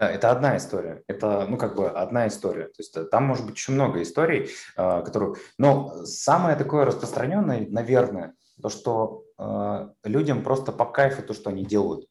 [0.00, 1.02] Да, это одна история.
[1.08, 2.68] Это, ну, как бы одна история.
[2.68, 5.34] То есть э, там может быть очень много историй, э, которые...
[5.58, 11.66] Но самое такое распространенное, наверное, то, что э, людям просто по кайфу то, что они
[11.66, 12.06] делают.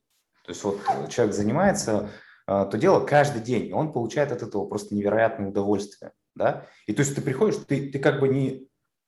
[0.46, 0.80] То есть вот
[1.10, 2.10] человек занимается
[2.46, 6.14] то дело каждый день, и он получает от этого просто невероятное удовольствие.
[6.34, 6.66] Да?
[6.88, 8.68] И то есть ты приходишь, ты, ты как бы не...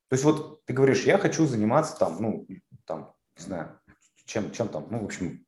[0.09, 2.47] То есть вот ты говоришь, я хочу заниматься там, ну,
[2.85, 3.79] там, не знаю,
[4.25, 5.43] чем, чем там, ну, в общем,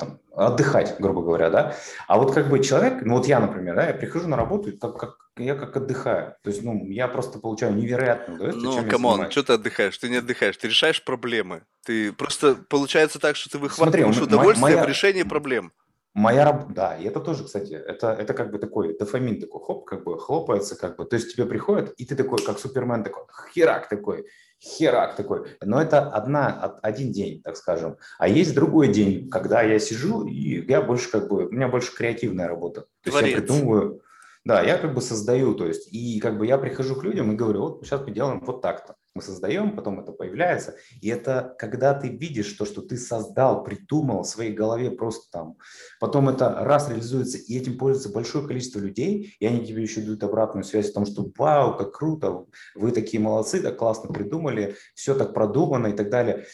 [0.00, 1.76] там, отдыхать, грубо говоря, да.
[2.08, 4.76] А вот как бы человек, ну вот я, например, да, я прихожу на работу, и
[4.76, 6.34] как, как, я как отдыхаю.
[6.42, 8.82] То есть, ну, я просто получаю невероятное удовольствие.
[8.82, 9.98] Ну, come on, что ты отдыхаешь?
[9.98, 11.62] Ты не отдыхаешь, ты решаешь проблемы.
[11.84, 14.84] Ты просто, получается так, что ты выхватываешь Смотри, удовольствие моя...
[14.84, 15.72] в решении проблем.
[16.12, 19.84] Моя работа, да, и это тоже, кстати, это, это как бы такой дофамин такой, хоп,
[19.84, 23.22] как бы хлопается, как бы, то есть тебе приходит, и ты такой, как Супермен такой,
[23.54, 24.26] херак такой,
[24.62, 25.56] херак такой.
[25.62, 27.96] Но это одна, один день, так скажем.
[28.18, 31.94] А есть другой день, когда я сижу, и я больше как бы, у меня больше
[31.94, 32.86] креативная работа.
[33.02, 34.02] То есть я придумываю,
[34.44, 37.36] да, я как бы создаю, то есть, и как бы я прихожу к людям и
[37.36, 38.96] говорю, вот сейчас мы делаем вот так-то.
[39.14, 40.76] Мы создаем, потом это появляется.
[41.02, 45.56] И это когда ты видишь то, что ты создал, придумал в своей голове просто там.
[45.98, 50.22] Потом это раз реализуется, и этим пользуется большое количество людей, и они тебе еще дают
[50.22, 55.14] обратную связь о том, что вау, как круто, вы такие молодцы, так классно придумали, все
[55.14, 56.46] так продумано и так далее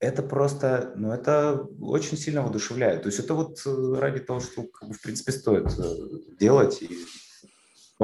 [0.00, 3.02] это просто, ну, это очень сильно воодушевляет.
[3.02, 5.94] То есть это вот э, ради того, что, в принципе, стоит э,
[6.38, 6.90] делать и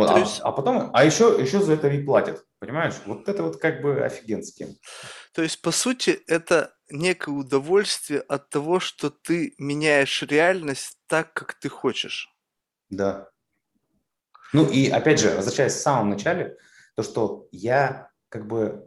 [0.01, 0.41] вот, а, есть...
[0.43, 2.95] а потом, а еще, еще за это и платят, понимаешь?
[3.07, 4.79] Вот это вот как бы офигенски.
[5.35, 11.55] То есть, по сути, это некое удовольствие от того, что ты меняешь реальность так, как
[11.55, 12.29] ты хочешь.
[12.89, 13.29] Да.
[14.53, 16.57] Ну и опять же, возвращаясь в самом начале,
[16.97, 18.83] то, что я как бы...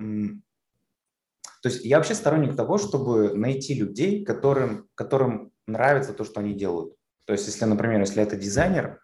[1.61, 6.53] То есть я вообще сторонник того, чтобы найти людей, которым, которым нравится то, что они
[6.53, 6.95] делают.
[7.25, 8.99] То есть если, например, если это дизайнер,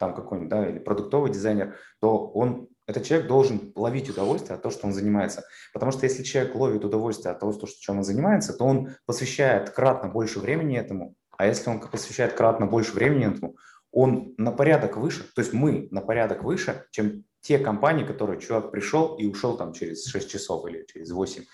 [0.00, 4.72] там какой-нибудь, да, или продуктовый дизайнер, то он, этот человек должен ловить удовольствие от того,
[4.72, 5.44] что он занимается.
[5.72, 9.70] Потому что если человек ловит удовольствие от того, что, чем он занимается, то он посвящает
[9.70, 13.56] кратно больше времени этому, а если он посвящает кратно больше времени этому,
[13.92, 18.70] он на порядок выше, то есть мы на порядок выше, чем те компании, которые человек
[18.70, 21.44] пришел и ушел там через 6 часов или через 8.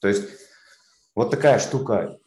[0.00, 0.24] То есть
[1.14, 2.18] вот такая штука.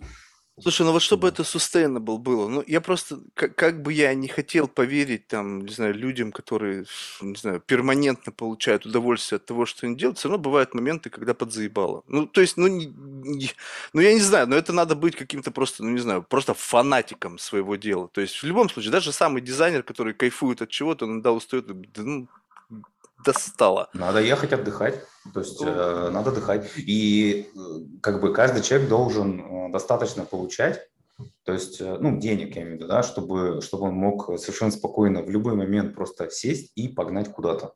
[0.59, 4.27] Слушай, ну вот чтобы это sustainable было, ну я просто, как, как бы я не
[4.27, 6.85] хотел поверить там, не знаю, людям, которые,
[7.21, 11.35] не знаю, перманентно получают удовольствие от того, что они делают, все равно бывают моменты, когда
[11.35, 12.01] подзаебало.
[12.07, 13.51] Ну, то есть, ну, не, не,
[13.93, 17.37] ну я не знаю, но это надо быть каким-то просто, ну не знаю, просто фанатиком
[17.37, 18.07] своего дела.
[18.07, 21.67] То есть в любом случае, даже самый дизайнер, который кайфует от чего-то, он иногда устает,
[21.97, 22.27] ну,
[23.23, 23.89] достало.
[23.93, 25.01] Надо ехать отдыхать,
[25.33, 26.69] то есть э, надо отдыхать.
[26.77, 27.59] И э,
[28.01, 30.87] как бы каждый человек должен э, достаточно получать,
[31.43, 34.71] то есть, э, ну, денег, я имею в виду, да, чтобы, чтобы он мог совершенно
[34.71, 37.73] спокойно в любой момент просто сесть и погнать куда-то.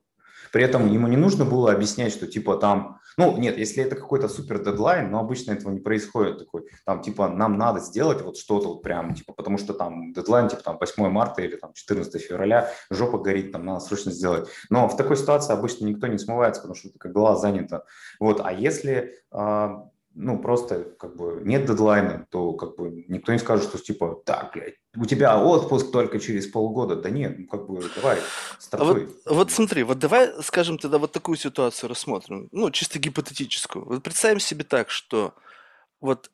[0.51, 4.27] При этом ему не нужно было объяснять, что типа там, ну нет, если это какой-то
[4.27, 8.69] супер дедлайн, но обычно этого не происходит, такой, там типа нам надо сделать вот что-то
[8.69, 12.71] вот прям, типа, потому что там дедлайн типа там 8 марта или там 14 февраля,
[12.89, 14.49] жопа горит, там надо срочно сделать.
[14.69, 17.83] Но в такой ситуации обычно никто не смывается, потому что как голова занята.
[18.19, 23.39] Вот, а если а, ну, просто как бы нет дедлайна, то как бы никто не
[23.39, 26.95] скажет, что типа, так, блядь, у тебя отпуск только через полгода.
[26.95, 28.19] Да нет, ну как бы давай,
[28.59, 29.05] стартуй.
[29.05, 33.85] вот, вот смотри, вот давай, скажем, тогда вот такую ситуацию рассмотрим, ну, чисто гипотетическую.
[33.85, 35.33] Вот представим себе так, что
[36.01, 36.29] вот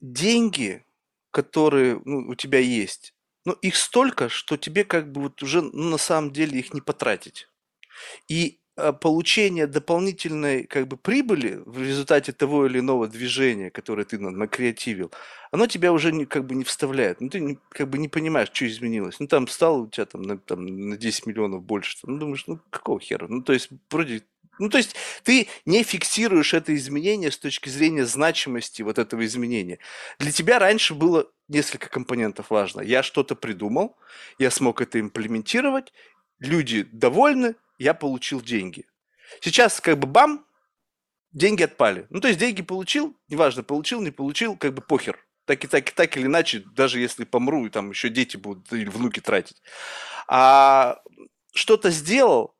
[0.00, 0.84] деньги,
[1.30, 5.90] которые ну, у тебя есть, ну, их столько, что тебе как бы вот уже ну,
[5.90, 7.48] на самом деле их не потратить.
[8.28, 8.58] И
[8.88, 15.10] а, получение дополнительной как бы прибыли в результате того или иного движения, которое ты накреативил,
[15.50, 17.20] оно тебя уже не, как бы не вставляет.
[17.20, 19.20] Ну, ты не, как бы не понимаешь, что изменилось.
[19.20, 21.98] Ну, там стало у тебя там на, там, на 10 миллионов больше.
[22.04, 23.26] Ну, думаешь, ну, какого хера?
[23.28, 24.22] Ну, то есть, вроде
[24.60, 24.94] ну, то есть
[25.24, 29.78] ты не фиксируешь это изменение с точки зрения значимости вот этого изменения.
[30.18, 32.82] Для тебя раньше было несколько компонентов важно.
[32.82, 33.96] Я что-то придумал,
[34.38, 35.94] я смог это имплементировать,
[36.40, 38.86] люди довольны, я получил деньги.
[39.40, 40.46] Сейчас как бы бам,
[41.32, 42.06] деньги отпали.
[42.10, 45.18] Ну, то есть деньги получил, неважно, получил, не получил, как бы похер.
[45.46, 48.70] Так и так, и так или иначе, даже если помру, и там еще дети будут
[48.72, 49.62] или внуки тратить.
[50.28, 51.00] А
[51.54, 52.54] что-то сделал,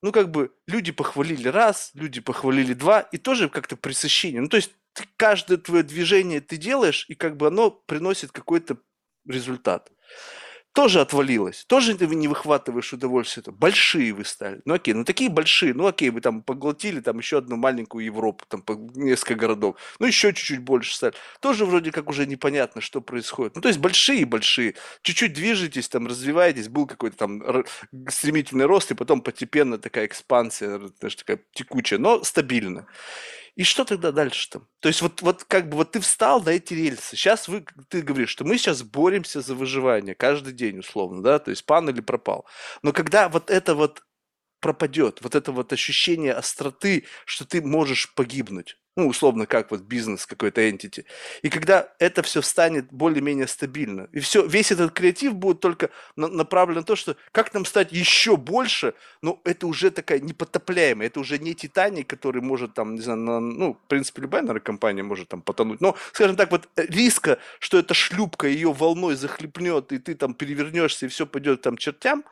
[0.00, 4.40] ну, как бы люди похвалили раз, люди похвалили два, и тоже как-то присыщение.
[4.40, 8.78] Ну, то есть ты, каждое твое движение ты делаешь, и как бы оно приносит какой-то
[9.26, 9.92] результат
[10.72, 13.44] тоже отвалилось, тоже ты не выхватываешь удовольствие.
[13.52, 14.60] Большие вы стали.
[14.64, 18.44] Ну окей, ну такие большие, ну окей, вы там поглотили там еще одну маленькую Европу,
[18.48, 21.14] там несколько городов, ну еще чуть-чуть больше стали.
[21.40, 23.56] Тоже вроде как уже непонятно, что происходит.
[23.56, 27.64] Ну то есть большие-большие, чуть-чуть движетесь, там развиваетесь, был какой-то там
[28.08, 32.86] стремительный рост, и потом постепенно такая экспансия, знаешь, такая текучая, но стабильно.
[33.54, 34.66] И что тогда дальше-то?
[34.80, 37.16] То есть вот, вот как бы вот ты встал на эти рельсы.
[37.16, 41.50] Сейчас вы, ты говоришь, что мы сейчас боремся за выживание каждый день условно, да, то
[41.50, 42.46] есть пан или пропал.
[42.82, 44.02] Но когда вот это вот
[44.60, 50.26] пропадет, вот это вот ощущение остроты, что ты можешь погибнуть, ну, условно, как вот бизнес
[50.26, 51.06] какой-то entity.
[51.40, 56.28] И когда это все станет более-менее стабильно, и все, весь этот креатив будет только на,
[56.28, 61.20] направлен на то, что как нам стать еще больше, но это уже такая непотопляемая, это
[61.20, 65.02] уже не Титаник, который может там, не знаю, на, ну, в принципе, любая, наверное, компания
[65.02, 69.92] может там потонуть, но, скажем так, вот э, риска, что эта шлюпка ее волной захлепнет,
[69.92, 72.24] и ты там перевернешься, и все пойдет там чертям,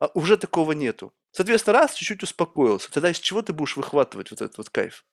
[0.00, 1.12] а уже такого нету.
[1.32, 5.04] Соответственно, раз чуть-чуть успокоился, тогда из чего ты будешь выхватывать вот этот вот кайф?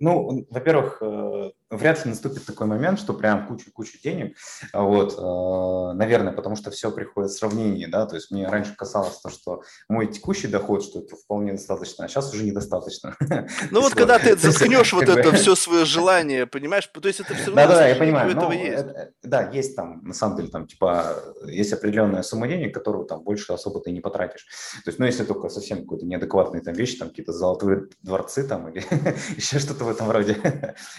[0.00, 4.36] Ну, во-первых, э, вряд ли наступит такой момент, что прям кучу-кучу денег,
[4.72, 9.18] вот, э, наверное, потому что все приходит в сравнении, да, то есть мне раньше казалось
[9.20, 13.16] то, что мой текущий доход, что это вполне достаточно, а сейчас уже недостаточно.
[13.70, 17.46] Ну вот когда ты заткнешь вот это все свое желание, понимаешь, то есть это все
[17.46, 17.62] равно...
[17.62, 18.84] Да-да, я понимаю, этого есть.
[19.22, 21.16] Да, есть там, на самом деле, там, типа,
[21.46, 24.46] есть определенная сумма денег, которую там больше особо ты не потратишь.
[24.84, 28.68] То есть, ну, если только совсем какой-то неадекватный там вещи, там какие-то золотые дворцы там
[28.68, 28.84] или
[29.36, 30.36] еще что-то в этом роде.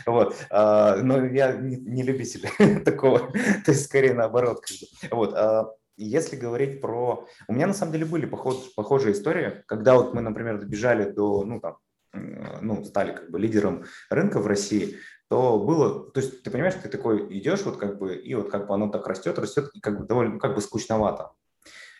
[0.05, 0.35] Вот.
[0.49, 0.62] А, а,
[1.02, 2.48] но я не, не любитель
[2.85, 3.31] такого,
[3.65, 4.65] то есть скорее наоборот.
[5.11, 5.34] Вот.
[5.34, 7.27] А, если говорить про...
[7.48, 8.73] У меня на самом деле были похож...
[8.76, 11.77] похожие истории, когда вот мы, например, добежали до, ну там,
[12.14, 14.98] ну, стали как бы лидером рынка в России,
[15.30, 18.68] то было, то есть ты понимаешь, ты такой идешь вот как бы, и вот как
[18.68, 21.31] бы оно так растет, растет, и как бы довольно, как бы скучновато.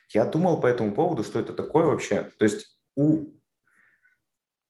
[0.10, 2.30] Я думал по этому поводу, что это такое вообще.
[2.38, 3.31] То есть у...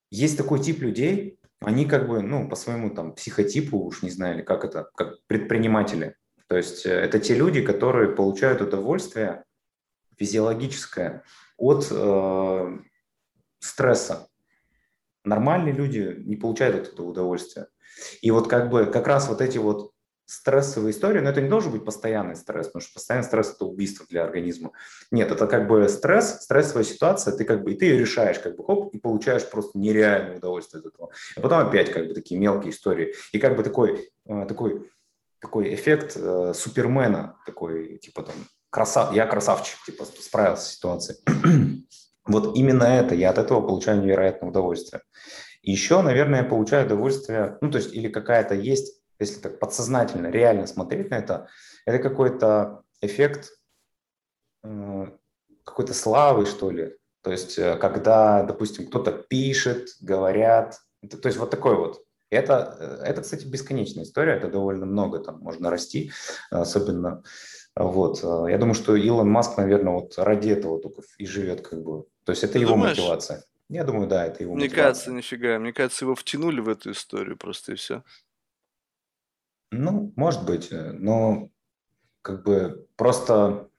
[0.10, 4.36] есть такой тип людей, они как бы, ну, по своему там психотипу, уж не знаю,
[4.36, 6.16] или как это, как предприниматели.
[6.48, 9.44] То есть э, это те люди, которые получают удовольствие
[10.18, 11.24] физиологическое
[11.58, 12.78] от э,
[13.60, 14.28] стресса.
[15.24, 17.68] Нормальные люди не получают от этого удовольствия.
[18.22, 19.93] И вот как бы как раз вот эти вот
[20.26, 24.06] стрессовая история, но это не должен быть постоянный стресс, потому что постоянный стресс– это убийство
[24.10, 24.72] для организма.
[25.12, 28.56] Нет, это как бы стресс, стрессовая ситуация, ты как бы, и ты ее решаешь, как
[28.56, 31.10] бы, хоп, и получаешь просто нереальное удовольствие от этого.
[31.36, 33.14] А потом опять как бы такие мелкие истории.
[33.32, 34.90] И как бы такой, э, такой,
[35.40, 38.36] такой эффект э, супермена, такой, типа там,
[38.70, 41.20] красав, я красавчик, типа, справился с ситуацией.
[42.26, 45.02] вот именно это, я от этого получаю невероятное удовольствие.
[45.62, 50.68] Еще, наверное, я получаю удовольствие, ну, то есть, или какая-то есть если так подсознательно, реально
[50.68, 51.48] смотреть на это,
[51.86, 53.52] это какой-то эффект
[54.64, 55.08] э,
[55.64, 56.96] какой-то славы, что ли.
[57.22, 62.04] То есть, э, когда, допустим, кто-то пишет, говорят, то есть вот такой вот.
[62.30, 66.12] Это, э, это, кстати, бесконечная история, это довольно много там можно расти,
[66.50, 67.24] особенно
[67.76, 68.22] вот.
[68.24, 72.06] Я думаю, что Илон Маск, наверное, вот ради этого только и живет как бы.
[72.24, 72.98] То есть это Ты его думаешь?
[72.98, 73.44] мотивация.
[73.70, 74.84] Я думаю, да, это его Мне мотивация.
[74.84, 75.58] кажется, нифига.
[75.58, 78.04] Мне кажется, его втянули в эту историю просто и все.
[79.74, 81.50] Ну, может быть, э, но
[82.22, 83.70] как бы просто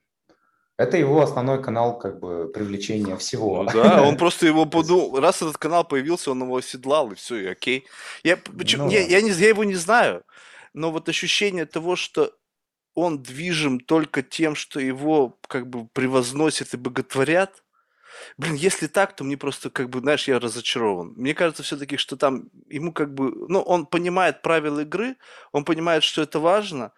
[0.77, 3.63] это его основной канал как бы привлечения всего.
[3.63, 7.37] Ну, да, он просто его подумал, раз этот канал появился, он его оседлал, и все,
[7.37, 7.87] и окей.
[8.25, 10.25] Я, почему, ну, я, я, не, я его не знаю,
[10.73, 12.33] но вот ощущение того, что
[12.95, 17.64] он движим только тем, что его как бы превозносят и боготворят,
[18.37, 21.15] Блин, если так, то мне просто, как бы, знаешь, я разочарован.
[21.17, 25.17] Мне кажется все-таки, что там ему как бы, ну, он понимает правила игры,
[25.53, 26.93] он понимает, что это важно,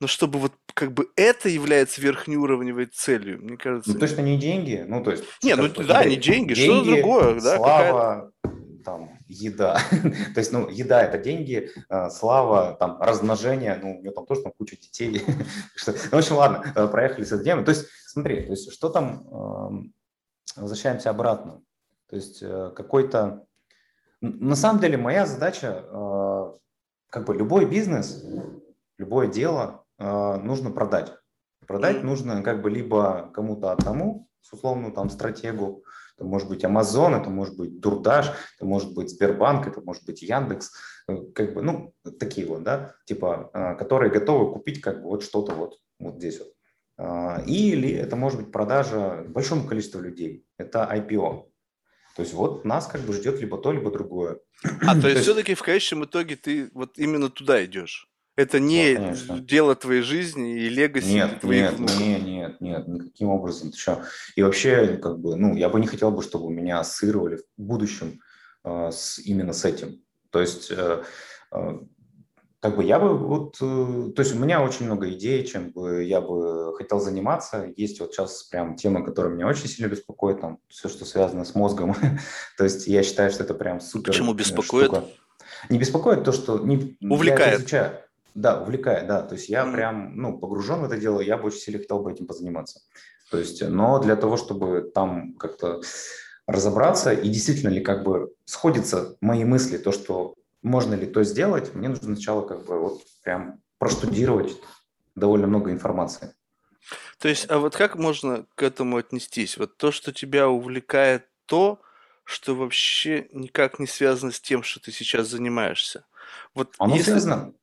[0.00, 3.92] но чтобы вот как бы это является верхнеуровневой целью, мне кажется.
[3.92, 5.24] Ну, точно не деньги, ну, то есть...
[5.42, 7.56] Не, ну, да, не деньги, деньги что-то другое, да.
[7.56, 8.32] Слава,
[8.84, 9.80] там, еда.
[10.34, 14.42] то есть, ну, еда– это деньги, э, слава, там, размножение, ну, у него там тоже
[14.42, 15.22] там куча детей.
[15.86, 17.64] ну, в общем, ладно, э, проехали с этой темой.
[17.64, 19.94] То есть, смотри, то есть, что там эм,
[20.56, 21.62] возвращаемся обратно.
[22.08, 23.46] То есть э, какой-то...
[24.20, 26.52] На самом деле моя задача, э,
[27.08, 28.22] как бы любой бизнес,
[28.98, 31.12] любое дело э, нужно продать.
[31.66, 35.84] Продать нужно как бы либо кому-то одному, с условную там стратегу,
[36.16, 40.20] это может быть Amazon, это может быть Дурдаш, это может быть Сбербанк, это может быть
[40.20, 40.72] Яндекс,
[41.34, 45.78] как бы, ну, такие вот, да, типа, которые готовы купить как бы вот что-то вот,
[45.98, 46.51] вот здесь вот.
[47.04, 50.46] А, или это может быть продажа большому количеству людей.
[50.56, 51.48] Это IPO.
[52.14, 54.38] То есть вот нас как бы ждет либо то, либо другое.
[54.86, 58.08] А, то есть все-таки в конечном итоге ты вот именно туда идешь?
[58.36, 63.28] Это не да, дело твоей жизни и легаси нет, твоих нет, нет, нет, нет, никаким
[63.30, 63.72] образом.
[63.72, 64.04] Ты что?
[64.36, 68.20] И вообще, как бы, ну, я бы не хотел бы, чтобы меня ассоциировали в будущем
[68.64, 70.02] э, с, именно с этим.
[70.30, 71.02] То есть э,
[71.50, 71.78] э,
[72.62, 76.04] как бы я бы вот, э, то есть у меня очень много идей, чем бы
[76.04, 77.72] я бы хотел заниматься.
[77.76, 81.56] Есть вот сейчас прям тема, которая меня очень сильно беспокоит, там все, что связано с
[81.56, 81.96] мозгом.
[82.56, 84.12] то есть я считаю, что это прям супер.
[84.12, 84.92] Почему беспокоит?
[84.92, 85.04] Штука.
[85.70, 87.58] Не беспокоит то, что не увлекает.
[87.58, 87.96] изучаю.
[88.36, 89.22] Да, увлекает, да.
[89.22, 89.72] То есть я mm.
[89.72, 92.80] прям ну погружен в это дело, я бы очень сильно хотел бы этим позаниматься.
[93.32, 95.80] То есть, но для того, чтобы там как-то
[96.46, 101.74] разобраться, и действительно ли как бы сходятся мои мысли, то, что можно ли то сделать,
[101.74, 104.56] мне нужно сначала как бы вот прям проштудировать
[105.14, 106.34] довольно много информации.
[107.18, 109.56] То есть, а вот как можно к этому отнестись?
[109.56, 111.80] Вот то, что тебя увлекает то,
[112.24, 116.04] что вообще никак не связано с тем, что ты сейчас занимаешься.
[116.54, 117.10] Вот Оно если...
[117.10, 117.54] связано.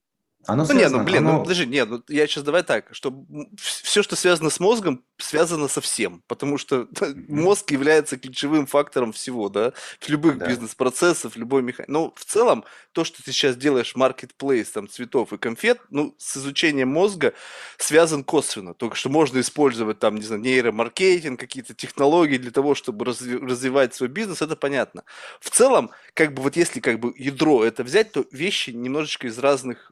[0.47, 1.37] Оно ну, нет, ну, блин, ну, оно...
[1.39, 3.13] ну, подожди, нет, ну, я сейчас давай так, что
[3.57, 6.87] все, что связано с мозгом, связано со всем, потому что
[7.27, 10.47] мозг является ключевым фактором всего, да, в любых да.
[10.47, 11.91] бизнес-процессов, любой механизм.
[11.91, 12.63] Но в целом,
[12.93, 17.33] то, что ты сейчас делаешь маркетплейс, там, цветов и конфет, ну, с изучением мозга
[17.77, 23.05] связан косвенно, только что можно использовать, там, не знаю, нейромаркетинг, какие-то технологии для того, чтобы
[23.05, 25.03] разви- развивать свой бизнес, это понятно.
[25.41, 29.37] В целом, как бы вот если как бы ядро это взять, то вещи немножечко из
[29.37, 29.91] разных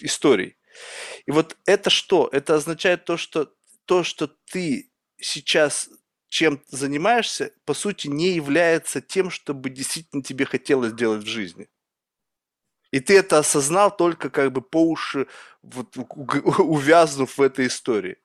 [0.00, 0.56] историй.
[1.26, 2.28] И вот это что?
[2.32, 3.52] Это означает то, что
[3.84, 5.88] то, что ты сейчас
[6.32, 11.68] чем занимаешься, по сути, не является тем, чтобы действительно тебе хотелось делать в жизни.
[12.90, 15.26] И ты это осознал только как бы по уши,
[15.60, 18.16] вот, увязнув в этой истории.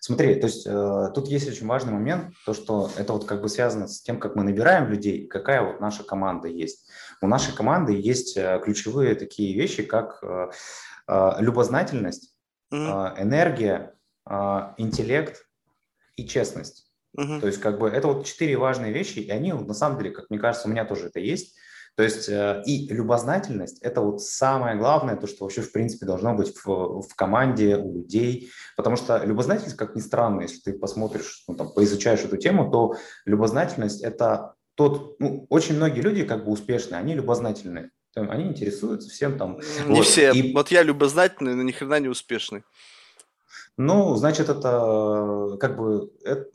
[0.00, 3.48] Смотри, то есть э, тут есть очень важный момент, то, что это вот как бы
[3.48, 6.88] связано с тем, как мы набираем людей, какая вот наша команда есть.
[7.20, 10.50] У нашей команды есть э, ключевые такие вещи, как э,
[11.08, 12.36] э, любознательность,
[12.70, 13.94] э, энергия,
[14.28, 14.34] э,
[14.76, 15.46] интеллект
[16.16, 16.90] и честность.
[17.16, 17.40] Mm-hmm.
[17.40, 20.30] То есть как бы это вот четыре важные вещи, и они на самом деле, как
[20.30, 21.56] мне кажется, у меня тоже это есть.
[21.96, 26.34] То есть э, и любознательность– это вот самое главное, то, что вообще в принципе должно
[26.34, 31.44] быть в, в команде у людей, потому что любознательность, как ни странно, если ты посмотришь,
[31.46, 32.96] ну, там, поизучаешь эту тему, то
[33.26, 39.38] любознательность– это тот, ну, очень многие люди как бы успешные, они любознательные, они интересуются всем
[39.38, 39.60] там.
[39.86, 40.04] Не вот.
[40.04, 40.32] все.
[40.32, 40.52] И...
[40.52, 42.64] Вот я любознательный, но ни хрена не успешный.
[43.76, 46.46] Ну, значит, это как бы это,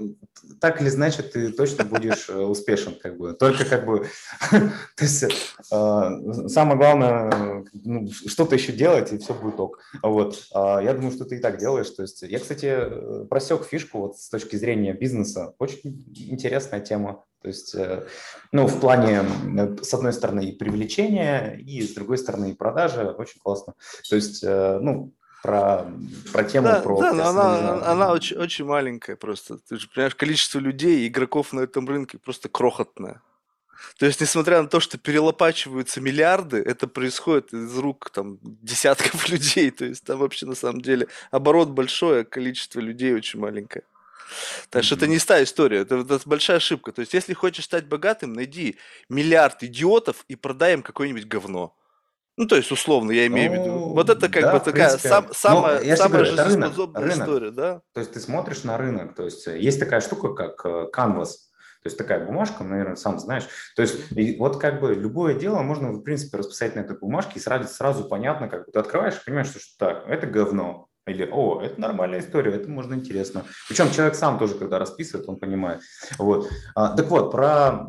[0.62, 3.34] так или значит ты точно будешь э, успешен, как бы.
[3.34, 4.08] Только как бы,
[4.52, 5.28] то есть э,
[6.48, 9.80] самое главное, ну, что-то еще делать и все будет ок.
[10.02, 10.46] Вот.
[10.54, 11.90] А я думаю, что ты и так делаешь.
[11.90, 15.54] То есть я, кстати, просек фишку вот с точки зрения бизнеса.
[15.60, 17.26] Очень интересная тема.
[17.42, 18.06] То есть, э,
[18.54, 19.24] ну, в плане,
[19.82, 23.04] с одной стороны, и привлечения, и с другой стороны, и продажи.
[23.18, 23.74] Очень классно.
[24.10, 25.86] То есть, ну, про,
[26.34, 27.00] про тему, да, про...
[27.00, 29.58] Да, но она, она очень, очень маленькая просто.
[29.58, 33.22] Ты же понимаешь, количество людей, игроков на этом рынке просто крохотное.
[33.98, 39.72] То есть, несмотря на то, что перелопачиваются миллиарды, это происходит из рук там десятков людей.
[39.72, 43.84] То есть там вообще на самом деле оборот большой, а количество людей очень маленькое.
[44.70, 44.98] Так что mm-hmm.
[44.98, 46.92] это не та история, это, это большая ошибка.
[46.92, 51.76] То есть, если хочешь стать богатым, найди миллиард идиотов и продай им какое-нибудь говно.
[52.40, 53.74] Ну, то есть, условно, я имею ну, в виду.
[53.74, 57.20] Ну, вот это как да, бы такая принципе, сам, самая, ну, самая говорю, жизнеспособная рынок,
[57.20, 57.82] история, да?
[57.94, 61.32] То есть ты смотришь на рынок, то есть есть такая штука, как э, Canvas,
[61.82, 63.44] то есть такая бумажка, наверное, сам знаешь.
[63.76, 67.34] То есть и вот как бы любое дело можно, в принципе, расписать на этой бумажке,
[67.36, 70.88] и сразу, сразу понятно, как бы ты открываешь и понимаешь, что, что так, это говно.
[71.08, 73.44] Или, о, это нормальная история, это можно интересно.
[73.68, 75.82] Причем человек сам тоже, когда расписывает, он понимает.
[76.18, 76.48] Вот.
[76.74, 77.88] А, так вот, про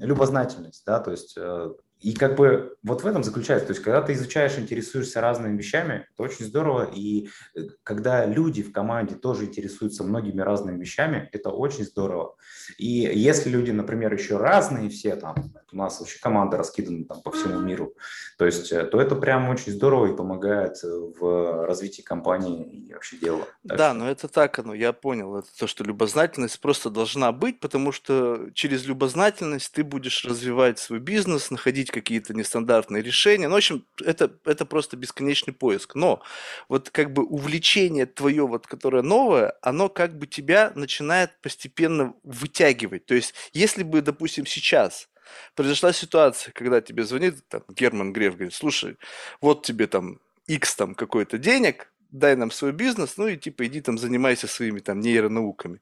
[0.00, 1.70] любознательность, да, то есть э,
[2.00, 6.06] и как бы вот в этом заключается, то есть когда ты изучаешь, интересуешься разными вещами,
[6.14, 11.50] это очень здорово, и э, когда люди в команде тоже интересуются многими разными вещами, это
[11.50, 12.36] очень здорово.
[12.78, 17.32] И если люди, например, еще разные все, там, у нас вообще команда раскидана там по
[17.32, 17.94] всему миру,
[18.38, 22.92] то есть, э, то это прям очень здорово и помогает э, в развитии компании и
[22.92, 23.44] вообще дела.
[23.66, 23.98] Так да, что...
[23.98, 28.50] но это так оно, я понял, это то, что любознательность просто должна быть, потому что
[28.54, 33.48] через любознательность ты будешь развивать свой бизнес, находить находить какие-то нестандартные решения.
[33.48, 35.94] Ну, в общем, это, это просто бесконечный поиск.
[35.94, 36.20] Но
[36.68, 43.06] вот как бы увлечение твое, вот, которое новое, оно как бы тебя начинает постепенно вытягивать.
[43.06, 45.08] То есть, если бы, допустим, сейчас
[45.54, 48.96] произошла ситуация, когда тебе звонит там, Герман Греф, говорит, слушай,
[49.40, 53.80] вот тебе там X там какой-то денег, дай нам свой бизнес, ну и типа иди
[53.80, 55.80] там занимайся своими там нейронауками.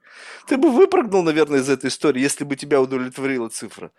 [0.48, 3.90] Ты бы выпрыгнул, наверное, из этой истории, если бы тебя удовлетворила цифра.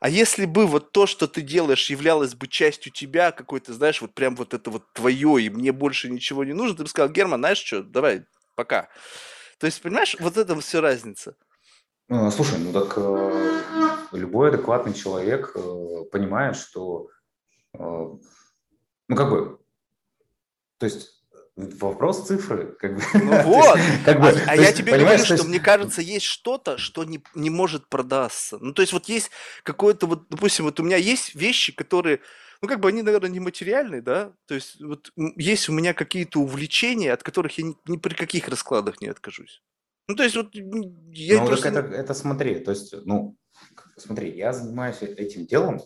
[0.00, 4.14] А если бы вот то, что ты делаешь, являлось бы частью тебя, какой-то, знаешь, вот
[4.14, 7.40] прям вот это вот твое, и мне больше ничего не нужно, ты бы сказал, Герман,
[7.40, 8.88] знаешь что, давай, пока.
[9.58, 11.36] То есть, понимаешь, вот это все разница.
[12.08, 13.62] Ну, слушай, ну так э,
[14.12, 17.08] любой адекватный человек э, понимает, что,
[17.72, 19.58] э, ну как бы,
[20.78, 21.23] то есть
[21.56, 23.02] Вопрос цифры, как бы.
[23.14, 23.78] Ну вот.
[24.04, 27.22] как бы, а, а я тебе говорю, что, что мне кажется, есть что-то, что не,
[27.36, 28.58] не может продаться.
[28.60, 29.30] Ну, то есть, вот есть
[29.62, 32.20] какое-то, вот, допустим, вот у меня есть вещи, которые,
[32.60, 34.32] ну, как бы они, наверное, нематериальные, да?
[34.46, 38.48] То есть, вот есть у меня какие-то увлечения, от которых я ни, ни при каких
[38.48, 39.62] раскладах не откажусь.
[40.08, 41.68] Ну, то есть, вот я ну, просто...
[41.68, 43.36] это, это смотри, то есть, ну,
[43.96, 45.80] смотри, я занимаюсь этим делом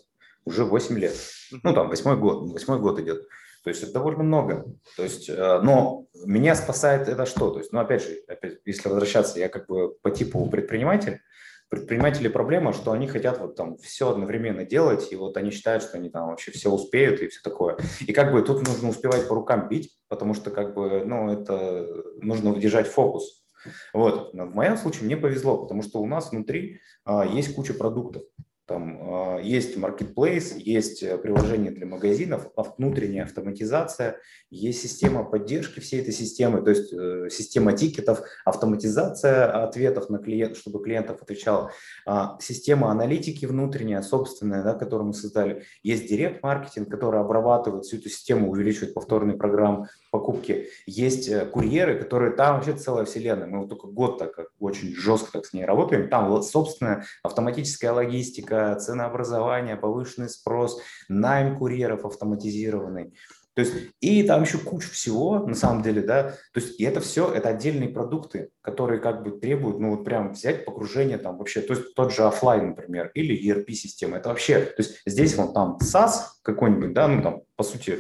[0.46, 1.14] уже 8 лет.
[1.62, 3.28] Ну, там, восьмой год, восьмой год идет.
[3.64, 4.64] То есть это довольно много.
[4.96, 7.50] То есть, э, но меня спасает это что?
[7.50, 11.20] То есть, ну, опять же, опять, если возвращаться, я как бы по типу предприниматель,
[11.68, 15.98] предприниматели проблема, что они хотят вот там все одновременно делать, и вот они считают, что
[15.98, 17.76] они там вообще все успеют и все такое.
[18.06, 21.86] И как бы тут нужно успевать по рукам бить, потому что как бы, ну, это
[22.20, 23.44] нужно удержать фокус.
[23.92, 24.32] Вот.
[24.32, 28.22] В моем случае мне повезло, потому что у нас внутри а, есть куча продуктов.
[28.68, 34.18] Там э, есть marketplace, есть э, приложение для магазинов, внутренняя автоматизация,
[34.50, 40.58] есть система поддержки всей этой системы, то есть э, система тикетов, автоматизация ответов на клиент,
[40.58, 41.70] чтобы клиентов отвечал,
[42.06, 45.64] э, система аналитики внутренняя, собственная, да, которую мы создали.
[45.82, 50.68] Есть директ-маркетинг, который обрабатывает всю эту систему, увеличивает повторный программ покупки.
[50.86, 53.46] Есть э, курьеры, которые там вообще целая вселенная.
[53.46, 56.08] Мы вот только год так очень жестко так с ней работаем.
[56.08, 63.14] Там собственная автоматическая логистика, ценообразование, повышенный спрос, найм курьеров автоматизированный.
[63.58, 67.00] То есть, и там еще куча всего, на самом деле, да, то есть, и это
[67.00, 71.60] все, это отдельные продукты, которые как бы требуют, ну, вот прям взять погружение там вообще,
[71.60, 75.76] то есть, тот же офлайн, например, или ERP-система, это вообще, то есть, здесь вот там
[75.82, 77.98] SaaS какой-нибудь, да, ну, там, по сути,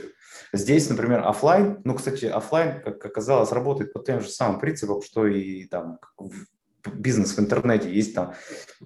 [0.52, 5.26] Здесь, например, офлайн, ну, кстати, офлайн, как оказалось, работает по тем же самым принципам, что
[5.26, 5.98] и там
[6.94, 8.34] бизнес в интернете, есть там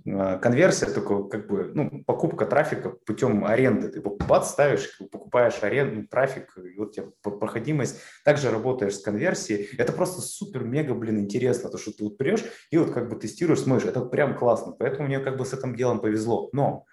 [0.05, 3.89] э, конверсия, только как бы, ну, покупка трафика путем аренды.
[3.89, 8.01] Ты бац, ставишь, покупаешь аренду, ну, трафик, и вот тебе проходимость.
[8.24, 9.69] Также работаешь с конверсией.
[9.79, 13.61] Это просто супер-мега, блин, интересно, то, что ты вот берешь и вот как бы тестируешь,
[13.61, 14.73] смотришь, это прям классно.
[14.73, 16.49] Поэтому мне как бы с этим делом повезло.
[16.53, 16.87] Но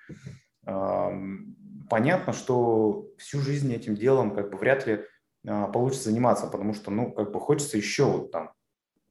[1.89, 5.05] понятно, что всю жизнь этим делом как бы вряд ли
[5.47, 8.53] а, получится заниматься, потому что, ну, как бы хочется еще вот там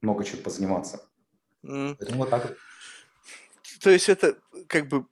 [0.01, 1.09] много чем позаниматься.
[1.65, 1.97] Mm.
[1.99, 2.57] Поэтому вот так.
[3.81, 5.07] То есть это как бы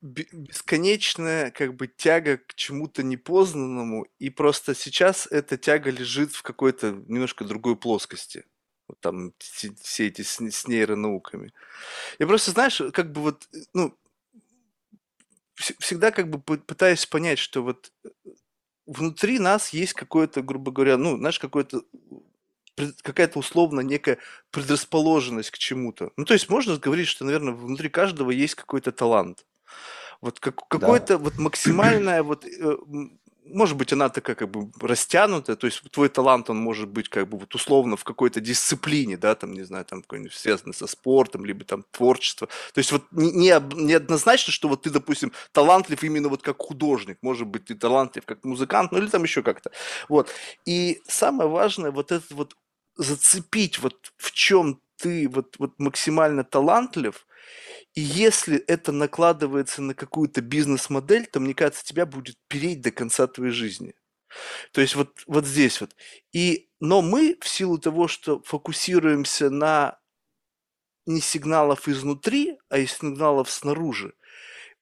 [0.00, 6.92] бесконечная как бы тяга к чему-то непознанному, и просто сейчас эта тяга лежит в какой-то
[7.06, 8.44] немножко другой плоскости.
[8.88, 11.52] Вот там все эти с, с нейронауками.
[12.18, 13.96] Я просто, знаешь, как бы вот, ну,
[15.56, 18.08] всегда как бы пытаюсь понять, что вот э,
[18.86, 21.82] внутри нас есть какое-то, грубо говоря, ну, знаешь, какое-то
[23.02, 24.18] какая-то условно некая
[24.50, 26.12] предрасположенность к чему-то.
[26.16, 29.46] Ну, то есть можно говорить, что, наверное, внутри каждого есть какой-то талант.
[30.20, 31.18] Вот как, какое-то да.
[31.18, 32.76] вот максимальное вот э,
[33.52, 37.28] может быть, она такая как бы растянутая, то есть твой талант, он может быть как
[37.28, 41.44] бы вот условно в какой-то дисциплине, да, там, не знаю, там какой-нибудь связанный со спортом,
[41.44, 42.48] либо там творчество.
[42.74, 47.18] То есть вот не, не, однозначно, что вот ты, допустим, талантлив именно вот как художник,
[47.22, 49.70] может быть, ты талантлив как музыкант, ну или там еще как-то.
[50.08, 50.30] Вот.
[50.64, 52.56] И самое важное, вот это вот
[52.96, 57.26] зацепить вот в чем ты вот, вот максимально талантлив,
[57.96, 63.26] и если это накладывается на какую-то бизнес-модель, то, мне кажется, тебя будет переть до конца
[63.26, 63.94] твоей жизни.
[64.72, 65.96] То есть вот, вот здесь вот.
[66.32, 69.98] И, но мы в силу того, что фокусируемся на
[71.06, 74.14] не сигналов изнутри, а из сигналов снаружи,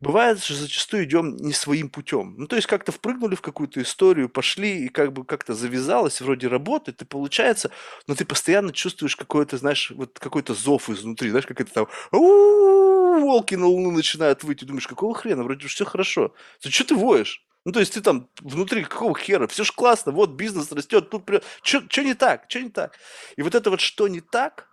[0.01, 2.35] бывает что зачастую идем не своим путем.
[2.37, 6.49] Ну, то есть как-то впрыгнули в какую-то историю, пошли, и как бы как-то завязалось, вроде
[6.49, 7.71] работает, и получается,
[8.07, 13.55] но ты постоянно чувствуешь какой-то, знаешь, вот какой-то зов изнутри, знаешь, как это там, волки
[13.55, 16.35] на луну начинают выйти, думаешь, какого хрена, вроде все хорошо.
[16.61, 17.47] Что ты воешь?
[17.65, 19.47] Ну, то есть ты там внутри какого хера?
[19.47, 21.29] Все же классно, вот бизнес растет, тут...
[21.63, 22.45] Что не так?
[22.49, 22.99] Что не так?
[23.37, 24.69] И вот это вот что не так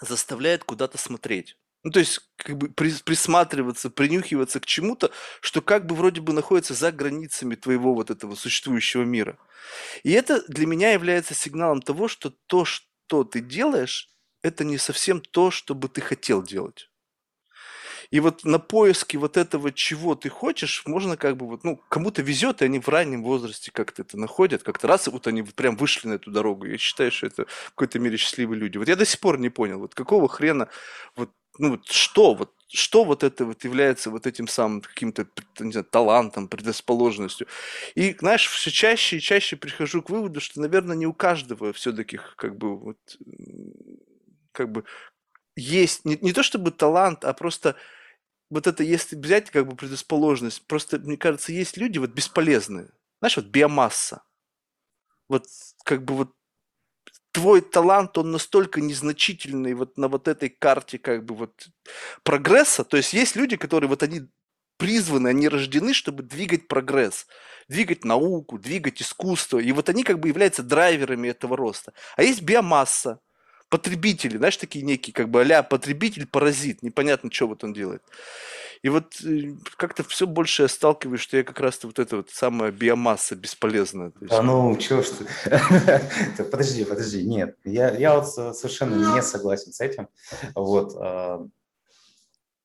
[0.00, 1.56] заставляет куда-то смотреть.
[1.86, 6.74] Ну, то есть, как бы присматриваться, принюхиваться к чему-то, что как бы вроде бы находится
[6.74, 9.38] за границами твоего вот этого существующего мира.
[10.02, 14.10] И это для меня является сигналом того, что то, что ты делаешь,
[14.42, 16.90] это не совсем то, что бы ты хотел делать.
[18.10, 22.22] И вот на поиске вот этого, чего ты хочешь, можно как бы вот, ну, кому-то
[22.22, 26.08] везет, и они в раннем возрасте как-то это находят, как-то раз, вот они прям вышли
[26.08, 26.66] на эту дорогу.
[26.66, 28.78] Я считаю, что это в какой-то мере счастливые люди.
[28.78, 30.68] Вот я до сих пор не понял, вот какого хрена
[31.16, 35.26] вот ну вот что вот что вот это вот является вот этим самым каким-то
[35.60, 37.46] не знаю, талантом, предрасположенностью.
[37.94, 42.18] И, знаешь, все чаще и чаще прихожу к выводу, что, наверное, не у каждого все-таки
[42.36, 42.98] как бы вот
[44.52, 44.84] как бы
[45.56, 47.76] есть не, не то чтобы талант, а просто
[48.50, 52.90] вот это, если взять как бы предрасположенность, просто, мне кажется, есть люди вот бесполезные.
[53.20, 54.22] Знаешь, вот биомасса.
[55.28, 55.46] Вот
[55.84, 56.32] как бы вот
[57.32, 61.68] твой талант, он настолько незначительный вот на вот этой карте как бы вот
[62.22, 62.84] прогресса.
[62.84, 64.22] То есть есть люди, которые вот они
[64.78, 67.26] призваны, они рождены, чтобы двигать прогресс,
[67.68, 69.58] двигать науку, двигать искусство.
[69.58, 71.92] И вот они как бы являются драйверами этого роста.
[72.16, 73.20] А есть биомасса,
[73.68, 78.02] потребители, знаешь, такие некие, как бы а потребитель-паразит, непонятно, что вот он делает.
[78.82, 82.30] И вот э, как-то все больше я сталкиваюсь, что я как раз-то вот эта вот
[82.30, 84.12] самая биомасса бесполезная.
[84.20, 84.32] есть...
[84.32, 86.44] А ну, чего ты?
[86.50, 90.08] Подожди, подожди, нет, я, я вот совершенно не согласен с этим.
[90.54, 90.94] Вот.
[91.00, 91.46] А,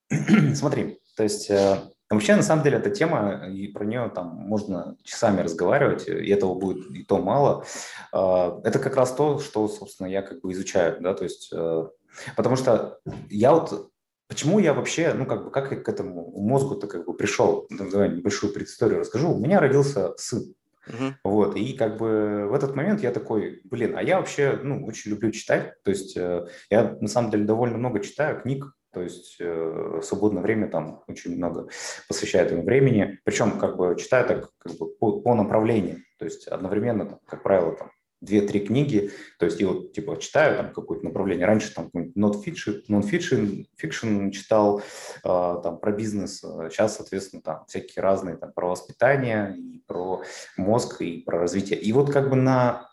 [0.56, 1.82] смотри, то есть э,
[2.16, 6.56] вообще на самом деле эта тема, и про нее там можно часами разговаривать, и этого
[6.56, 7.66] будет и то мало.
[8.12, 11.88] А, это как раз то, что, собственно, я как бы изучаю, да, то есть э,
[12.36, 13.90] Потому что я вот
[14.28, 17.68] Почему я вообще, ну, как бы, как я к этому мозгу-то как бы пришел?
[17.70, 19.34] Давай небольшую предысторию расскажу.
[19.34, 20.56] У меня родился сын.
[20.88, 21.12] Uh-huh.
[21.26, 25.12] Вот, и как бы в этот момент я такой, блин, а я вообще, ну, очень
[25.12, 29.38] люблю читать, то есть э, я на самом деле довольно много читаю книг, то есть
[29.40, 31.68] э, свободное время там очень много
[32.08, 36.48] посвящаю этому времени, причем как бы читаю так как бы по, по направлению, то есть
[36.48, 37.92] одновременно, там, как правило, там
[38.22, 44.32] две-три книги, то есть я вот типа читаю там какое-то направление, раньше там non-fiction fiction
[44.32, 44.82] читал э,
[45.24, 46.40] там про бизнес,
[46.70, 50.22] сейчас, соответственно, там всякие разные там про воспитание, и про
[50.58, 51.80] мозг, и про развитие.
[51.80, 52.92] И вот как бы на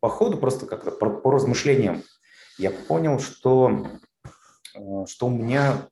[0.00, 2.02] по ходу просто как-то по, по размышлениям
[2.58, 3.86] я понял, что,
[5.06, 5.88] что у меня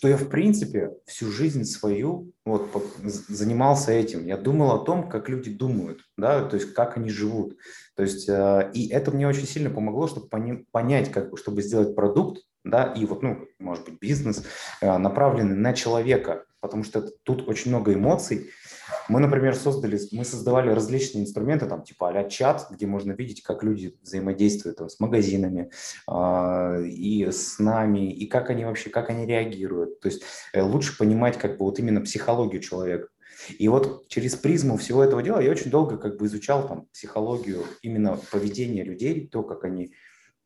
[0.00, 2.70] что я, в принципе, всю жизнь свою вот,
[3.04, 4.24] занимался этим.
[4.24, 7.58] Я думал о том, как люди думают, да, то есть как они живут.
[7.96, 10.28] То есть, э, и это мне очень сильно помогло, чтобы
[10.72, 14.42] понять, как, чтобы сделать продукт, да, и вот, ну, может быть, бизнес,
[14.80, 18.48] э, направленный на человека, потому что тут очень много эмоций,
[19.08, 23.62] мы, например, создали, мы создавали различные инструменты, там, типа а чат, где можно видеть, как
[23.62, 25.70] люди взаимодействуют там, с магазинами
[26.08, 30.00] э, и с нами, и как они вообще, как они реагируют.
[30.00, 30.22] То есть
[30.52, 33.08] э, лучше понимать как бы вот именно психологию человека.
[33.58, 37.64] И вот через призму всего этого дела я очень долго как бы изучал там психологию
[37.82, 39.92] именно поведения людей, то, как они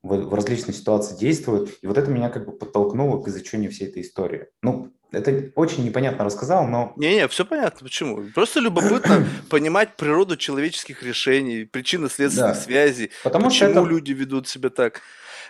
[0.04, 1.70] в, в различных ситуациях действуют.
[1.80, 4.46] И вот это меня как бы подтолкнуло к изучению всей этой истории.
[4.62, 6.92] Ну, это очень непонятно рассказал, но...
[6.96, 8.22] Не-не, все понятно, почему.
[8.34, 12.60] Просто любопытно понимать природу человеческих решений, причинно-следственных да.
[12.60, 13.88] связей, Потому почему что это...
[13.88, 15.00] люди ведут себя так.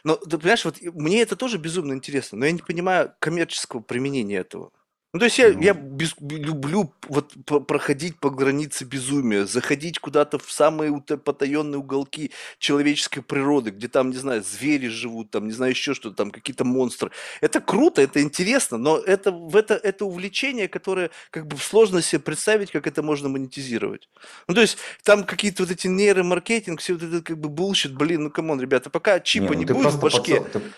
[0.05, 4.37] Но, ты понимаешь, вот мне это тоже безумно интересно, но я не понимаю коммерческого применения
[4.37, 4.71] этого.
[5.15, 5.81] Ну, то есть я, я ну.
[5.81, 7.33] без, люблю вот
[7.69, 14.17] проходить по границе безумия, заходить куда-то в самые потаенные уголки человеческой природы, где там, не
[14.17, 17.13] знаю, звери живут, там, не знаю, еще что-то, там какие-то монстры.
[17.41, 22.73] Это круто, это интересно, но это, это, это увлечение, которое как бы сложно себе представить,
[22.73, 24.09] как это можно монетизировать.
[24.49, 28.25] Ну, то есть там какие-то вот эти нейромаркетинг, все вот это как бы bullshit, блин,
[28.25, 30.61] ну, come on, ребята, пока чипа не, ну, не будет в башке, подсол...
[30.61, 30.73] ты...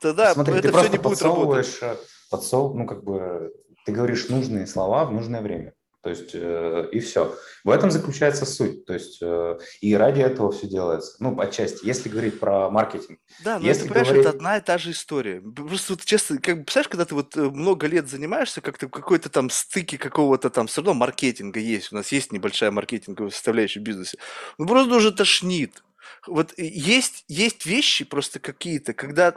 [0.00, 1.78] тогда Смотри, это все не будет работать.
[1.80, 1.96] Э,
[2.30, 3.52] подсол, ну, как бы
[3.84, 5.74] ты говоришь нужные слова в нужное время.
[6.04, 7.34] То есть э, и все.
[7.64, 8.84] В этом заключается суть.
[8.84, 11.16] То есть э, и ради этого все делается.
[11.18, 13.18] Ну, отчасти, если говорить про маркетинг.
[13.42, 14.26] Да, но если это, понимаешь, говорить...
[14.26, 15.40] это одна и та же история.
[15.40, 19.30] Просто вот честно, как бы, представляешь, когда ты вот э, много лет занимаешься, как-то какой-то
[19.30, 21.90] там стыки какого-то там, все равно маркетинга есть.
[21.90, 24.18] У нас есть небольшая маркетинговая составляющая в бизнесе.
[24.58, 25.82] Ну, просто уже тошнит.
[26.26, 29.34] Вот есть, есть вещи просто какие-то, когда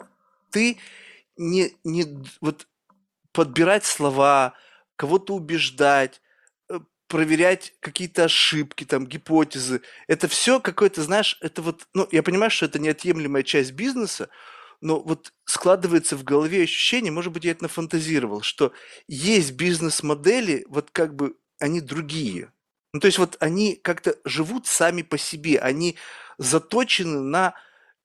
[0.52, 0.80] ты
[1.38, 2.06] не, не,
[2.42, 2.68] вот
[3.38, 4.56] подбирать слова,
[4.96, 6.22] кого-то убеждать,
[6.70, 9.84] э, проверять какие-то ошибки, там, гипотезы.
[10.08, 14.30] Это все какое-то, знаешь, это вот, ну, я понимаю, что это неотъемлемая часть бизнеса,
[14.82, 18.74] но вот складывается в голове ощущение, может быть, я это нафантазировал, что
[19.08, 22.52] есть бизнес-модели, вот как бы они другие.
[22.92, 25.96] Ну, то есть вот они как-то живут сами по себе, они
[26.40, 27.54] заточены на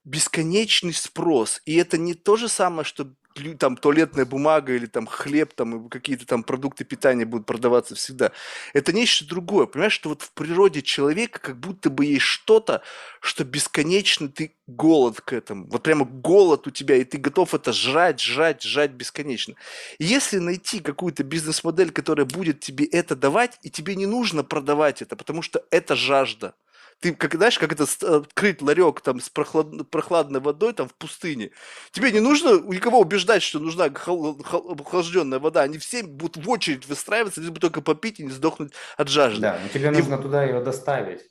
[0.04, 1.62] бесконечный спрос.
[1.64, 3.14] И это не то же самое, что
[3.59, 8.32] там туалетная бумага или там хлеб, там какие-то там продукты питания будут продаваться всегда.
[8.72, 9.66] Это нечто другое.
[9.66, 12.82] Понимаешь, что вот в природе человека как будто бы есть что-то,
[13.20, 15.66] что бесконечно ты голод к этому.
[15.68, 19.54] Вот прямо голод у тебя, и ты готов это жрать, жрать, жрать бесконечно.
[19.98, 25.02] И если найти какую-то бизнес-модель, которая будет тебе это давать, и тебе не нужно продавать
[25.02, 26.54] это, потому что это жажда–
[27.02, 27.84] ты, как, знаешь, как это
[28.16, 29.90] открыть ларек там с прохлад...
[29.90, 31.50] прохладной водой там в пустыне.
[31.90, 34.38] Тебе не нужно никого убеждать, что нужна хол...
[34.42, 34.72] Хол...
[34.72, 35.62] охлажденная вода.
[35.62, 39.42] Они все будут в очередь выстраиваться, лишь бы только попить и не сдохнуть от жажды.
[39.42, 39.90] Да, но тебе и...
[39.90, 41.22] нужно туда ее доставить.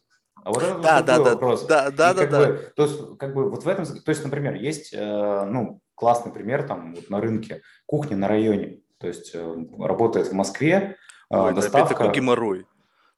[0.44, 1.66] А вот это да, да, да, вопрос.
[1.66, 2.40] Да, да, да, да.
[2.40, 6.34] Бы, то есть, как бы вот в этом, то есть, например, есть, э, ну, классный
[6.34, 10.98] пример там вот на рынке кухня на районе, то есть э, работает в Москве,
[11.30, 11.94] э, Ой, доставка.
[11.94, 12.66] Это такой геморрой.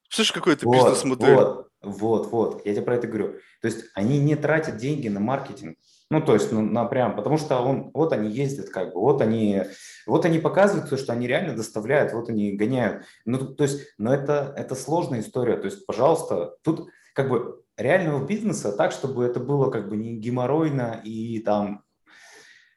[0.10, 1.36] Слышишь, какой это вот, бизнес-модель?
[1.36, 3.34] Вот, вот, вот, я тебе про это говорю.
[3.62, 5.78] То есть они не тратят деньги на маркетинг.
[6.10, 9.22] Ну, то есть, ну, на прям, потому что он, вот они ездят, как бы, вот
[9.22, 9.64] они,
[10.06, 13.04] вот они показывают то, что они реально доставляют, вот они гоняют.
[13.26, 15.58] Ну, то есть, но это, это сложная история.
[15.58, 20.16] То есть, пожалуйста, тут как бы реального бизнеса так, чтобы это было как бы не
[20.16, 21.84] геморройно и там...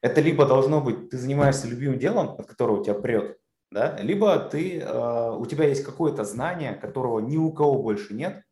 [0.02, 3.38] Это либо должно быть, ты занимаешься любимым делом, от которого тебя прет,
[3.70, 8.42] да, либо ты, э, у тебя есть какое-то знание, которого ни у кого больше нет,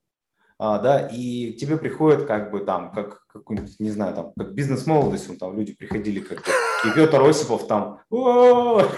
[0.78, 5.58] да, и тебе приходит как бы там, как какой-нибудь, не знаю, там, как бизнес-молодость, там
[5.58, 6.46] люди приходили как
[6.84, 8.88] и Петр Осипов там, то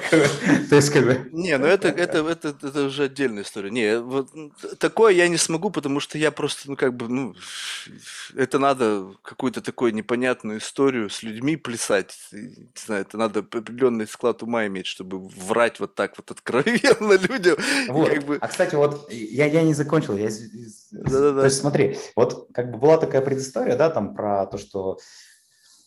[0.71, 1.29] есть как бы...
[1.33, 3.71] Не, ну это, это, это, это уже отдельная история.
[3.71, 4.29] Не, вот
[4.79, 7.35] такое я не смогу, потому что я просто, ну как бы, ну,
[8.37, 12.15] это надо какую-то такую непонятную историю с людьми плясать.
[12.33, 17.57] Не знаю, это надо определенный склад ума иметь, чтобы врать вот так вот откровенно людям.
[17.89, 18.11] Вот.
[18.11, 18.39] Как бы...
[18.41, 20.17] А, кстати, вот я, я не закончил.
[20.17, 20.29] Я...
[20.91, 21.41] Да-да-да.
[21.41, 24.99] То есть смотри, вот как бы была такая предыстория, да, там про то, что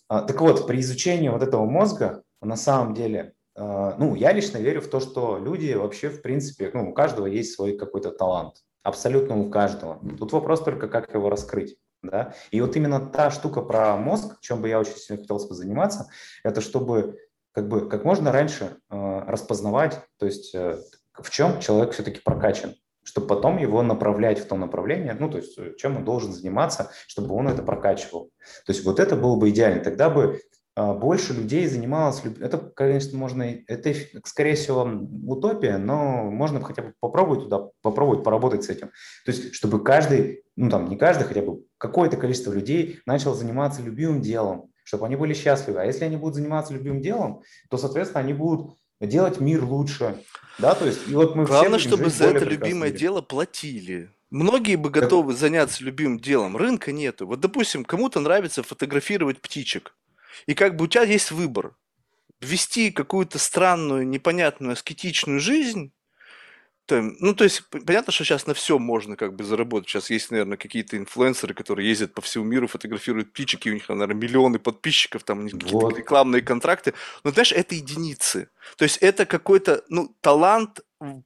[0.08, 4.58] а, так вот, при изучении вот этого мозга, на самом деле, а, ну, я лично
[4.58, 8.56] верю в то, что люди вообще, в принципе, ну, у каждого есть свой какой-то талант.
[8.84, 10.02] Абсолютно у каждого.
[10.18, 11.78] Тут вопрос только, как его раскрыть.
[12.02, 12.34] Да?
[12.52, 16.08] И вот именно та штука про мозг, чем бы я очень сильно хотел заниматься,
[16.44, 17.20] это чтобы
[17.52, 20.80] как бы как можно раньше э, распознавать, то есть э,
[21.14, 22.76] в чем человек все-таки прокачан
[23.10, 26.92] чтобы потом его направлять в том направлении, ну, то есть э, чем он должен заниматься,
[27.08, 28.30] чтобы он это прокачивал.
[28.68, 29.84] То есть вот это было бы идеально.
[29.84, 30.40] Тогда бы
[30.76, 32.22] а, больше людей занималось...
[32.40, 33.44] Это, конечно, можно...
[33.68, 33.96] Это,
[34.26, 34.88] скорее всего,
[35.26, 38.90] утопия, но можно хотя бы попробовать туда, попробовать поработать с этим.
[39.26, 43.82] То есть чтобы каждый, ну, там, не каждый, хотя бы какое-то количество людей начал заниматься
[43.82, 45.82] любимым делом, чтобы они были счастливы.
[45.82, 47.42] А если они будут заниматься любимым делом,
[47.72, 48.78] то, соответственно, они будут
[49.08, 50.24] делать мир лучше.
[50.58, 54.12] Да, то есть, и вот мы Главное, чтобы за это любимое дело платили.
[54.30, 55.40] Многие бы готовы так...
[55.40, 57.26] заняться любимым делом, рынка нету.
[57.26, 59.96] Вот, допустим, кому-то нравится фотографировать птичек.
[60.46, 61.76] И как бы у тебя есть выбор.
[62.42, 65.92] Вести какую-то странную, непонятную, аскетичную жизнь
[66.90, 69.88] там, ну, то есть, понятно, что сейчас на все можно как бы заработать.
[69.88, 73.88] Сейчас есть, наверное, какие-то инфлюенсеры, которые ездят по всему миру, фотографируют птичек, и у них,
[73.88, 75.98] наверное, миллионы подписчиков, там, какие-то вот.
[75.98, 76.96] рекламные контракты.
[77.24, 78.50] Но, знаешь, это единицы.
[78.76, 80.80] То есть, это какой-то, ну, талант,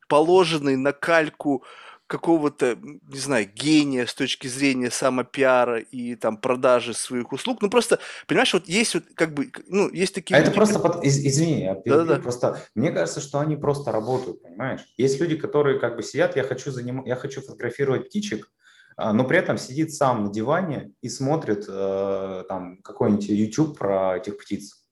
[0.10, 1.64] положенный на кальку
[2.08, 7.62] какого-то, не знаю, гения с точки зрения самопиара и там продажи своих услуг.
[7.62, 10.36] Ну просто, понимаешь, вот есть вот как бы, ну, есть такие...
[10.36, 11.04] А люди, это просто, под...
[11.04, 12.20] Из, извини, я да, да.
[12.20, 14.82] просто, мне кажется, что они просто работают, понимаешь?
[14.98, 17.04] Есть люди, которые как бы сидят, я хочу, заним...
[17.06, 18.52] я хочу фотографировать птичек,
[18.96, 24.18] а, но при этом сидит сам на диване и смотрит э, там какой-нибудь YouTube про
[24.18, 24.83] этих птиц.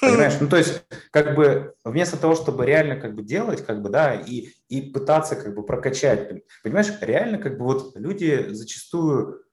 [0.00, 0.34] Понимаешь?
[0.40, 4.14] Ну, то есть, как бы, вместо того, чтобы реально как бы делать, как бы, да,
[4.14, 9.44] и, и пытаться как бы прокачать, понимаешь, реально как бы вот люди зачастую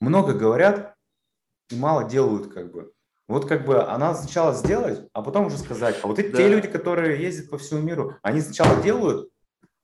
[0.00, 0.94] много говорят
[1.70, 2.92] и мало делают, как бы.
[3.26, 5.96] Вот как бы она сначала сделать, а потом уже сказать.
[6.02, 6.38] А вот эти да.
[6.38, 9.28] те люди, которые ездят по всему миру, они сначала делают,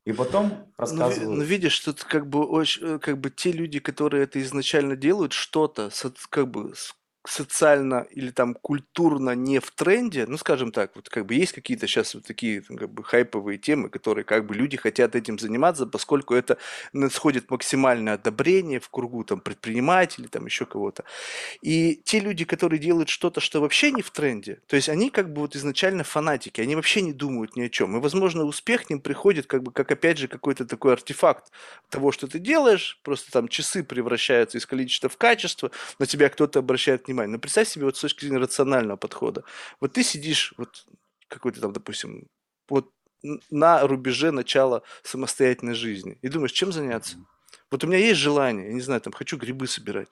[0.07, 1.31] и потом ну, рассказывают.
[1.31, 5.35] Ну, ну видишь, тут как бы очень, как бы те люди, которые это изначально делают,
[5.35, 5.91] что-то,
[6.31, 6.73] как бы
[7.27, 11.87] социально или там культурно не в тренде, ну, скажем так, вот как бы есть какие-то
[11.87, 15.87] сейчас вот такие там, как бы хайповые темы, которые как бы люди хотят этим заниматься,
[15.87, 16.59] поскольку это
[17.11, 21.05] сходит максимальное одобрение в кругу там предпринимателей, там еще кого-то.
[21.63, 25.33] И те люди, которые делают что-то, что вообще не в тренде, то есть они как
[25.33, 27.97] бы вот изначально фанатики, они вообще не думают ни о чем.
[27.97, 31.51] И, возможно, успех к ним приходит как бы как опять же какой-то такой артефакт
[31.89, 36.59] того, что ты делаешь, просто там часы превращаются из количества в качество, на тебя кто-то
[36.59, 37.33] обращает внимание внимание.
[37.33, 39.45] Но представь себе вот с точки зрения рационального подхода.
[39.81, 40.87] Вот ты сидишь, вот
[41.29, 42.29] какой-то там, допустим,
[42.69, 42.91] вот
[43.51, 47.17] на рубеже начала самостоятельной жизни и думаешь, чем заняться?
[47.71, 50.11] Вот у меня есть желание, я не знаю, там хочу грибы собирать.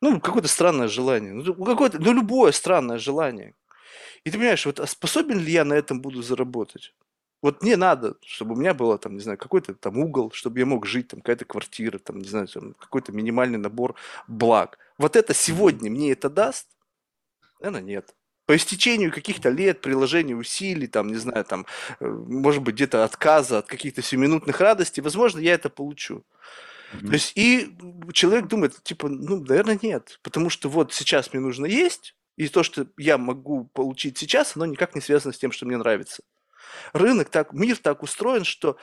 [0.00, 1.32] Ну, какое-то странное желание.
[1.32, 3.54] Ну, какое-то, ну, любое странное желание.
[4.24, 6.92] И ты понимаешь, вот а способен ли я на этом буду заработать?
[7.42, 10.66] Вот мне надо, чтобы у меня было там, не знаю, какой-то там угол, чтобы я
[10.66, 13.94] мог жить, там какая-то квартира, там, не знаю, там, какой-то минимальный набор
[14.26, 14.78] благ.
[14.98, 16.66] Вот это сегодня мне это даст?
[17.60, 18.14] Наверное, нет.
[18.46, 21.66] По истечению каких-то лет, приложения усилий, там, не знаю, там,
[22.00, 26.24] э, может быть, где-то отказа от каких-то сиюминутных радостей, возможно, я это получу.
[26.92, 27.06] Mm-hmm.
[27.06, 27.76] То есть, и
[28.12, 30.20] человек думает, типа, ну, наверное, нет.
[30.22, 34.66] Потому что вот сейчас мне нужно есть, и то, что я могу получить сейчас, оно
[34.66, 36.22] никак не связано с тем, что мне нравится.
[36.92, 38.76] Рынок так, мир так устроен, что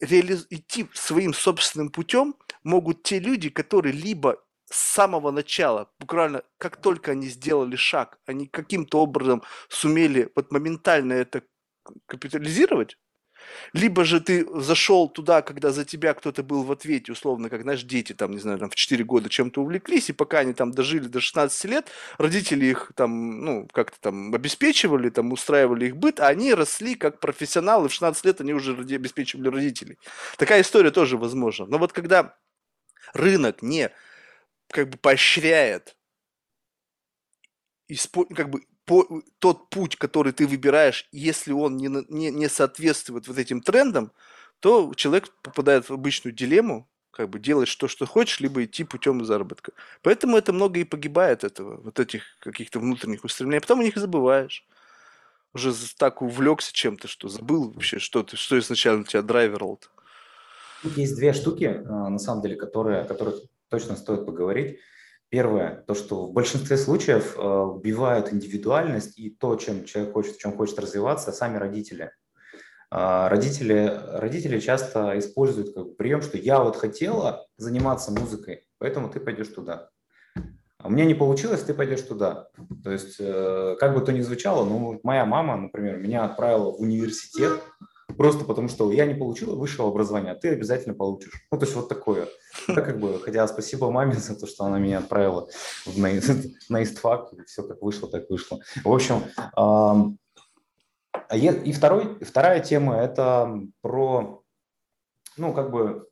[0.00, 0.46] реализ...
[0.50, 7.12] идти своим собственным путем могут те люди, которые либо с самого начала, буквально как только
[7.12, 11.42] они сделали шаг, они каким-то образом сумели вот моментально это
[12.06, 12.96] капитализировать,
[13.72, 17.82] либо же ты зашел туда, когда за тебя кто-то был в ответе, условно, как, знаешь,
[17.82, 21.06] дети там, не знаю, там в 4 года чем-то увлеклись, и пока они там дожили
[21.06, 26.28] до 16 лет, родители их там, ну, как-то там обеспечивали, там устраивали их быт, а
[26.28, 29.98] они росли как профессионалы, в 16 лет они уже обеспечивали родителей.
[30.36, 31.66] Такая история тоже возможна.
[31.66, 32.36] Но вот когда
[33.12, 33.90] рынок не
[34.68, 35.96] как бы поощряет
[38.36, 43.38] как бы по, тот путь, который ты выбираешь, если он не, не, не соответствует вот
[43.38, 44.10] этим трендам,
[44.58, 49.24] то человек попадает в обычную дилемму, как бы делать то, что хочешь, либо идти путем
[49.24, 49.70] заработка.
[50.02, 53.96] Поэтому это много и погибает этого, вот этих каких-то внутренних устремлений, а потом о них
[53.96, 54.66] забываешь.
[55.54, 59.78] Уже так увлекся чем-то, что забыл вообще, что ты, что изначально тебя драйверл.
[60.82, 63.36] Тут есть две штуки, а, на самом деле, которые, о которых
[63.68, 64.80] точно стоит поговорить.
[65.30, 70.40] Первое, то, что в большинстве случаев а, убивают индивидуальность и то, чем человек хочет, в
[70.40, 72.10] чем хочет развиваться, сами родители.
[72.90, 79.20] А, родители, родители часто используют как прием, что я вот хотела заниматься музыкой, поэтому ты
[79.20, 79.90] пойдешь туда.
[80.78, 82.48] А у меня не получилось, ты пойдешь туда.
[82.82, 86.80] То есть, э, как бы то ни звучало, ну, моя мама, например, меня отправила в
[86.80, 87.60] университет,
[88.16, 91.32] просто потому что я не получила высшего образования, а ты обязательно получишь.
[91.50, 92.28] Ну, то есть вот такое.
[92.68, 95.48] Да, как бы, хотя спасибо маме за то, что она меня отправила
[95.86, 96.10] в, на,
[96.68, 98.60] на истфак, все как вышло, так вышло.
[98.84, 99.22] В общем,
[101.30, 104.42] а и второй, вторая тема– это про,
[105.36, 106.08] ну, как бы,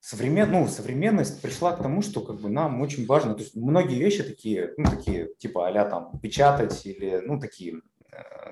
[0.00, 3.98] современ, ну, современность пришла к тому, что как бы нам очень важно, то есть многие
[3.98, 7.82] вещи такие, ну, такие, типа а там печатать или, ну, такие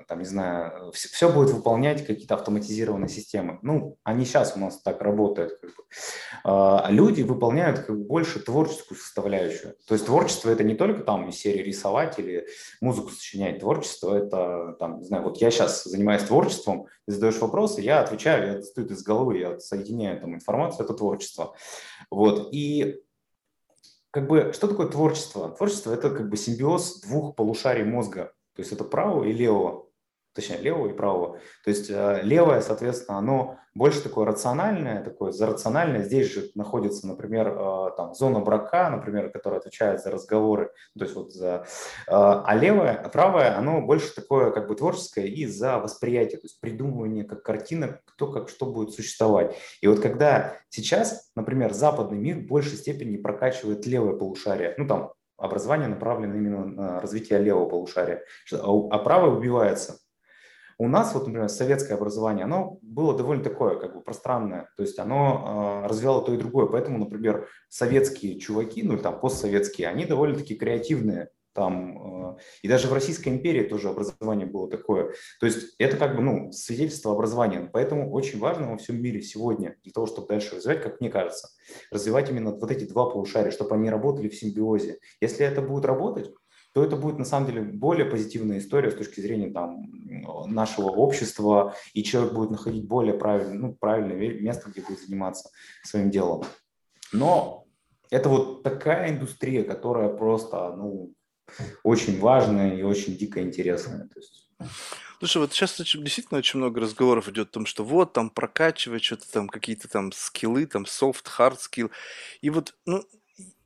[0.08, 3.58] там, не знаю, все, все будет выполнять какие-то автоматизированные системы.
[3.62, 5.58] Ну, они сейчас у нас так работают.
[5.60, 5.82] Как бы.
[6.44, 9.74] А люди выполняют как бы, больше творческую составляющую.
[9.86, 12.46] То есть творчество это не только там из серии рисовать или
[12.80, 13.60] музыку сочинять.
[13.60, 18.46] Творчество это, там, не знаю, вот я сейчас занимаюсь творчеством, ты задаешь вопросы, я отвечаю,
[18.46, 21.54] я достаю из головы, я соединяю там информацию, это творчество.
[22.10, 22.48] Вот.
[22.52, 23.00] И
[24.10, 25.50] как бы, что такое творчество?
[25.50, 28.32] Творчество– это как бы симбиоз двух полушарий мозга.
[28.54, 29.88] То есть это правого и левого,
[30.34, 31.38] точнее левого и правого.
[31.64, 36.02] То есть э, левое, соответственно, оно больше такое рациональное, такое зарациональное.
[36.02, 41.16] Здесь же находится, например, э, там зона брака, например, которая отвечает за разговоры, то есть
[41.16, 41.66] вот за...
[42.06, 46.46] Э, а левое, а правое, оно больше такое как бы творческое и за восприятие, то
[46.46, 49.56] есть придумывание как картинок, кто как что будет существовать.
[49.80, 55.12] И вот когда сейчас, например, западный мир в большей степени прокачивает левое полушарие, ну там
[55.36, 59.98] образование направлено именно на развитие левого полушария, а, а правое убивается.
[60.76, 64.98] У нас, вот, например, советское образование, оно было довольно такое, как бы пространное, то есть
[64.98, 70.56] оно э, развивало то и другое, поэтому, например, советские чуваки, ну, там, постсоветские, они довольно-таки
[70.56, 75.14] креативные, там, э, и даже в Российской империи тоже образование было такое.
[75.40, 77.70] То есть это как бы, ну, свидетельство образования.
[77.72, 81.48] Поэтому очень важно во всем мире сегодня, для того, чтобы дальше развивать, как мне кажется,
[81.90, 84.98] развивать именно вот эти два полушария, чтобы они работали в симбиозе.
[85.20, 86.30] Если это будет работать,
[86.74, 89.84] то это будет на самом деле более позитивная история с точки зрения там,
[90.46, 95.50] нашего общества, и человек будет находить более правильное, ну, правильное место, где будет заниматься
[95.84, 96.42] своим делом.
[97.12, 97.64] Но
[98.10, 101.12] это вот такая индустрия, которая просто, ну,
[101.82, 104.08] очень важное и очень дико интересное.
[104.08, 104.48] То есть...
[105.18, 109.30] Слушай, вот сейчас действительно очень много разговоров идет о том, что вот там прокачивать что-то
[109.30, 111.90] там, какие-то там скиллы, там soft, hard skill.
[112.40, 113.04] И вот, ну,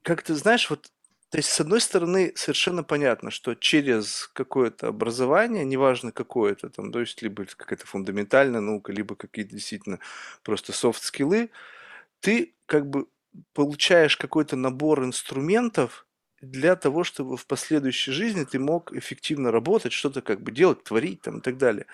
[0.02, 0.90] как ты знаешь, вот
[1.30, 6.90] то есть, с одной стороны, совершенно понятно, что через какое-то образование, неважно какое это, там,
[6.90, 9.98] то есть, либо какая-то фундаментальная наука, либо какие-то действительно
[10.42, 11.50] просто софт-скиллы,
[12.20, 13.08] ты как бы
[13.52, 16.06] получаешь какой-то набор инструментов,
[16.40, 21.22] для того, чтобы в последующей жизни ты мог эффективно работать, что-то как бы делать, творить
[21.22, 21.86] там и так далее.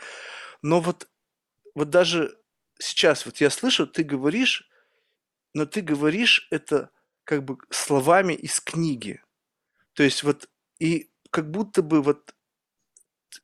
[0.63, 1.09] Но вот,
[1.75, 2.37] вот даже
[2.79, 4.69] сейчас, вот я слышу, ты говоришь,
[5.55, 6.91] но ты говоришь это
[7.25, 9.23] как бы словами из книги.
[9.95, 10.49] То есть вот
[10.79, 12.35] и как будто бы вот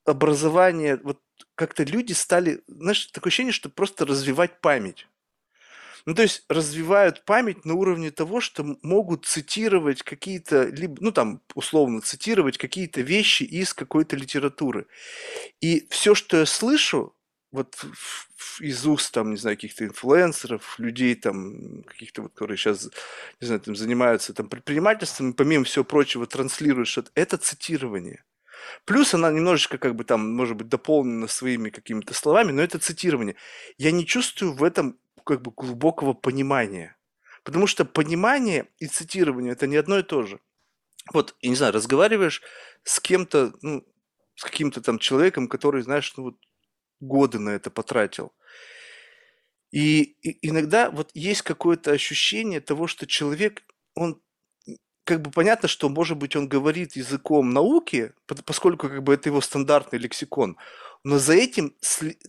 [0.05, 1.21] образование, вот
[1.55, 5.09] как-то люди стали, знаешь, такое ощущение, что просто развивать память.
[6.07, 11.43] Ну, то есть развивают память на уровне того, что могут цитировать какие-то, либо, ну, там,
[11.55, 14.87] условно, цитировать какие-то вещи из какой-то литературы.
[15.61, 17.15] И все, что я слышу,
[17.53, 17.85] вот
[18.61, 22.89] из уст, там, не знаю, каких-то инфлюенсеров, людей, там, каких-то вот, которые сейчас,
[23.41, 28.25] не знаю, там, занимаются там предпринимательством, помимо всего прочего транслируют что-то, это цитирование.
[28.85, 33.37] Плюс она немножечко как бы там, может быть, дополнена своими какими-то словами, но это цитирование.
[33.79, 36.97] Я не чувствую в этом как бы глубокого понимания.
[37.45, 40.41] Потому что понимание и цитирование это не одно и то же.
[41.13, 42.43] Вот, я не знаю, разговариваешь
[42.85, 43.85] с кем-то, ну,
[44.35, 46.37] с каким-то там человеком, который, знаешь, ну вот
[47.01, 48.33] годы на это потратил.
[49.71, 53.63] И, и иногда вот есть какое-то ощущение того, что человек,
[53.95, 54.21] он
[55.05, 58.13] как бы понятно, что, может быть, он говорит языком науки,
[58.45, 60.57] поскольку как бы это его стандартный лексикон,
[61.05, 61.75] но за этим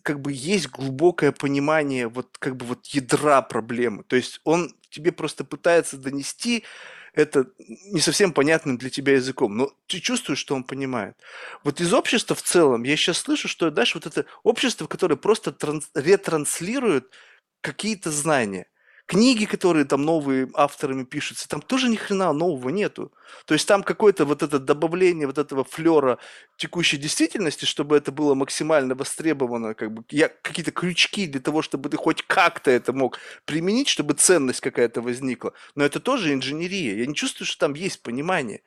[0.03, 4.03] как бы есть глубокое понимание вот как бы вот ядра проблемы.
[4.03, 6.63] То есть он тебе просто пытается донести
[7.13, 11.17] это не совсем понятным для тебя языком, но ты чувствуешь, что он понимает.
[11.63, 15.51] Вот из общества в целом я сейчас слышу, что дальше вот это общество, которое просто
[15.51, 17.11] транс- ретранслирует
[17.59, 18.67] какие-то знания.
[19.11, 23.11] Книги, которые там новые авторами пишутся, там тоже ни хрена нового нету.
[23.45, 26.17] То есть там какое-то вот это добавление вот этого флера
[26.55, 31.89] текущей действительности, чтобы это было максимально востребовано, как бы я, какие-то крючки для того, чтобы
[31.89, 35.51] ты хоть как-то это мог применить, чтобы ценность какая-то возникла.
[35.75, 36.95] Но это тоже инженерия.
[36.95, 38.61] Я не чувствую, что там есть понимание.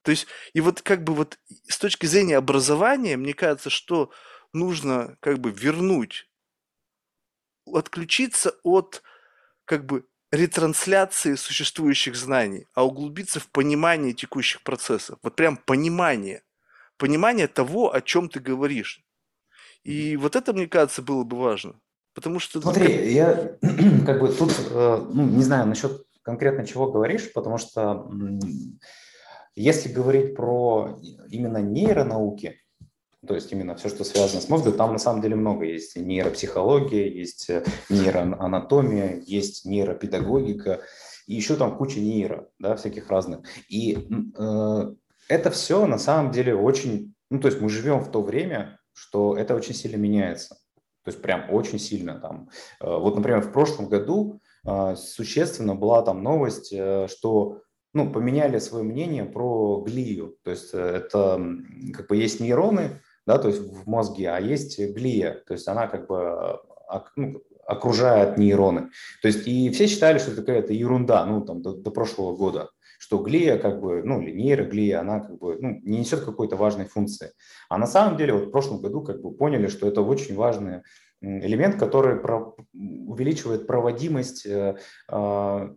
[0.00, 1.38] То есть, и вот как бы вот
[1.68, 4.10] с точки зрения образования, мне кажется, что
[4.54, 6.30] нужно как бы вернуть,
[7.66, 9.02] отключиться от
[9.64, 15.18] как бы ретрансляции существующих знаний, а углубиться в понимание текущих процессов.
[15.22, 16.42] Вот прям понимание.
[16.96, 19.04] Понимание того, о чем ты говоришь.
[19.82, 21.80] И вот это, мне кажется, было бы важно.
[22.14, 22.60] Потому что...
[22.60, 23.56] Смотри, я
[24.06, 28.08] как бы тут, э, ну, не знаю насчет конкретно чего говоришь, потому что
[29.54, 30.98] если говорить про
[31.28, 32.61] именно нейронауки,
[33.26, 37.08] то есть именно все, что связано с мозгом, там на самом деле много есть нейропсихология,
[37.08, 40.80] есть э, нейроанатомия, есть нейропедагогика,
[41.26, 43.40] и еще там куча нейро, да, всяких разных.
[43.68, 44.94] И э,
[45.28, 49.36] это все на самом деле очень, ну то есть мы живем в то время, что
[49.36, 50.56] это очень сильно меняется.
[51.04, 52.48] То есть прям очень сильно там.
[52.80, 57.60] Э, вот, например, в прошлом году э, существенно была там новость, э, что
[57.94, 60.36] ну, поменяли свое мнение про глию.
[60.44, 61.40] То есть это
[61.94, 65.86] как бы есть нейроны, да, то есть в мозге, а есть глия, то есть она
[65.86, 66.60] как бы
[67.16, 68.90] ну, окружает нейроны.
[69.22, 72.70] То есть и все считали, что это какая-то ерунда, ну, там, до, до прошлого года,
[72.98, 76.86] что глия, как бы, ну, или нейроглия, она как бы, ну, не несет какой-то важной
[76.86, 77.32] функции.
[77.68, 80.82] А на самом деле вот в прошлом году как бы поняли, что это очень важный
[81.20, 84.76] элемент, который про, увеличивает проводимость э,
[85.08, 85.68] э,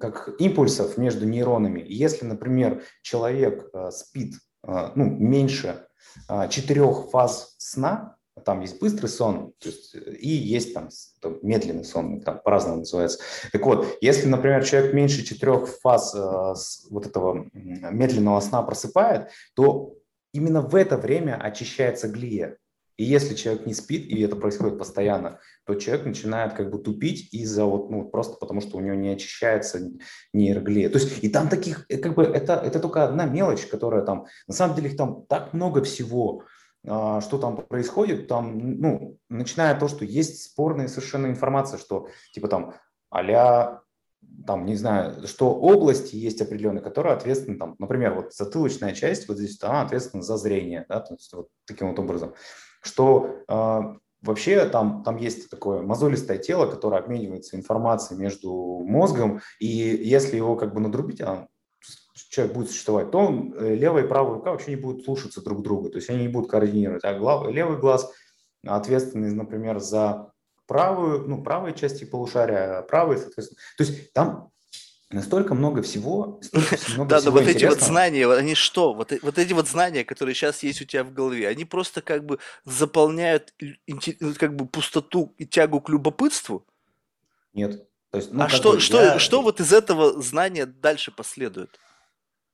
[0.00, 1.84] как импульсов между нейронами.
[1.84, 4.34] Если, например, человек э, спит
[4.66, 5.86] э, ну, меньше а,
[6.50, 10.88] четырех фаз сна, там есть быстрый сон, то есть, и есть там,
[11.20, 13.20] там медленный сон, там по-разному называется.
[13.52, 16.54] Так вот, если, например, человек меньше четырех фаз э,
[16.90, 19.94] вот этого медленного сна просыпает, то
[20.32, 22.58] именно в это время очищается глия.
[22.96, 27.32] И если человек не спит, и это происходит постоянно, то человек начинает как бы тупить
[27.32, 29.90] из-за вот, ну, просто потому что у него не очищается
[30.32, 30.88] нейроглия.
[30.88, 34.26] То есть и там таких, э, как бы это, это только одна мелочь, которая там,
[34.46, 36.44] на самом деле их там так много всего,
[36.86, 42.08] а, что там происходит, там, ну, начиная от того, что есть спорная совершенно информация, что
[42.32, 42.74] типа там
[43.10, 43.80] а
[44.46, 49.38] там, не знаю, что области есть определенные, которые ответственны, там, например, вот затылочная часть, вот
[49.38, 52.34] здесь, она ответственна за зрение, да, то есть вот таким вот образом
[52.84, 53.80] что э,
[54.22, 58.52] вообще там, там есть такое мозолистое тело, которое обменивается информацией между
[58.84, 61.48] мозгом, и если его как бы надрубить, а
[62.30, 65.62] человек будет существовать, то он, э, левая и правая рука вообще не будут слушаться друг
[65.62, 68.10] друга, то есть они не будут координировать, а глав, левый глаз
[68.66, 70.32] ответственный, например, за
[70.66, 73.60] правую, ну, правой части полушария, а правый, соответственно.
[73.76, 74.50] То есть там
[75.10, 76.40] настолько много всего,
[76.94, 78.94] много да, но вот эти вот знания, они что?
[78.94, 82.02] Вот, э, вот эти вот знания, которые сейчас есть у тебя в голове, они просто
[82.02, 83.54] как бы заполняют
[83.86, 86.66] ну, как бы пустоту и тягу к любопытству?
[87.52, 87.88] Нет.
[88.10, 89.18] То есть, ну, а что, бы, что, я...
[89.18, 91.78] что вот из этого знания дальше последует?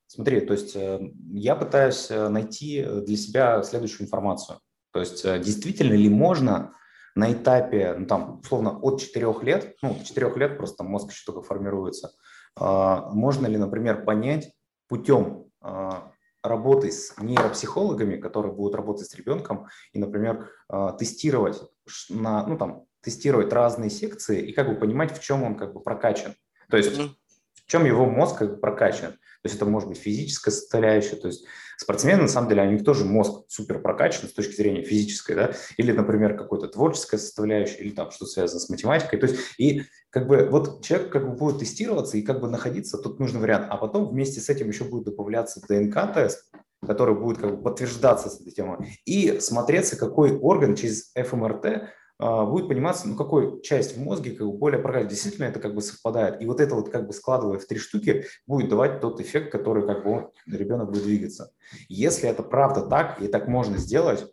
[0.07, 1.01] Смотри, то есть э,
[1.33, 4.61] я пытаюсь э, найти для себя следующую информацию.
[4.93, 6.75] То есть действительно ли можно
[7.15, 11.43] на этапе, ну, там, условно, от 4 лет, ну, 4 лет просто мозг еще только
[11.43, 12.13] формируется,
[12.57, 14.53] можно ли, например, понять
[14.89, 16.13] путем а,
[16.43, 21.61] работы с нейропсихологами, которые будут работать с ребенком и, например, а, тестировать
[22.09, 25.81] на, ну, там, тестировать разные секции и как бы понимать, в чем он как бы
[25.81, 26.35] прокачан.
[26.69, 29.17] То есть в чем его мозг как бы прокачан.
[29.43, 31.47] То есть это может быть физическая составляющая, то есть
[31.79, 35.53] спортсмены, на самом деле, у них тоже мозг супер прокачан с точки зрения физической, да,
[35.79, 39.19] или, например, какой-то творческая составляющая, или там что связано с математикой.
[39.19, 42.99] То есть и как бы вот человек как бы будет тестироваться и как бы находиться,
[42.99, 46.53] тут нужный вариант, а потом вместе с этим еще будет добавляться ДНК-тест,
[46.87, 51.89] который будет как бы подтверждаться с этой темой, и смотреться, какой орган через ФМРТ
[52.21, 55.09] будет пониматься, ну, какой часть в мозге как бы более прокачана.
[55.09, 56.43] Действительно это как бы совпадает.
[56.43, 59.87] И вот это вот как бы складывая в три штуки, будет давать тот эффект, который
[59.87, 61.53] как бы ребенок будет двигаться.
[61.89, 64.27] Если это правда так, и так можно сделать,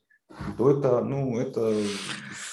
[0.57, 1.73] то это, ну, это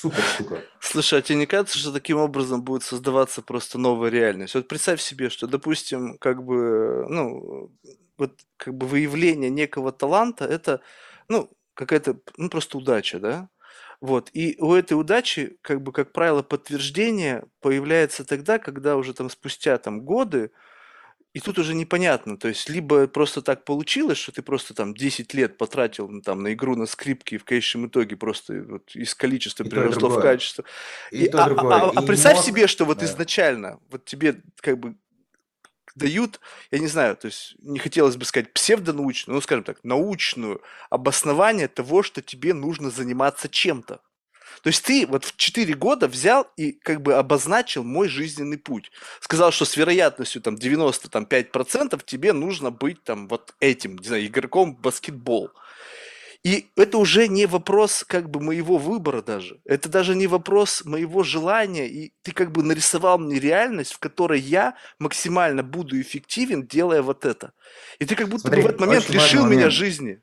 [0.00, 0.58] супер штука.
[0.80, 4.54] Слушай, а тебе не кажется, что таким образом будет создаваться просто новая реальность?
[4.54, 7.72] Вот представь себе, что, допустим, как бы, ну,
[8.16, 10.80] вот как бы выявление некого таланта, это,
[11.28, 13.48] ну, какая-то, ну, просто удача, да?
[14.04, 14.28] Вот.
[14.34, 19.78] И у этой удачи, как бы, как правило, подтверждение появляется тогда, когда уже там спустя
[19.78, 20.50] там годы,
[21.32, 25.32] и тут уже непонятно, то есть либо просто так получилось, что ты просто там 10
[25.32, 29.14] лет потратил ну, там на игру на скрипке и в конечном итоге просто вот из
[29.14, 30.64] количества И переросло в качество.
[31.10, 31.74] И И, то, а, а- другое.
[31.74, 33.06] а- а И представь мозг, себе, что вот да.
[33.06, 34.96] изначально вот тебе как бы
[35.94, 36.40] дают,
[36.70, 41.68] я не знаю, то есть не хотелось бы сказать псевдонаучную, ну скажем так, научную обоснование
[41.68, 44.00] того, что тебе нужно заниматься чем-то.
[44.62, 48.90] То есть ты вот в 4 года взял и как бы обозначил мой жизненный путь.
[49.20, 54.76] Сказал, что с вероятностью там 95% тебе нужно быть там вот этим, не знаю, игроком
[54.76, 55.50] в баскетбол.
[56.44, 59.60] И это уже не вопрос как бы моего выбора даже.
[59.64, 61.88] Это даже не вопрос моего желания.
[61.88, 67.24] И ты как бы нарисовал мне реальность, в которой я максимально буду эффективен, делая вот
[67.24, 67.52] это.
[67.98, 69.72] И ты как будто бы в Смотри, этот момент лишил меня момент.
[69.72, 70.20] жизни.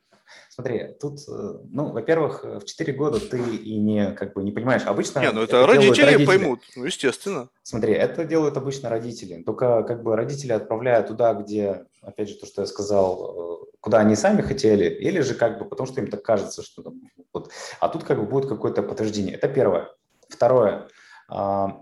[0.53, 4.51] Смотри, тут, э, ну, во-первых, э, в 4 года ты и не, как бы, не
[4.51, 4.83] понимаешь.
[4.85, 6.59] Обычно Не, ну это, делают родители, поймут.
[6.75, 7.49] Ну, естественно.
[7.63, 9.41] Смотри, это делают обычно родители.
[9.43, 13.99] Только как бы родители отправляют туда, где, опять же, то, что я сказал, э, куда
[13.99, 16.93] они сами хотели, или же как бы потому, что им так кажется, что
[17.33, 17.51] вот.
[17.79, 19.35] А тут как бы будет какое-то подтверждение.
[19.35, 19.89] Это первое.
[20.29, 20.87] Второе.
[21.27, 21.81] а,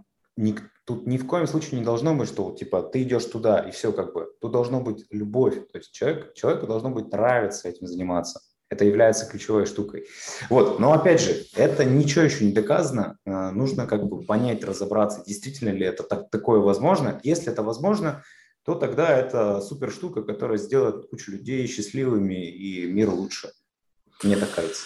[0.85, 3.91] Тут ни в коем случае не должно быть, что типа ты идешь туда и все
[3.91, 4.31] как бы.
[4.41, 5.53] Тут должно быть любовь.
[5.71, 8.41] То есть человек, человеку должно быть нравиться этим заниматься.
[8.69, 10.07] Это является ключевой штукой.
[10.49, 13.17] Вот, но опять же, это ничего еще не доказано.
[13.25, 17.19] Э, Нужно как бы понять, разобраться, действительно ли это так, такое возможно.
[17.21, 18.23] Если это возможно,
[18.69, 23.51] то тогда это супер штука, которая сделает кучу людей счастливыми и мир лучше.
[24.21, 24.85] Мне так кажется.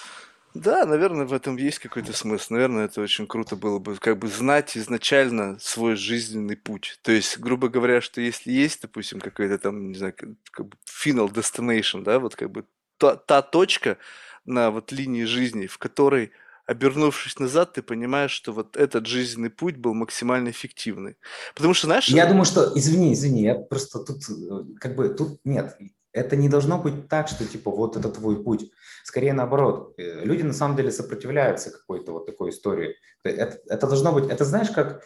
[0.53, 2.53] Да, наверное, в этом есть какой-то смысл.
[2.53, 6.97] Наверное, это очень круто было бы, как бы знать изначально свой жизненный путь.
[7.01, 11.29] То есть, грубо говоря, что если есть, допустим, какой-то там, не знаю, как, бы final
[11.29, 12.63] destination, да, вот как бы
[12.97, 13.97] та, та точка
[14.45, 16.31] на вот линии жизни, в которой,
[16.65, 21.17] обернувшись назад, ты понимаешь, что вот этот жизненный путь был максимально эффективный.
[21.55, 25.39] Потому что, знаешь, Я думаю, что, извини, извини, я просто тут, э, как бы, тут
[25.45, 25.77] нет.
[26.13, 28.71] Это не должно быть так, что, типа, вот это твой путь.
[29.03, 29.93] Скорее наоборот.
[29.97, 32.95] Э, Люди, на самом деле, сопротивляются какой-то вот такой истории.
[33.23, 35.03] Это, это должно быть, это знаешь, как...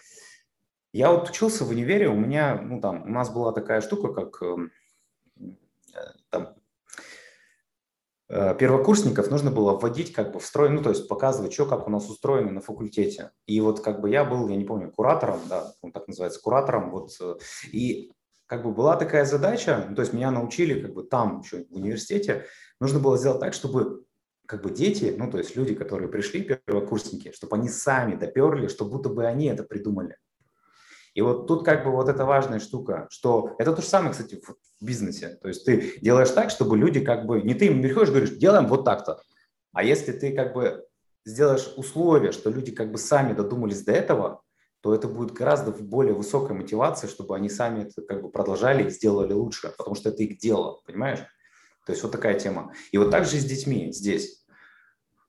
[0.93, 4.41] Я вот учился в универе, у меня, ну, там, у нас была такая штука, как
[4.41, 4.71] эм,
[5.93, 6.55] э, там,
[8.29, 11.89] первокурсников нужно было вводить как бы в строй, ну, то есть показывать, что как у
[11.89, 13.31] нас устроено на факультете.
[13.45, 16.91] И вот как бы я был, я не помню, куратором, да, он так называется, куратором,
[16.91, 17.35] вот, э,
[17.71, 18.11] и
[18.45, 21.75] как бы была такая задача, ну, то есть меня научили как бы там еще в
[21.75, 22.45] университете,
[22.79, 24.03] нужно было сделать так, чтобы
[24.45, 28.85] как бы дети, ну, то есть люди, которые пришли, первокурсники, чтобы они сами доперли, что
[28.85, 30.17] будто бы они это придумали.
[31.17, 34.39] И вот тут как бы вот эта важная штука, что это то же самое, кстати,
[34.39, 35.39] в бизнесе.
[35.41, 38.67] То есть ты делаешь так, чтобы люди как бы, не ты им приходишь, говоришь, делаем
[38.67, 39.19] вот так-то.
[39.73, 40.85] А если ты как бы
[41.25, 44.43] сделаешь условия, что люди как бы сами додумались до этого,
[44.81, 48.91] то это будет гораздо более высокая мотивация, чтобы они сами это как бы продолжали и
[48.91, 51.25] сделали лучше, потому что это их дело, понимаешь?
[51.87, 52.73] То есть вот такая тема.
[52.91, 54.45] И вот так же и с детьми здесь.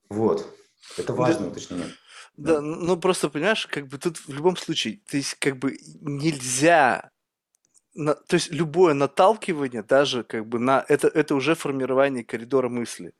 [0.07, 0.45] Вот.
[0.99, 1.87] Это важное уточнение.
[2.39, 7.11] Да, ну просто понимаешь, как бы тут в любом случае, то есть как бы нельзя,
[7.95, 13.13] на- то есть любое наталкивание даже как бы на это это уже формирование коридора мысли.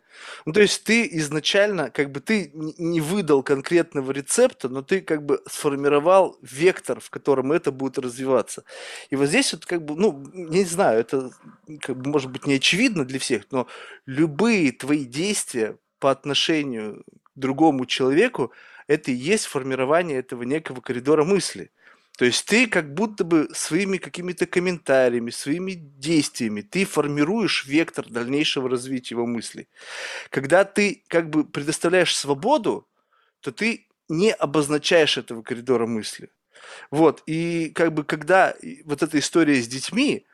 [0.46, 5.26] Ну то есть ты изначально как бы ты не выдал конкретного рецепта, но ты как
[5.26, 8.64] бы сформировал вектор, в котором это будет развиваться.
[9.12, 11.32] И вот здесь вот как бы, ну не знаю, это
[11.82, 13.68] как бы может быть не очевидно для всех, но
[14.06, 17.04] любые твои действия по отношению
[17.36, 18.52] к другому человеку
[18.90, 21.72] это и есть формирование этого некого коридора мысли.
[22.18, 28.68] То есть ты как будто бы своими какими-то комментариями, своими действиями, ты формируешь вектор дальнейшего
[28.68, 29.70] развития его мыслей.
[30.32, 32.88] Когда ты как бы предоставляешь свободу,
[33.42, 36.30] то ты не обозначаешь этого коридора мысли.
[36.90, 38.56] Вот, и как бы когда
[38.86, 40.26] вот эта история с детьми,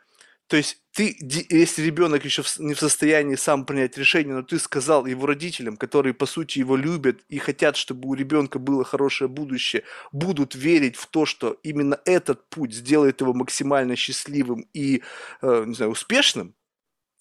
[0.47, 1.17] то есть ты,
[1.49, 6.13] если ребенок еще не в состоянии сам принять решение, но ты сказал его родителям, которые
[6.13, 11.07] по сути его любят и хотят, чтобы у ребенка было хорошее будущее, будут верить в
[11.07, 15.01] то, что именно этот путь сделает его максимально счастливым и,
[15.41, 16.55] э, не знаю, успешным,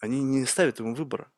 [0.00, 1.30] они не ставят ему выбора.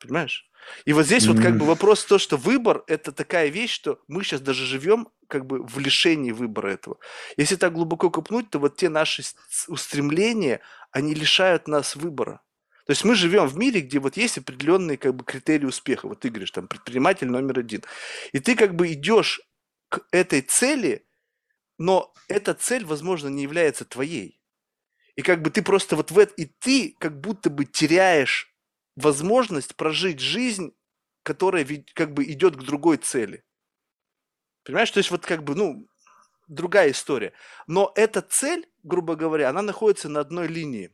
[0.00, 0.50] Понимаешь?
[0.84, 4.24] И вот здесь вот как бы вопрос то, что выбор– это такая вещь, что мы
[4.24, 6.98] сейчас даже живем как бы в лишении выбора этого.
[7.36, 9.22] Если так глубоко копнуть, то вот те наши
[9.68, 10.60] устремления,
[10.90, 12.40] они лишают нас выбора.
[12.86, 16.06] То есть мы живем в мире, где вот есть определенные как бы критерии успеха.
[16.06, 17.82] Вот ты говоришь, там, предприниматель номер один.
[18.32, 19.40] И ты как бы идешь
[19.88, 21.04] к этой цели,
[21.78, 24.40] но эта цель, возможно, не является твоей.
[25.16, 28.54] И как бы ты просто вот в это, и ты как будто бы теряешь
[28.96, 30.72] возможность прожить жизнь
[31.26, 33.42] которая как бы идет к другой цели.
[34.64, 35.88] Понимаешь, то есть вот как бы, ну,
[36.46, 37.32] другая история.
[37.66, 40.92] Но эта цель, грубо говоря, она находится на одной линии.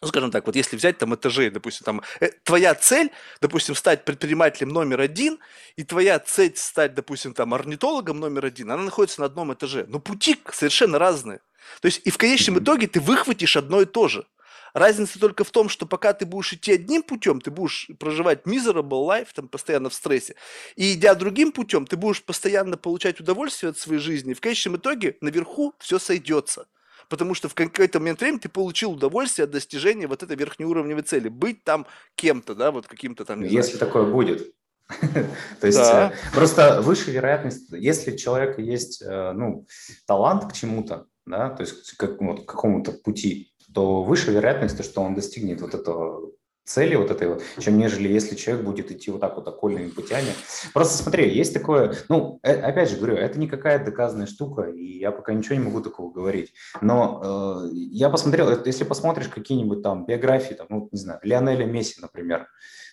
[0.00, 3.10] Ну, скажем так, вот если взять там этажей, допустим, там э, твоя цель,
[3.42, 5.38] допустим, стать предпринимателем номер один,
[5.76, 9.84] и твоя цель стать, допустим, там орнитологом номер один, она находится на одном этаже.
[9.86, 11.40] Но пути совершенно разные.
[11.82, 14.26] То есть и в конечном итоге ты выхватишь одно и то же.
[14.74, 19.06] Разница только в том, что пока ты будешь идти одним путем, ты будешь проживать miserable
[19.06, 20.34] life, там, постоянно в стрессе,
[20.76, 24.76] и идя другим путем, ты будешь постоянно получать удовольствие от своей жизни, и в конечном
[24.76, 26.66] итоге наверху все сойдется.
[27.08, 31.28] Потому что в какой-то момент времени ты получил удовольствие от достижения вот этой верхнеуровневой цели.
[31.28, 33.42] Быть там кем-то, да, вот каким-то там...
[33.42, 34.52] Если такое будет.
[35.60, 36.12] То есть да.
[36.12, 39.66] Э, просто выше вероятность, если у человека есть э, ну,
[40.06, 45.02] талант к чему-то, да, то есть к, вот, к какому-то пути, то выше вероятность, что
[45.02, 46.32] он достигнет вот этого
[46.68, 50.28] цели вот этой вот, чем нежели если человек будет идти вот так вот окольными путями.
[50.74, 54.98] Просто смотри, есть такое, ну, э, опять же говорю, это не какая-то доказанная штука, и
[54.98, 56.52] я пока ничего не могу такого говорить.
[56.82, 62.00] Но э, я посмотрел, если посмотришь какие-нибудь там биографии, там, ну, не знаю, Лионеля Месси,
[62.02, 62.46] например,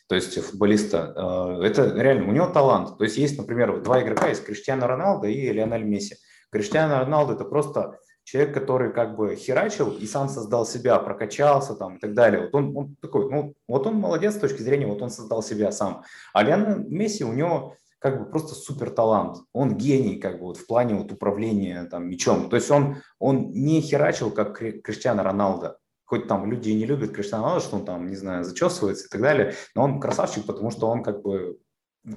[0.08, 2.98] то есть футболиста, э, это реально, у него талант.
[2.98, 6.16] То есть есть, например, два игрока, есть Криштиану Роналдо и Лионель Месси.
[6.50, 11.96] Криштиану Роналдо это просто человек, который как бы херачил и сам создал себя, прокачался там
[11.96, 12.42] и так далее.
[12.42, 15.72] Вот он, он такой, ну, вот он молодец с точки зрения, вот он создал себя
[15.72, 16.04] сам.
[16.34, 19.38] А Леонель Месси, у него как бы просто супер талант.
[19.54, 22.50] Он гений как бы вот в плане вот управления там мячом.
[22.50, 25.78] То есть он, он не херачил, как Криштиану Роналдо.
[26.06, 29.10] Хоть там люди и не любят Криштиану Роналдо, что он там, не знаю, зачесывается и
[29.10, 31.60] так далее, но он красавчик, потому что он как бы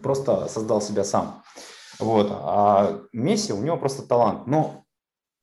[0.03, 1.43] просто создал себя сам.
[1.99, 2.29] Вот.
[2.31, 4.47] А Месси, у него просто талант.
[4.47, 4.85] Но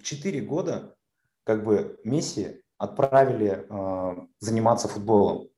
[0.05, 0.95] 4 года
[1.43, 5.49] как бы Месси отправили э, заниматься футболом.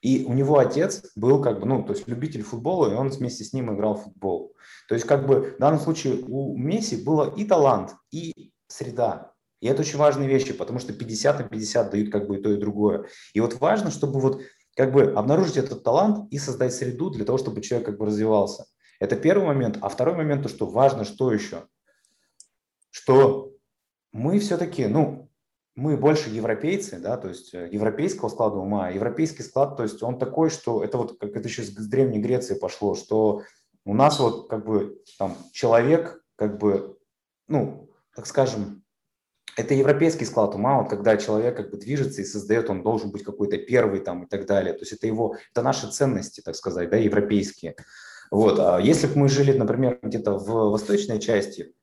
[0.00, 3.44] И у него отец был как бы, ну, то есть любитель футбола, и он вместе
[3.44, 4.54] с ним играл в футбол.
[4.88, 9.32] То есть как бы в данном случае у Месси было и талант, и среда.
[9.60, 12.52] И это очень важные вещи, потому что 50 на 50 дают как бы и то,
[12.52, 13.06] и другое.
[13.32, 14.42] И вот важно, чтобы вот
[14.76, 18.66] как бы обнаружить этот талант и создать среду для того, чтобы человек как бы развивался.
[19.00, 19.78] Это первый момент.
[19.80, 21.66] А второй момент, то, что важно, что еще?
[22.90, 23.45] Что
[24.16, 25.28] мы все-таки, ну,
[25.74, 28.88] мы больше европейцы, да, то есть э, европейского склада ума.
[28.88, 32.54] Европейский склад, то есть он такой, что это вот как это еще с Древней Греции
[32.54, 33.42] пошло, что
[33.84, 36.98] у нас вот как бы там человек, как бы,
[37.46, 38.82] ну, так скажем,
[39.56, 43.22] это европейский склад ума, вот когда человек как бы движется и создает, он должен быть
[43.22, 44.72] какой-то первый там и так далее.
[44.72, 47.76] То есть это его, это наши ценности, так сказать, да, европейские.
[48.30, 48.58] Вот.
[48.58, 51.74] А если бы мы жили, например, где-то в восточной части,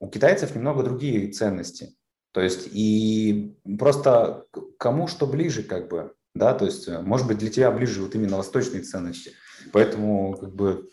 [0.00, 1.96] у китайцев немного другие ценности.
[2.32, 4.46] То есть и просто
[4.78, 8.14] кому что ближе, как бы, да, то есть, э, может быть, для тебя ближе вот
[8.14, 9.32] именно восточные ценности.
[9.72, 10.88] Поэтому, как бы...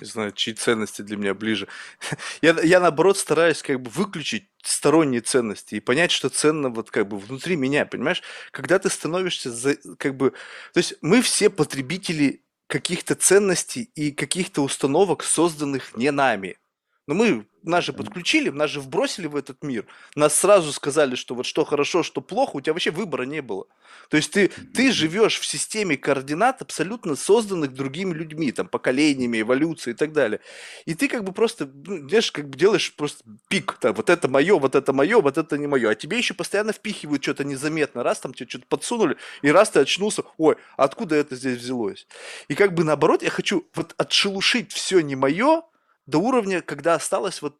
[0.00, 1.68] Не знаю, чьи ценности для меня ближе.
[2.42, 7.08] Я, я, наоборот, стараюсь как бы выключить сторонние ценности и понять, что ценно вот как
[7.08, 8.22] бы внутри меня, понимаешь?
[8.50, 10.32] Когда ты становишься за, как бы...
[10.72, 16.58] То есть мы все потребители каких-то ценностей и каких-то установок, созданных не нами.
[17.06, 19.86] Но мы нас же подключили, нас же вбросили в этот мир.
[20.14, 23.66] Нас сразу сказали, что вот что хорошо, что плохо, у тебя вообще выбора не было.
[24.10, 29.94] То есть ты, ты живешь в системе координат, абсолютно созданных другими людьми, там, поколениями, эволюцией
[29.94, 30.40] и так далее.
[30.84, 34.28] И ты как бы просто, ну, знаешь, как бы делаешь просто пик, так, вот это
[34.28, 35.90] мое, вот это мое, вот это не мое.
[35.90, 38.02] А тебе еще постоянно впихивают что-то незаметно.
[38.02, 42.06] Раз там тебе что-то подсунули, и раз ты очнулся, ой, откуда это здесь взялось?
[42.48, 45.62] И как бы наоборот, я хочу вот отшелушить все не мое,
[46.06, 47.58] до уровня, когда осталось вот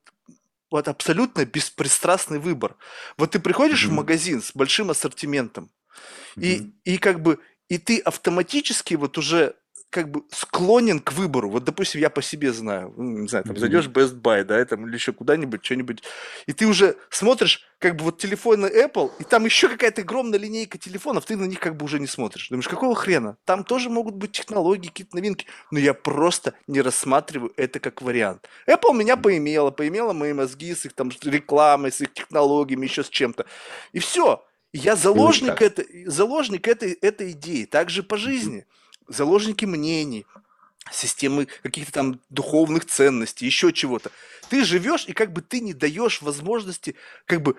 [0.71, 2.77] вот абсолютно беспристрастный выбор.
[3.17, 3.91] Вот ты приходишь mm-hmm.
[3.91, 5.71] в магазин с большим ассортиментом,
[6.37, 6.43] mm-hmm.
[6.85, 7.39] и, и как бы
[7.69, 9.55] и ты автоматически вот уже
[9.95, 11.49] как бы склонен к выбору.
[11.49, 14.65] Вот, допустим, я по себе знаю, ну, не знаю, там зайдешь в Best Buy, да,
[14.65, 16.03] там, или еще куда-нибудь, что-нибудь,
[16.47, 20.79] и ты уже смотришь, как бы вот телефоны Apple, и там еще какая-то огромная линейка
[20.79, 22.49] телефонов, ты на них как бы уже не смотришь.
[22.49, 23.37] Думаешь, какого хрена?
[23.45, 28.49] Там тоже могут быть технологии, какие-то новинки, но я просто не рассматриваю это как вариант.
[28.67, 33.09] Apple меня поимела, поимела мои мозги с их там рекламой, с их технологиями, еще с
[33.09, 33.47] чем-то.
[33.93, 34.45] И все.
[34.73, 38.67] Я заложник, это, заложник этой, этой идеи, также по жизни.
[38.67, 40.27] Mm-hmm заложники мнений,
[40.93, 44.11] системы каких-то там духовных ценностей, еще чего-то.
[44.49, 46.95] Ты живешь, и как бы ты не даешь возможности
[47.27, 47.57] как бы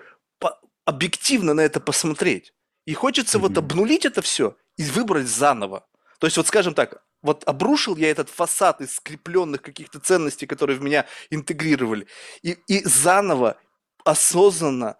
[0.84, 2.52] объективно на это посмотреть.
[2.84, 3.40] И хочется mm-hmm.
[3.40, 5.86] вот обнулить это все и выбрать заново.
[6.20, 10.78] То есть вот скажем так, вот обрушил я этот фасад из скрепленных каких-то ценностей, которые
[10.78, 12.06] в меня интегрировали,
[12.42, 13.58] и, и заново,
[14.04, 14.96] осознанно,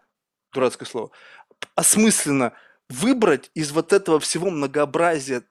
[0.52, 1.10] дурацкое слово,
[1.77, 2.52] осмысленно
[2.89, 5.44] выбрать из вот этого всего многообразия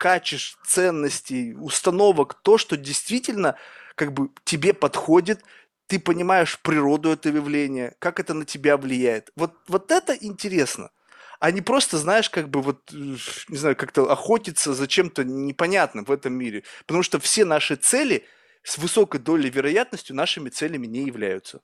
[0.00, 3.56] качеств, ценностей, установок, то, что действительно
[3.96, 5.42] как бы тебе подходит,
[5.88, 9.30] ты понимаешь природу этого явления, как это на тебя влияет.
[9.36, 10.90] Вот, вот это интересно.
[11.38, 16.12] А не просто, знаешь, как бы вот, не знаю, как-то охотиться за чем-то непонятным в
[16.12, 16.64] этом мире.
[16.86, 18.24] Потому что все наши цели
[18.62, 21.60] с высокой долей вероятностью нашими целями не являются.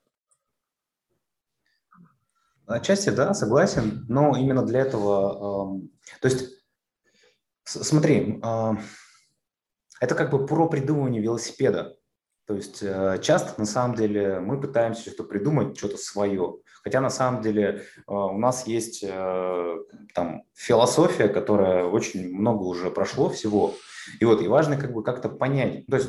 [2.66, 6.55] Отчасти, да, согласен, но именно для этого, э, то есть,
[7.66, 8.72] смотри, э,
[10.00, 11.96] это как бы про придумывание велосипеда.
[12.46, 16.58] То есть э, часто на самом деле мы пытаемся что-то придумать, что-то свое.
[16.84, 19.76] Хотя на самом деле э, у нас есть э,
[20.14, 23.74] там философия, которая очень много уже прошло всего.
[24.20, 25.86] И вот и важно как бы как-то понять.
[25.86, 26.08] То есть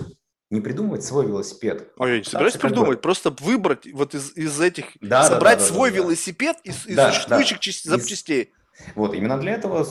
[0.52, 1.92] не придумывать свой велосипед.
[1.98, 3.02] А я не собираюсь придумывать, бы...
[3.02, 6.72] просто выбрать вот из, из этих, да, собрать да, да, свой да, велосипед да.
[6.72, 7.98] из, из да, существующих да.
[7.98, 8.54] запчастей.
[8.96, 9.86] Вот, именно для этого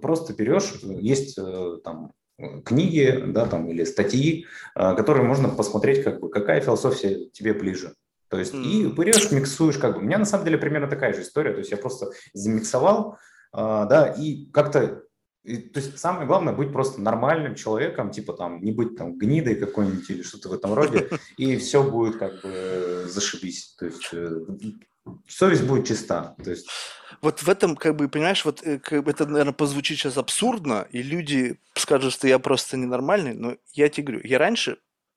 [0.00, 1.38] просто берешь, есть
[1.84, 2.12] там
[2.64, 7.94] книги, да, там, или статьи, которые можно посмотреть, как бы, какая философия тебе ближе.
[8.28, 8.64] То есть, mm.
[8.64, 10.00] и берешь, миксуешь, как бы.
[10.00, 11.52] У меня на самом деле примерно такая же история.
[11.52, 13.18] То есть, я просто замиксовал,
[13.52, 15.04] да, и как-то
[15.44, 19.56] и, то есть самое главное быть просто нормальным человеком, типа там не быть там гнидой
[19.56, 23.74] какой-нибудь или что-то в этом роде, и все будет как бы зашибись.
[23.78, 24.40] То есть э,
[25.28, 26.34] совесть будет чиста.
[26.42, 26.66] То есть...
[27.24, 30.86] Вот в этом, как бы, понимаешь, вот э, как бы это, наверное, позвучит сейчас абсурдно,
[30.90, 34.76] и люди скажут, что я просто ненормальный, но я тебе говорю, я раньше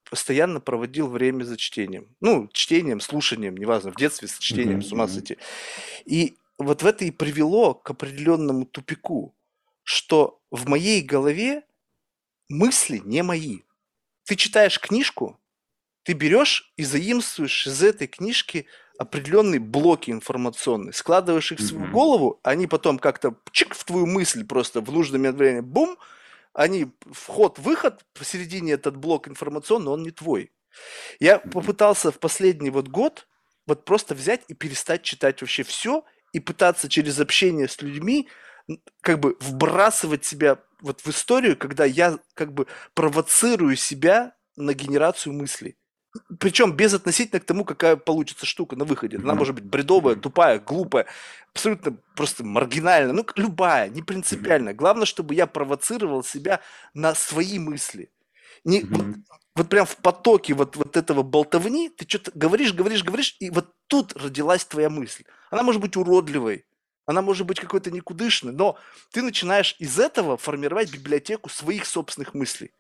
[0.10, 2.16] постоянно проводил время за чтением.
[2.22, 4.84] Ну, чтением, слушанием, неважно, в детстве с чтением, mm-hmm.
[4.84, 5.38] с ума сойти.
[6.06, 9.36] И вот в это и привело к определенному тупику,
[9.84, 11.64] что в моей голове
[12.48, 13.64] мысли не мои.
[14.24, 15.38] Ты читаешь книжку,
[16.04, 18.66] ты берешь и заимствуешь из этой книжки
[18.98, 24.46] определенные блоки информационные, складываешь их в свою голову, они потом как-то чик в твою мысль
[24.46, 25.98] просто в нужное времени, бум,
[26.54, 30.52] они вход-выход, посередине этот блок информационный, он не твой.
[31.20, 33.28] Я попытался в последний вот год
[33.68, 36.04] вот просто взять и перестать читать вообще все
[36.34, 38.28] и пытаться через общение с людьми
[39.02, 45.34] как бы вбрасывать себя вот в историю, когда я как бы провоцирую себя на генерацию
[45.34, 45.78] мыслей.
[46.40, 49.18] Причем без относительно к тому, какая получится штука на выходе.
[49.18, 51.06] Она может быть бредовая, тупая, глупая,
[51.54, 54.74] абсолютно просто маргинальная, ну, любая, не принципиально.
[54.74, 56.62] Главное, чтобы я провоцировал себя
[56.94, 58.12] на свои мысли.
[58.64, 59.06] Не, вот,
[59.56, 63.74] вот прям в потоке вот, вот этого болтовни ты что-то говоришь, говоришь, говоришь, и вот
[63.88, 65.24] тут родилась твоя мысль.
[65.50, 66.66] Она может быть уродливой,
[67.08, 68.78] она может быть какой-то никудышной, но
[69.12, 72.72] ты начинаешь из этого формировать библиотеку своих собственных мыслей.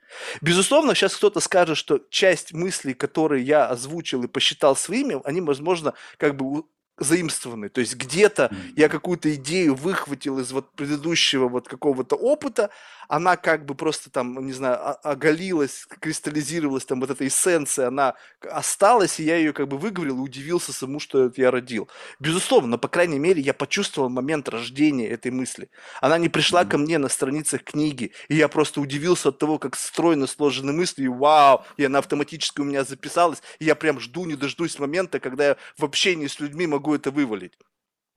[0.41, 5.93] Безусловно, сейчас кто-то скажет, что часть мыслей, которые я озвучил и посчитал своими, они, возможно,
[6.17, 6.63] как бы
[6.97, 7.69] заимствованы.
[7.69, 12.69] То есть где-то я какую-то идею выхватил из вот предыдущего вот какого-то опыта,
[13.07, 18.15] она как бы просто там, не знаю, оголилась, кристаллизировалась, там вот эта эссенция, она
[18.51, 21.87] осталась, и я ее как бы выговорил и удивился саму, что это я родил.
[22.19, 25.69] Безусловно, но, по крайней мере, я почувствовал момент рождения этой мысли.
[26.01, 29.75] Она не пришла ко мне на страницах книги, и я просто удивился от того, как
[29.75, 34.25] стройно сложены мысли, и вау, и она автоматически у меня записалась, и я прям жду,
[34.25, 37.53] не дождусь момента, когда я в общении с людьми могу это вывалить.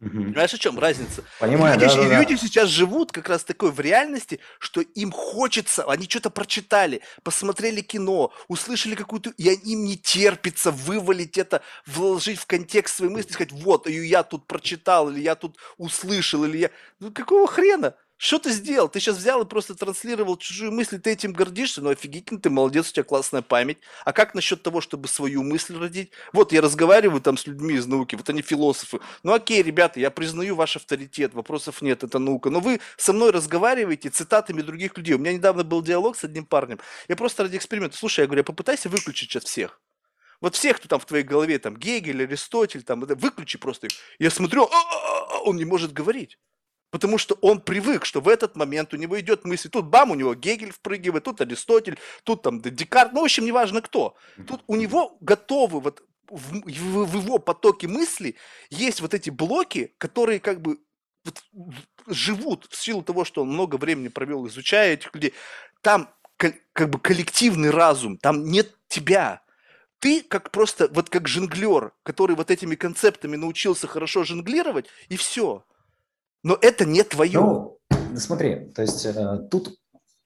[0.01, 0.10] Угу.
[0.10, 1.24] Понимаешь, о чем разница?
[1.38, 5.84] Понимаю, люди, да, да, люди сейчас живут как раз такой в реальности, что им хочется,
[5.84, 12.47] они что-то прочитали, посмотрели кино, услышали какую-то, и им не терпится вывалить это, вложить в
[12.47, 16.70] контекст своей мысли, сказать, вот, я тут прочитал, или я тут услышал, или я...
[16.98, 17.94] Ну, какого хрена?
[18.22, 18.90] Что ты сделал?
[18.90, 21.80] Ты сейчас взял и просто транслировал чужую мысль, ты этим гордишься?
[21.80, 23.78] Ну, офигительно, ты молодец, у тебя классная память.
[24.05, 26.10] А как насчет того, чтобы свою мысль родить?
[26.34, 29.01] Вот я разговариваю там с людьми из науки, вот они философы.
[29.22, 32.51] Ну, окей, ребята, я признаю ваш авторитет, вопросов нет, это наука.
[32.51, 35.14] Но вы со мной разговариваете цитатами других людей.
[35.14, 36.78] У меня недавно был диалог с одним парнем.
[37.09, 39.80] Я просто ради эксперимента, слушай, я говорю, попытайся выключить сейчас всех.
[40.42, 43.94] Вот всех, кто там в твоей голове, там, Гегель, Аристотель, там, выключи просто их.
[44.18, 46.38] Я смотрю, «А, он не может говорить.
[46.91, 50.15] Потому что он привык, что в этот момент у него идет мысль, тут бам, у
[50.15, 54.17] него Гегель впрыгивает, тут Аристотель, тут там Декарт, ну, в общем, неважно кто.
[54.47, 58.37] Тут у него готовы вот в, в, в его потоке мысли
[58.71, 60.79] есть вот эти блоки, которые как бы
[61.25, 61.43] вот,
[62.07, 65.35] живут в силу того, что он много времени провел, изучая этих людей.
[65.83, 66.12] Там
[66.73, 69.43] как бы коллективный разум, там нет тебя.
[69.99, 75.65] Ты как просто, вот как жонглер, который вот этими концептами научился хорошо жонглировать, и все.
[76.43, 77.41] Но это не твое.
[77.41, 77.81] Ну,
[78.17, 79.77] смотри, то есть э, тут,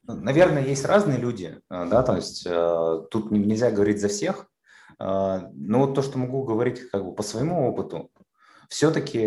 [0.06, 4.46] наверное, есть разные люди, э, да, то есть э, тут нельзя говорить за всех,
[4.96, 5.50] но
[5.80, 8.12] вот то, что могу говорить как бы по своему опыту,
[8.68, 9.26] все-таки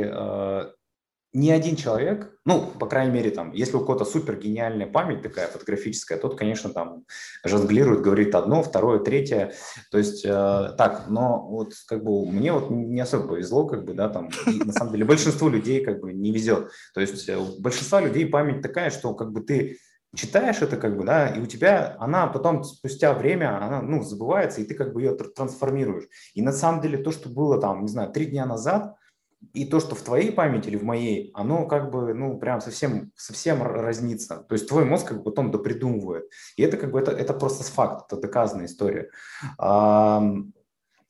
[1.37, 5.47] ни один человек, ну, по крайней мере, там, если у кого-то супер гениальная память такая
[5.47, 7.03] фотографическая, тот, конечно, там
[7.45, 9.53] жонглирует, говорит одно, второе, третье.
[9.91, 10.29] То есть э,
[10.77, 14.73] так, но вот как бы мне вот не особо повезло, как бы, да, там, на
[14.73, 16.71] самом деле большинству людей как бы не везет.
[16.95, 19.77] То есть э, у большинства людей память такая, что как бы ты
[20.15, 24.61] читаешь это, как бы, да, и у тебя она потом спустя время, она, ну, забывается,
[24.61, 26.05] и ты как бы ее трансформируешь.
[26.33, 28.95] И на самом деле то, что было там, не знаю, три дня назад–
[29.53, 33.11] и то, что в твоей памяти или в моей, оно как бы, ну, прям совсем,
[33.15, 34.45] совсем разнится.
[34.47, 36.25] То есть твой мозг как бы потом допридумывает.
[36.55, 39.09] И это как бы, это, это просто факт, это доказанная история.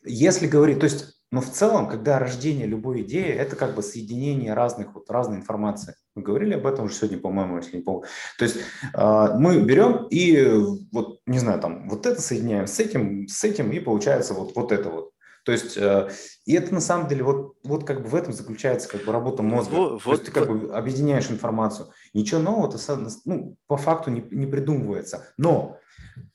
[0.03, 4.53] Если говорить, то есть, но в целом, когда рождение любой идеи, это как бы соединение
[4.53, 5.95] разных, вот разной информации.
[6.15, 8.07] Мы говорили об этом уже сегодня, по-моему, если не помню.
[8.37, 8.57] То есть
[8.93, 10.47] э, мы берем и
[10.93, 14.71] вот, не знаю, там, вот это соединяем с этим, с этим, и получается вот, вот
[14.71, 15.11] это вот.
[15.47, 16.09] То есть, э,
[16.45, 19.43] и это на самом деле, вот, вот как бы в этом заключается как бы работа
[19.43, 19.75] мозга.
[19.75, 21.87] Вот, То есть ты как бы объединяешь информацию.
[22.13, 22.77] Ничего нового
[23.23, 25.25] ну, по факту не, не придумывается.
[25.37, 25.77] Но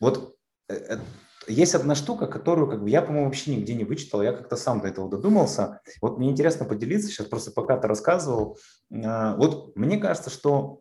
[0.01, 0.35] вот
[0.71, 0.99] э, э,
[1.47, 4.81] есть одна штука, которую как бы я, по-моему, вообще нигде не вычитал, я как-то сам
[4.81, 5.83] до этого додумался.
[6.01, 8.57] Вот мне интересно поделиться сейчас, просто пока ты рассказывал.
[8.89, 10.81] Вот мне кажется, что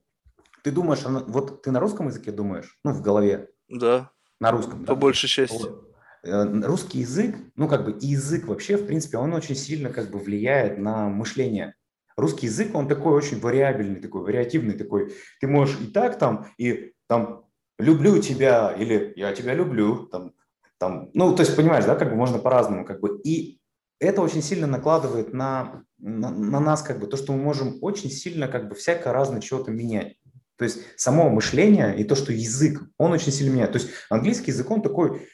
[0.63, 3.49] ты думаешь, вот ты на русском языке думаешь, ну, в голове?
[3.67, 4.09] Да.
[4.39, 4.95] На русском, По да?
[4.95, 5.61] большей части.
[5.61, 5.90] Вот.
[6.23, 10.19] Э, русский язык, ну как бы язык вообще, в принципе, он очень сильно как бы
[10.19, 11.75] влияет на мышление.
[12.15, 15.15] Русский язык, он такой очень вариабельный, такой вариативный, такой.
[15.39, 17.45] Ты можешь и так там, и там
[17.79, 20.33] люблю тебя, или я тебя люблю, там,
[20.77, 23.59] там, ну, то есть, понимаешь, да, как бы можно по-разному, как бы, и
[23.99, 28.11] это очень сильно накладывает на, на, на нас, как бы, то, что мы можем очень
[28.11, 30.17] сильно, как бы, всякое разное чего-то менять.
[30.57, 33.71] То есть само мышление и то, что язык, он очень сильно меняет.
[33.71, 35.27] То есть английский язык, он такой,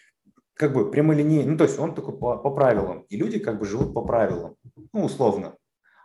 [0.57, 3.65] как бы прямолинейный, ну, то есть он такой по, по правилам, и люди как бы
[3.65, 4.55] живут по правилам,
[4.93, 5.55] ну, условно.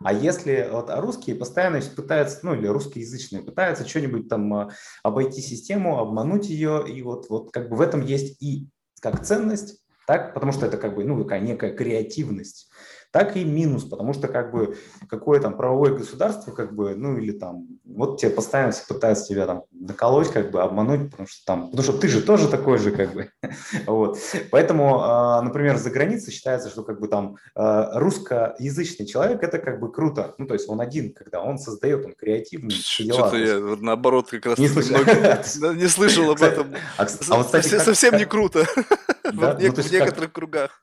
[0.05, 4.71] А если вот а русские постоянно пытаются, ну или русскоязычные пытаются что-нибудь там а,
[5.03, 8.69] обойти систему, обмануть ее, и вот, вот как бы в этом есть и
[9.01, 12.69] как ценность, так, потому что это как бы, ну, такая некая креативность
[13.13, 14.77] так и минус, потому что как бы
[15.09, 19.65] какое там правовое государство, как бы, ну или там, вот тебе постоянно пытаются тебя там
[19.71, 23.13] доколоть, как бы обмануть, потому что там, потому что ты же тоже такой же, как
[23.13, 23.31] бы,
[23.87, 24.19] вот.
[24.51, 29.79] Поэтому, а, например, за границей считается, что как бы там а, русскоязычный человек это как
[29.79, 32.75] бы круто, ну то есть он один, когда он создает, он креативный.
[32.75, 34.97] Что-то я наоборот как раз не, слышал,
[35.75, 36.75] не слышал об этом.
[36.97, 38.65] А, а совсем не круто
[39.25, 40.81] в ну, некоторых кругах.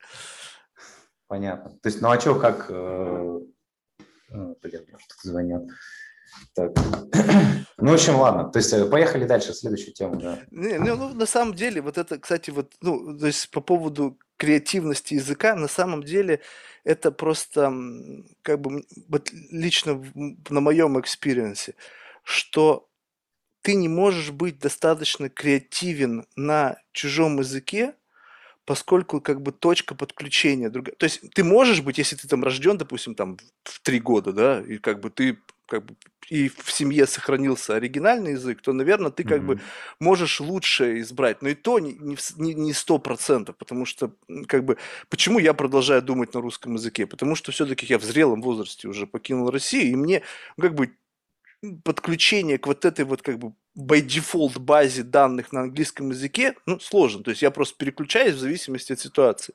[1.29, 1.69] Понятно.
[1.81, 2.65] То есть, ну а что, как...
[2.69, 3.39] Э,
[4.31, 5.63] э, блин, что-то звонят.
[6.53, 6.71] Так.
[7.81, 8.49] Ну, в общем, ладно.
[8.51, 10.39] То есть, э, поехали дальше, следующую тему, да.
[10.51, 14.19] Не, ну, ну, на самом деле, вот это, кстати, вот, ну, то есть, по поводу
[14.35, 16.41] креативности языка, на самом деле,
[16.83, 17.71] это просто,
[18.41, 20.03] как бы, вот лично
[20.49, 21.75] на моем experience е,
[22.23, 22.89] что
[23.61, 27.93] ты не можешь быть достаточно креативен на чужом языке,
[28.69, 30.95] поскольку как бы точка подключения другая.
[30.95, 34.61] То есть ты можешь быть, если ты там рожден, допустим, там в три года, да,
[34.61, 35.95] и как бы ты как бы
[36.29, 39.45] и в семье сохранился оригинальный язык, то, наверное, ты как mm-hmm.
[39.45, 39.61] бы
[39.99, 41.41] можешь лучше избрать.
[41.41, 44.11] Но и то не сто процентов, потому что
[44.47, 44.77] как бы
[45.09, 47.07] почему я продолжаю думать на русском языке?
[47.07, 50.21] Потому что все-таки я в зрелом возрасте уже покинул Россию, и мне
[50.59, 50.91] как бы
[51.83, 56.79] подключение к вот этой вот как бы by default базе данных на английском языке, ну,
[56.79, 57.23] сложно.
[57.23, 59.53] То есть я просто переключаюсь в зависимости от ситуации.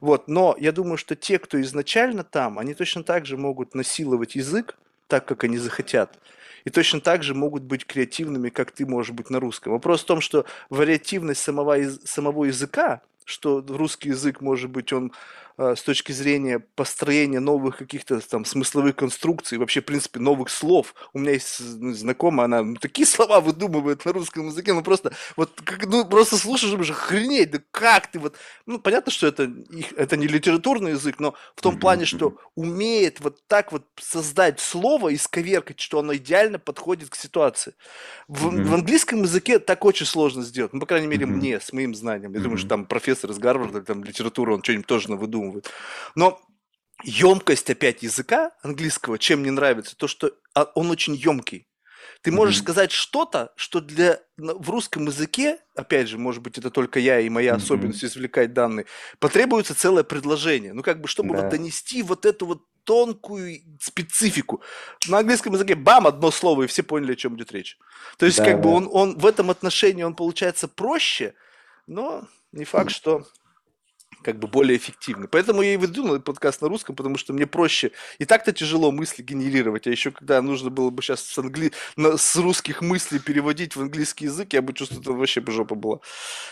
[0.00, 0.28] Вот.
[0.28, 4.76] Но я думаю, что те, кто изначально там, они точно так же могут насиловать язык
[5.08, 6.18] так, как они захотят.
[6.64, 9.72] И точно так же могут быть креативными, как ты можешь быть на русском.
[9.72, 15.12] Вопрос в том, что вариативность самого, самого языка, что русский язык, может быть, он
[15.56, 20.94] с точки зрения построения новых каких-то там смысловых конструкций, вообще, в принципе, новых слов.
[21.12, 25.12] У меня есть ну, знакомая, она ну, такие слова выдумывает на русском языке, ну просто,
[25.36, 28.34] вот, как, ну, просто слушаешь, уже охренеть, да как ты вот,
[28.66, 33.20] ну, понятно, что это, их, это не литературный язык, но в том плане, что умеет
[33.20, 37.74] вот так вот создать слово и сковеркать, что оно идеально подходит к ситуации.
[38.26, 41.94] В, в английском языке так очень сложно сделать, ну, по крайней мере, мне, с моим
[41.94, 42.32] знанием.
[42.32, 45.70] Я думаю, что там профессор из Гарварда, там литературу, он что-нибудь тоже выдумывает придумывают.
[46.14, 46.40] Но
[47.02, 51.66] емкость опять языка английского, чем мне нравится, то, что а, он очень емкий.
[52.22, 52.62] Ты можешь mm-hmm.
[52.62, 57.28] сказать что-то, что для в русском языке, опять же, может быть, это только я и
[57.28, 57.56] моя mm-hmm.
[57.56, 58.86] особенность извлекать данные,
[59.18, 60.72] потребуется целое предложение.
[60.72, 61.42] Ну, как бы, чтобы да.
[61.42, 64.62] вот донести вот эту вот тонкую специфику.
[65.08, 67.78] На английском языке бам, одно слово, и все поняли, о чем идет речь.
[68.18, 68.62] То есть, да, как да.
[68.62, 71.34] бы он, он в этом отношении он получается проще,
[71.86, 73.26] но не факт, что
[74.24, 75.28] как бы более эффективны.
[75.28, 77.92] Поэтому я и выдвинул этот подкаст на русском, потому что мне проще.
[78.18, 81.72] И так-то тяжело мысли генерировать, а еще когда нужно было бы сейчас с, англи...
[81.96, 86.00] с русских мыслей переводить в английский язык, я бы чувствовал, что вообще бы жопа была.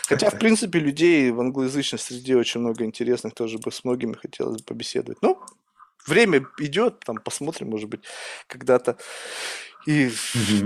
[0.07, 4.61] Хотя, в принципе, людей в англоязычной среде очень много интересных, тоже бы с многими хотелось
[4.61, 5.21] бы побеседовать.
[5.21, 5.41] Ну,
[6.05, 8.01] время идет, там посмотрим, может быть,
[8.47, 8.97] когда-то
[9.85, 10.11] и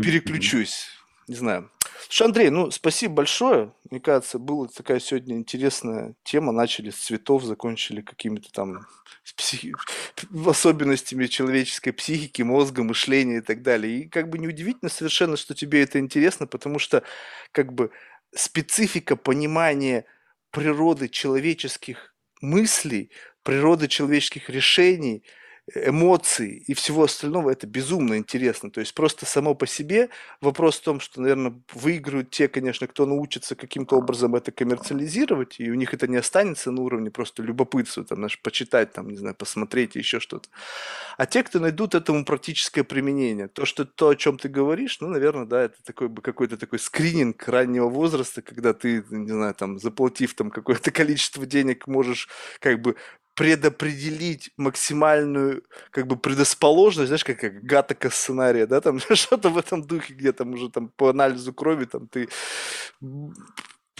[0.03, 0.88] переключусь.
[1.27, 1.69] Не знаю.
[2.03, 3.74] Слушай, Андрей, ну, спасибо большое.
[3.90, 6.51] Мне кажется, была такая сегодня интересная тема.
[6.51, 8.85] Начали с цветов, закончили какими-то там
[9.35, 9.74] психи...
[10.45, 14.01] особенностями человеческой психики, мозга, мышления и так далее.
[14.01, 17.03] И как бы неудивительно совершенно, что тебе это интересно, потому что
[17.51, 17.92] как бы
[18.34, 20.06] специфика понимания
[20.51, 23.11] природы человеческих мыслей,
[23.43, 25.24] природы человеческих решений–
[25.76, 28.72] эмоций и всего остального, это безумно интересно.
[28.72, 33.06] То есть просто само по себе вопрос в том, что, наверное, выиграют те, конечно, кто
[33.06, 38.06] научится каким-то образом это коммерциализировать, и у них это не останется на уровне просто любопытства,
[38.06, 40.48] там, знаешь, почитать, там, не знаю, посмотреть еще что-то.
[41.18, 45.10] А те, кто найдут этому практическое применение, то, что то, о чем ты говоришь, ну,
[45.10, 49.80] наверное, да, это такой бы какой-то такой скрининг раннего возраста, когда ты, не знаю, там,
[49.80, 52.30] заплатив там какое-то количество денег, можешь
[52.62, 52.96] как бы
[53.38, 59.83] предопределить максимальную как бы предрасположенность, знаешь, как, как гатака сценария, да, там что-то в этом
[59.83, 62.30] духе, где там уже там по анализу крови там ты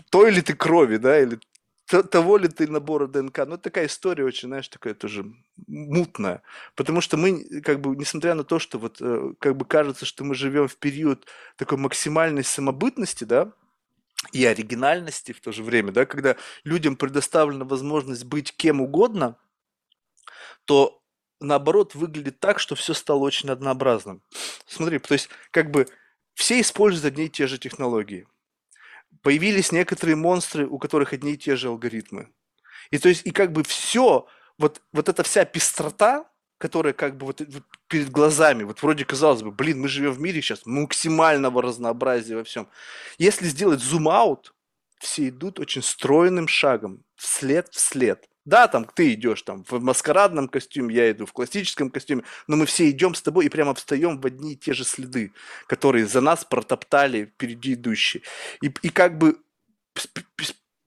[0.10, 1.40] той ли ты крови, да, или
[1.86, 3.46] того ли ты набора ДНК.
[3.46, 5.32] Ну, такая история очень, знаешь, такая тоже
[5.68, 6.42] мутная.
[6.76, 10.24] Потому что мы, как бы, несмотря на то, что вот, э, как бы кажется, что
[10.24, 13.54] мы живем в период такой максимальной самобытности, да,
[14.32, 19.38] и оригинальности в то же время, да, когда людям предоставлена возможность быть кем угодно,
[20.66, 21.02] то
[21.40, 24.22] наоборот выглядит так, что все стало очень однообразным.
[24.66, 25.88] Смотри, то есть как бы
[26.34, 28.28] все используют одни и те же технологии.
[29.22, 32.32] Появились некоторые монстры, у которых одни и те же алгоритмы.
[32.92, 37.28] И то есть и как бы все, вот, вот эта вся пестрота, которая как бы
[37.28, 37.42] вот
[37.88, 42.44] перед глазами, вот вроде казалось бы, блин, мы живем в мире сейчас максимального разнообразия во
[42.44, 42.68] всем.
[43.18, 44.54] Если сделать зум-аут,
[45.00, 48.28] все идут очень стройным шагом, вслед вслед.
[48.46, 52.66] Да, там ты идешь там в маскарадном костюме, я иду в классическом костюме, но мы
[52.66, 55.34] все идем с тобой и прямо встаем в одни и те же следы,
[55.68, 58.24] которые за нас протоптали впереди идущие.
[58.62, 59.38] И, и как бы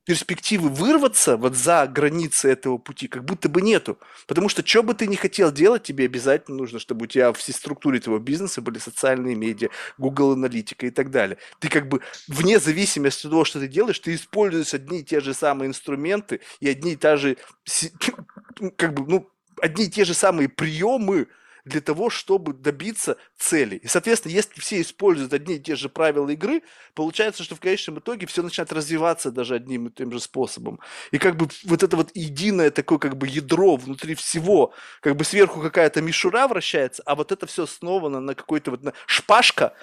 [0.05, 3.99] перспективы вырваться вот за границы этого пути как будто бы нету.
[4.27, 7.37] Потому что что бы ты ни хотел делать, тебе обязательно нужно, чтобы у тебя в
[7.37, 11.37] всей структуре твоего бизнеса были социальные медиа, Google аналитика и так далее.
[11.59, 15.19] Ты как бы вне зависимости от того, что ты делаешь, ты используешь одни и те
[15.19, 17.37] же самые инструменты и одни и те же,
[18.77, 19.29] как бы, ну,
[19.61, 21.27] одни и те же самые приемы,
[21.65, 23.75] для того, чтобы добиться цели.
[23.75, 27.99] И, соответственно, если все используют одни и те же правила игры, получается, что в конечном
[27.99, 30.79] итоге все начинает развиваться даже одним и тем же способом.
[31.11, 35.23] И как бы вот это вот единое такое как бы ядро внутри всего, как бы
[35.23, 39.73] сверху какая-то мишура вращается, а вот это все основано на какой-то вот на шпажка,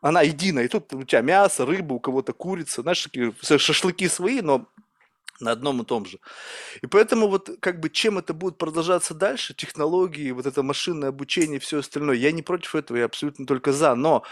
[0.00, 0.64] она единая.
[0.64, 4.68] И тут у тебя мясо, рыба, у кого-то курица, знаешь, такие шашлыки свои, но
[5.42, 6.18] на одном и том же.
[6.80, 11.56] И поэтому вот как бы чем это будет продолжаться дальше, технологии, вот это машинное обучение
[11.56, 14.24] и все остальное, я не против этого, я абсолютно только за, но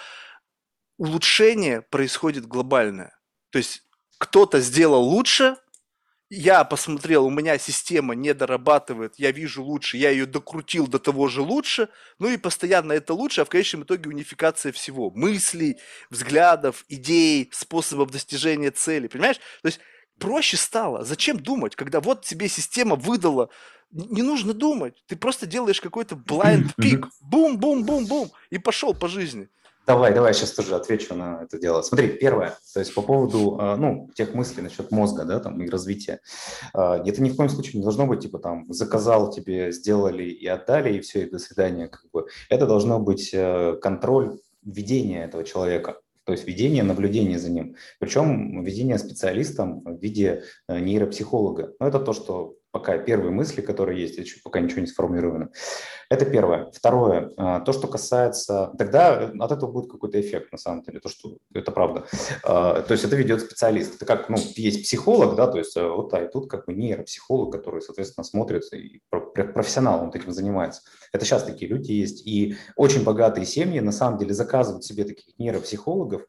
[0.96, 3.18] улучшение происходит глобальное.
[3.50, 3.82] То есть
[4.18, 5.56] кто-то сделал лучше,
[6.32, 11.26] я посмотрел, у меня система не дорабатывает, я вижу лучше, я ее докрутил до того
[11.26, 11.88] же лучше,
[12.20, 15.10] ну и постоянно это лучше, а в конечном итоге унификация всего.
[15.10, 19.38] Мыслей, взглядов, идей, способов достижения цели, понимаешь?
[19.62, 19.80] То есть
[20.20, 21.04] проще стало.
[21.04, 23.48] Зачем думать, когда вот тебе система выдала?
[23.90, 25.02] Не нужно думать.
[25.08, 27.08] Ты просто делаешь какой-то blind пик.
[27.20, 28.30] Бум-бум-бум-бум.
[28.50, 29.48] И пошел по жизни.
[29.86, 31.82] Давай, давай, я сейчас тоже отвечу на это дело.
[31.82, 35.68] Смотри, первое, то есть по поводу, а, ну, тех мыслей насчет мозга, да, там, и
[35.68, 36.20] развития.
[36.74, 40.46] А, это ни в коем случае не должно быть, типа, там, заказал тебе, сделали и
[40.46, 42.26] отдали, и все, и до свидания, как бы.
[42.50, 45.96] Это должно быть э, контроль ведения этого человека
[46.30, 47.74] то есть ведение, наблюдение за ним.
[47.98, 51.74] Причем ведение специалистом в виде э, нейропсихолога.
[51.80, 55.50] Но это то, что пока первые мысли, которые есть, еще пока ничего не сформировано.
[56.10, 56.72] Это первое.
[56.72, 58.72] Второе, а, то, что касается...
[58.76, 62.04] Тогда от этого будет какой-то эффект, на самом деле, то, что это правда.
[62.42, 63.94] А, то есть это ведет специалист.
[63.94, 66.74] Это как, ну, есть психолог, да, то есть э, вот, а и тут как бы
[66.74, 70.82] нейропсихолог, который, соответственно, смотрит, и профессионал, он этим занимается.
[71.12, 72.26] Это сейчас такие люди есть.
[72.26, 76.22] И очень богатые семьи, на самом деле, заказывают себе таких нейропсихологов,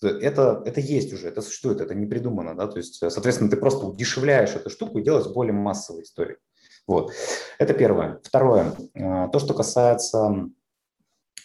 [0.00, 3.84] это, это есть уже, это существует, это не придумано, да, то есть, соответственно, ты просто
[3.84, 6.36] удешевляешь эту штуку и делаешь более массовой историей.
[6.86, 7.12] Вот,
[7.58, 8.20] это первое.
[8.22, 10.48] Второе, а, то, что касается,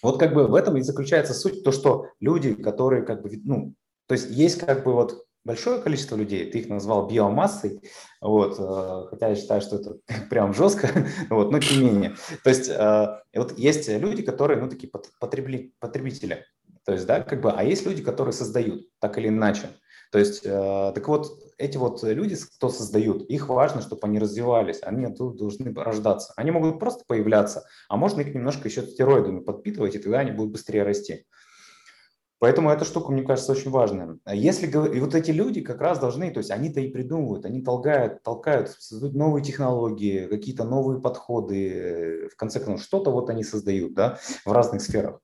[0.01, 3.73] вот как бы в этом и заключается суть, то, что люди, которые как бы, ну,
[4.07, 7.81] то есть есть как бы вот большое количество людей, ты их назвал биомассой,
[8.21, 9.97] вот, э, хотя я считаю, что это
[10.29, 10.89] прям жестко,
[11.29, 12.15] вот, но тем не менее.
[12.43, 16.45] То есть э, вот есть люди, которые, ну, такие потребли, потребители,
[16.85, 19.69] то есть, да, как бы, а есть люди, которые создают, так или иначе.
[20.11, 24.79] То есть, э, так вот, эти вот люди, кто создают, их важно, чтобы они развивались,
[24.81, 26.33] они тут должны рождаться.
[26.37, 30.53] Они могут просто появляться, а можно их немножко еще стероидами подпитывать, и тогда они будут
[30.53, 31.25] быстрее расти.
[32.39, 34.17] Поэтому эта штука, мне кажется, очень важная.
[34.23, 37.61] А если и вот эти люди как раз должны, то есть они-то и придумывают, они
[37.61, 43.93] толкают, толкают, создают новые технологии, какие-то новые подходы, в конце концов, что-то вот они создают,
[43.93, 45.19] да, в разных сферах.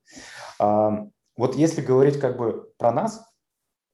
[0.60, 1.08] А,
[1.38, 3.26] вот если говорить как бы про нас,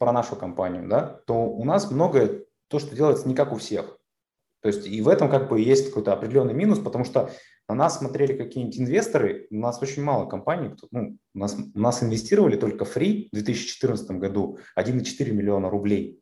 [0.01, 3.99] про нашу компанию, да, то у нас многое то, что делается не как у всех.
[4.63, 7.29] То есть и в этом как бы есть какой-то определенный минус, потому что
[7.69, 12.01] на нас смотрели какие-нибудь инвесторы, у нас очень мало компаний, ну, у, нас, у нас
[12.01, 16.19] инвестировали только фри в 2014 году 1,4 миллиона рублей.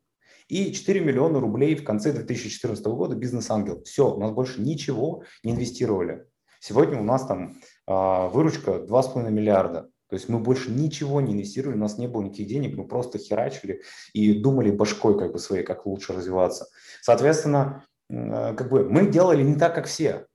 [0.48, 3.82] И 4 миллиона рублей в конце 2014 года бизнес-ангел.
[3.84, 6.26] Все, у нас больше ничего не инвестировали.
[6.60, 7.54] Сегодня у нас там
[7.86, 9.88] а, выручка 2,5 миллиарда.
[10.10, 13.18] То есть мы больше ничего не инвестировали, у нас не было никаких денег, мы просто
[13.18, 13.82] херачили
[14.12, 16.66] и думали башкой как бы своей, как лучше развиваться.
[17.00, 20.26] Соответственно, э, как бы мы делали не так, как все.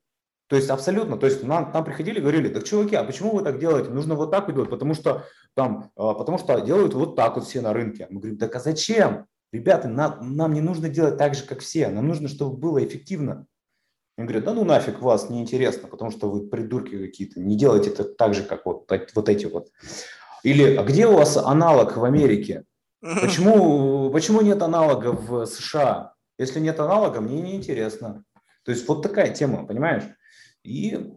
[0.47, 3.43] То есть абсолютно, то есть нам, нам приходили и говорили, так, чуваки, а почему вы
[3.43, 3.89] так делаете?
[3.89, 7.61] Нужно вот так делать, потому что там, а, потому что делают вот так вот все
[7.61, 8.07] на рынке.
[8.09, 9.25] Мы говорим, так а зачем?
[9.51, 13.47] Ребята, нам, нам не нужно делать так же, как все, нам нужно, чтобы было эффективно.
[14.17, 18.05] Они говорят, да ну нафиг вас, неинтересно, потому что вы придурки какие-то, не делайте это
[18.05, 19.69] так же, как вот, вот эти вот.
[20.43, 22.63] Или, а где у вас аналог в Америке?
[23.01, 26.13] Почему, почему нет аналога в США?
[26.37, 28.23] Если нет аналога, мне неинтересно.
[28.63, 30.03] То есть вот такая тема, понимаешь?
[30.63, 31.13] И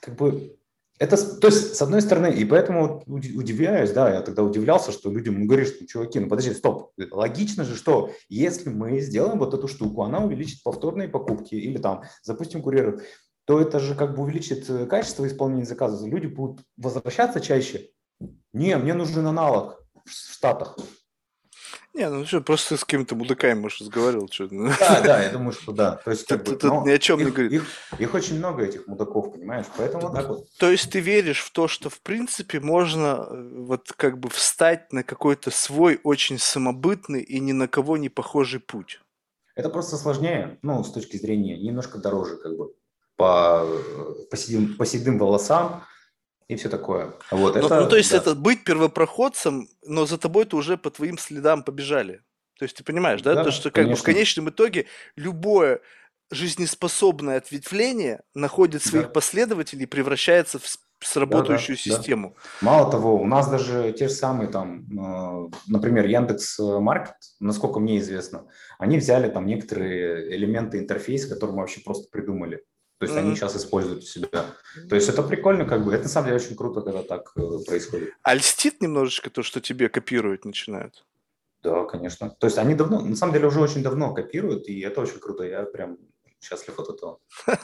[0.00, 0.56] как бы
[0.98, 5.40] это, то есть, с одной стороны, и поэтому удивляюсь, да, я тогда удивлялся, что людям
[5.40, 9.68] ну, говоришь, что, чуваки, ну подожди, стоп, логично же, что если мы сделаем вот эту
[9.68, 13.02] штуку, она увеличит повторные покупки или там запустим курьеров,
[13.44, 16.06] то это же как бы увеличит э, качество исполнения заказа.
[16.06, 17.90] Люди будут возвращаться чаще.
[18.52, 20.78] Не, мне нужен аналог в Штатах.
[21.94, 24.28] Не, ну что, просто с какими-то мудаками, может, разговаривал.
[24.30, 25.96] Что да, да, я думаю, что да.
[25.96, 27.52] То есть, как тут, бы, тут ни о чем их, не говорит.
[27.52, 27.66] Их,
[27.98, 29.66] их очень много, этих мудаков, понимаешь?
[29.76, 30.46] Поэтому вот так вот.
[30.58, 34.90] То есть ты веришь в то, что, в принципе, можно э, вот как бы встать
[34.90, 39.02] на какой-то свой очень самобытный и ни на кого не похожий путь?
[39.54, 42.72] Это просто сложнее, ну, с точки зрения, немножко дороже, как бы,
[43.16, 45.84] по, э, по, седым, по седым волосам,
[46.48, 47.14] и все такое.
[47.30, 48.18] Вот, ну, это, ну, то есть да.
[48.18, 52.22] это быть первопроходцем, но за тобой-то уже по твоим следам побежали.
[52.58, 55.80] То есть ты понимаешь, да, да то, что как бы в конечном итоге любое
[56.30, 59.12] жизнеспособное ответвление находит своих да.
[59.12, 60.64] последователей и превращается в
[61.00, 62.36] сработающую да, да, систему.
[62.36, 62.66] Да.
[62.66, 67.98] Мало того, у нас даже те же самые там, э, например, Яндекс Маркет, насколько мне
[67.98, 68.46] известно,
[68.78, 72.64] они взяли там некоторые элементы интерфейса, которые мы вообще просто придумали.
[73.02, 73.26] То есть mm-hmm.
[73.26, 74.46] они сейчас используют себя.
[74.88, 75.92] То есть это прикольно, как бы.
[75.92, 78.10] Это на самом деле очень круто, когда так э, происходит.
[78.22, 81.04] А льстит немножечко то, что тебе копируют начинают?
[81.64, 82.30] Да, конечно.
[82.30, 85.42] То есть они давно, на самом деле уже очень давно копируют, и это очень круто.
[85.42, 85.98] Я прям
[86.42, 87.20] счастлив от этого.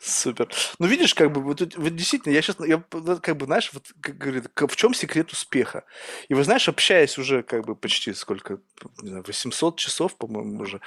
[0.00, 0.48] Супер.
[0.78, 2.82] Ну, видишь, как бы, вот, вот действительно, я сейчас, я,
[3.20, 5.84] как бы, знаешь, вот, как говорит, в чем секрет успеха?
[6.28, 8.58] И вы знаешь, общаясь уже, как бы, почти сколько,
[9.02, 10.80] не знаю, 800 часов, по-моему, уже,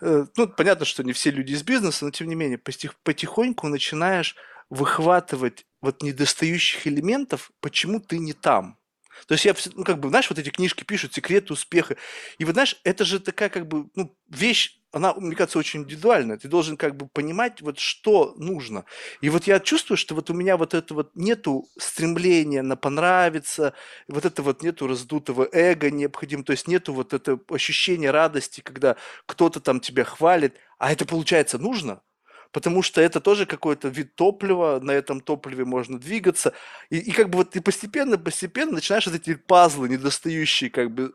[0.00, 3.68] э, ну, понятно, что не все люди из бизнеса, но, тем не менее, потих, потихоньку
[3.68, 4.36] начинаешь
[4.68, 8.78] выхватывать вот недостающих элементов, почему ты не там.
[9.26, 11.96] То есть я, ну, как бы, знаешь, вот эти книжки пишут, секреты успеха.
[12.38, 16.36] И вот, знаешь, это же такая, как бы, ну, вещь, она, мне кажется, очень индивидуальная.
[16.36, 18.84] Ты должен, как бы, понимать, вот, что нужно.
[19.20, 23.74] И вот я чувствую, что вот у меня вот это вот нету стремления на понравиться,
[24.08, 28.96] вот это вот нету раздутого эго необходимо, то есть нету вот это ощущения радости, когда
[29.26, 32.00] кто-то там тебя хвалит, а это, получается, нужно–
[32.54, 36.52] потому что это тоже какой-то вид топлива, на этом топливе можно двигаться.
[36.88, 41.14] И, и как бы вот ты постепенно-постепенно начинаешь вот эти пазлы недостающие как бы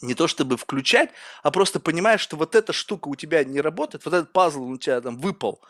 [0.00, 1.10] не то чтобы включать,
[1.42, 4.78] а просто понимаешь, что вот эта штука у тебя не работает, вот этот пазл у
[4.78, 5.60] тебя там выпал,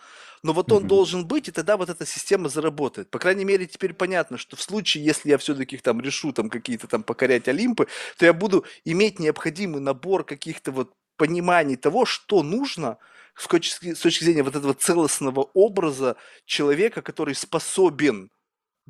[0.43, 0.87] но вот он mm-hmm.
[0.87, 3.11] должен быть, и тогда вот эта система заработает.
[3.11, 6.87] По крайней мере, теперь понятно, что в случае, если я все-таки там решу там какие-то
[6.87, 12.97] там покорять Олимпы, то я буду иметь необходимый набор каких-то вот пониманий того, что нужно,
[13.35, 18.31] с точки, с точки зрения вот этого целостного образа человека, который способен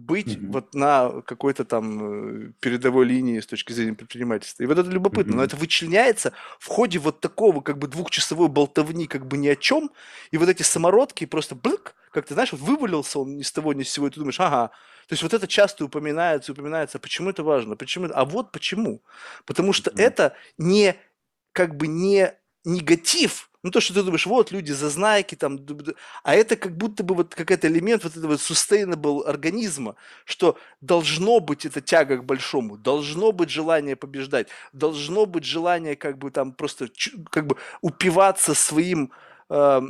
[0.00, 0.52] быть mm-hmm.
[0.52, 4.62] вот на какой-то там э, передовой линии с точки зрения предпринимательства.
[4.62, 5.36] И вот это любопытно, mm-hmm.
[5.36, 9.56] но это вычленяется в ходе вот такого как бы двухчасовой болтовни как бы ни о
[9.56, 9.90] чем,
[10.30, 13.72] и вот эти самородки просто блык, как ты знаешь, вот вывалился он ни с того
[13.72, 14.68] ни с сего, и ты думаешь, ага,
[15.06, 19.02] то есть вот это часто упоминается, упоминается, почему это важно, почему, а вот почему,
[19.44, 20.02] потому что mm-hmm.
[20.02, 20.96] это не
[21.52, 22.32] как бы не
[22.64, 25.58] негатив, ну, то, что ты думаешь, вот, люди зазнайки там,
[26.22, 31.66] а это как будто бы вот какой-то элемент вот этого sustainable организма, что должно быть
[31.66, 36.88] эта тяга к большому, должно быть желание побеждать, должно быть желание как бы там просто
[37.30, 39.10] как бы упиваться своим
[39.50, 39.80] э,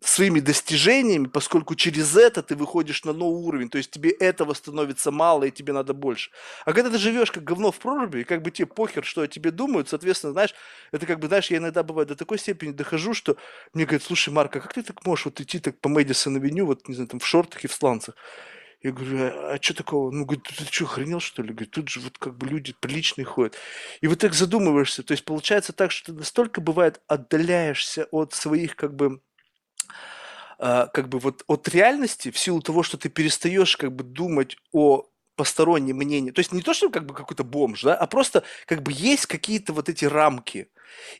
[0.00, 5.10] своими достижениями, поскольку через это ты выходишь на новый уровень, то есть тебе этого становится
[5.10, 6.30] мало, и тебе надо больше.
[6.64, 9.28] А когда ты живешь как говно в проруби, и как бы тебе похер, что о
[9.28, 10.54] тебе думают, соответственно, знаешь,
[10.92, 13.36] это как бы, знаешь, я иногда бывает до такой степени дохожу, что
[13.74, 16.66] мне говорят, слушай, Марк, а как ты так можешь вот идти так по Мэдисон авеню,
[16.66, 18.14] вот, не знаю, там в шортах и в сланцах?
[18.80, 20.12] Я говорю, а, а что такого?
[20.12, 21.52] Ну, говорит, ты, что, охренел, что ли?
[21.52, 23.56] Говорит, тут же вот как бы люди приличные ходят.
[24.00, 25.02] И вот так задумываешься.
[25.02, 29.20] То есть получается так, что ты настолько, бывает, отдаляешься от своих как бы
[30.58, 35.06] как бы вот от реальности в силу того, что ты перестаешь как бы думать о
[35.36, 36.32] постороннем мнении.
[36.32, 39.26] То есть не то, что как бы какой-то бомж, да, а просто как бы есть
[39.26, 40.68] какие-то вот эти рамки.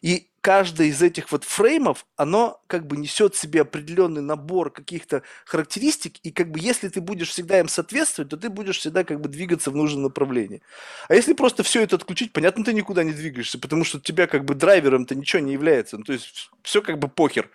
[0.00, 5.22] И каждый из этих вот фреймов, оно как бы несет в себе определенный набор каких-то
[5.44, 9.20] характеристик, и как бы если ты будешь всегда им соответствовать, то ты будешь всегда как
[9.20, 10.62] бы двигаться в нужном направлении.
[11.08, 14.44] А если просто все это отключить, понятно, ты никуда не двигаешься, потому что тебя как
[14.44, 15.98] бы драйвером-то ничего не является.
[15.98, 17.50] Ну, то есть все как бы похер.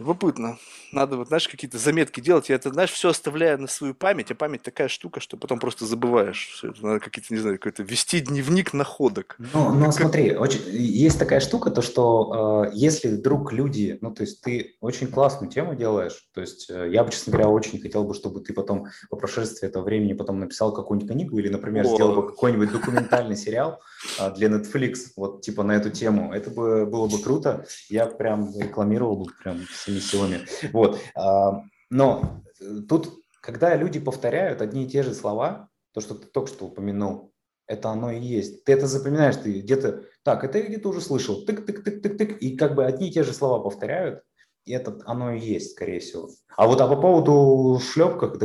[0.00, 0.56] Любопытно.
[0.92, 2.48] Надо вот, знаешь, какие-то заметки делать.
[2.48, 5.84] Я это, знаешь, все оставляю на свою память, а память такая штука, что потом просто
[5.84, 6.52] забываешь.
[6.54, 9.36] Все это надо какие-то, не знаю, какой-то вести дневник находок.
[9.52, 14.22] Ну, ну смотри, очень, есть такая штука, то что э, если вдруг люди, ну, то
[14.22, 18.04] есть ты очень классную тему делаешь, то есть э, я бы, честно говоря, очень хотел
[18.04, 21.94] бы, чтобы ты потом по прошествии этого времени потом написал какую-нибудь книгу или, например, О.
[21.94, 23.82] сделал бы какой-нибудь документальный сериал
[24.18, 26.32] э, для Netflix, вот типа на эту тему.
[26.32, 27.66] Это бы было бы круто.
[27.90, 29.60] Я прям рекламировал бы прям
[29.98, 30.46] всеми силами.
[30.72, 31.00] Вот.
[31.14, 32.42] А, но
[32.88, 33.10] тут,
[33.40, 37.32] когда люди повторяют одни и те же слова, то, что ты только что упомянул,
[37.66, 38.64] это оно и есть.
[38.64, 42.84] Ты это запоминаешь, ты где-то, так, это я где-то уже слышал, тык-тык-тык-тык-тык, и как бы
[42.84, 44.22] одни и те же слова повторяют,
[44.64, 46.30] и это оно и есть, скорее всего.
[46.56, 48.38] А вот а по поводу шлепках,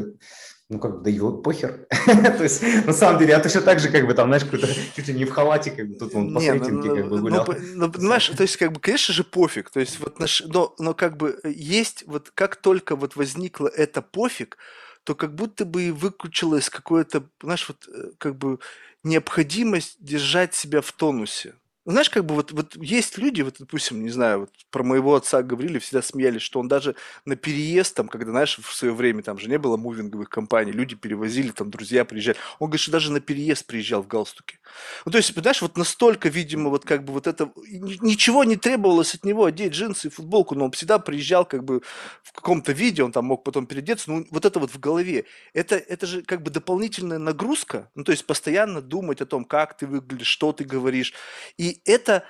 [0.69, 1.87] ну, как бы, да его похер.
[2.05, 5.07] То есть, на самом деле, я точно так же, как бы, там, знаешь, какой-то чуть
[5.07, 7.47] ли не в халате, как бы, тут он по сретенке, ну, как бы, ну, гулял.
[7.75, 9.69] Ну, понимаешь, то есть, как бы, конечно же, пофиг.
[9.69, 14.01] То есть, вот, наш, но, но, как бы, есть, вот, как только вот возникло это
[14.01, 14.57] пофиг,
[15.03, 18.57] то как будто бы и выключилось какое-то, знаешь, вот, э, как бы,
[19.03, 21.53] необходимость держать себя в тонусе.
[21.87, 25.43] Знаешь, как бы вот, вот есть люди, вот, допустим, не знаю, вот про моего отца
[25.43, 29.37] говорили, всегда смеялись, что он даже на переезд, там, когда, знаешь, в свое время там
[29.37, 32.37] же не было мувинговых компаний, люди перевозили, там, друзья приезжали.
[32.57, 34.57] Он говорит, что даже на переезд приезжал в галстуке.
[35.05, 39.13] Ну, то есть, знаешь, вот настолько, видимо, вот как бы вот это, ничего не требовалось
[39.13, 41.81] от него одеть джинсы и футболку, но он всегда приезжал как бы
[42.23, 45.25] в каком-то виде, он там мог потом переодеться, ну, вот это вот в голове.
[45.53, 49.77] Это, это же как бы дополнительная нагрузка, ну, то есть постоянно думать о том, как
[49.77, 51.13] ты выглядишь, что ты говоришь.
[51.57, 52.23] И это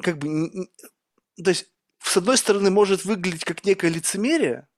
[0.00, 0.68] как бы,
[1.42, 1.66] то есть,
[2.02, 4.68] с одной стороны, может выглядеть как некое лицемерие,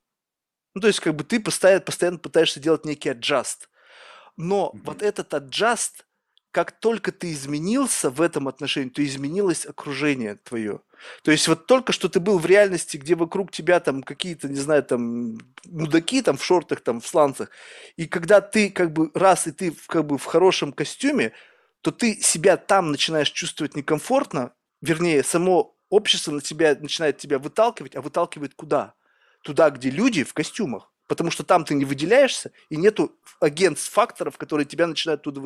[0.75, 3.69] ну, то есть, как бы ты постоянно, постоянно пытаешься делать некий adjust.
[4.37, 4.81] Но mm-hmm.
[4.85, 6.05] вот этот adjust,
[6.51, 10.81] как только ты изменился в этом отношении, то изменилось окружение твое.
[11.23, 14.59] То есть вот только что ты был в реальности, где вокруг тебя там какие-то, не
[14.61, 17.51] знаю, там мудаки там в шортах, там в сланцах,
[17.97, 21.33] и когда ты как бы раз и ты как бы в хорошем костюме,
[21.85, 27.95] то ты себя там начинаешь чувствовать некомфортно, вернее, само общество на тебя начинает тебя выталкивать,
[27.95, 28.95] а выталкивает куда?
[29.43, 30.91] Туда, где люди в костюмах.
[31.07, 35.43] Потому что там ты не выделяешься, и нету агентств, факторов, которые тебя начинают туда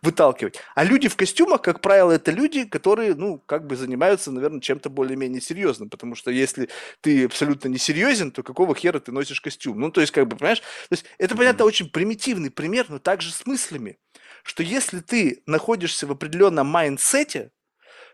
[0.00, 0.60] выталкивать.
[0.76, 4.88] А люди в костюмах, как правило, это люди, которые, ну, как бы занимаются, наверное, чем-то
[4.88, 5.90] более-менее серьезным.
[5.90, 6.68] Потому что если
[7.00, 9.80] ты абсолютно не серьезен, то какого хера ты носишь костюм?
[9.80, 10.60] Ну, то есть, как бы, понимаешь?
[10.60, 13.98] То есть, это, понятно, очень примитивный пример, но также с мыслями
[14.46, 17.50] что если ты находишься в определенном mindset е,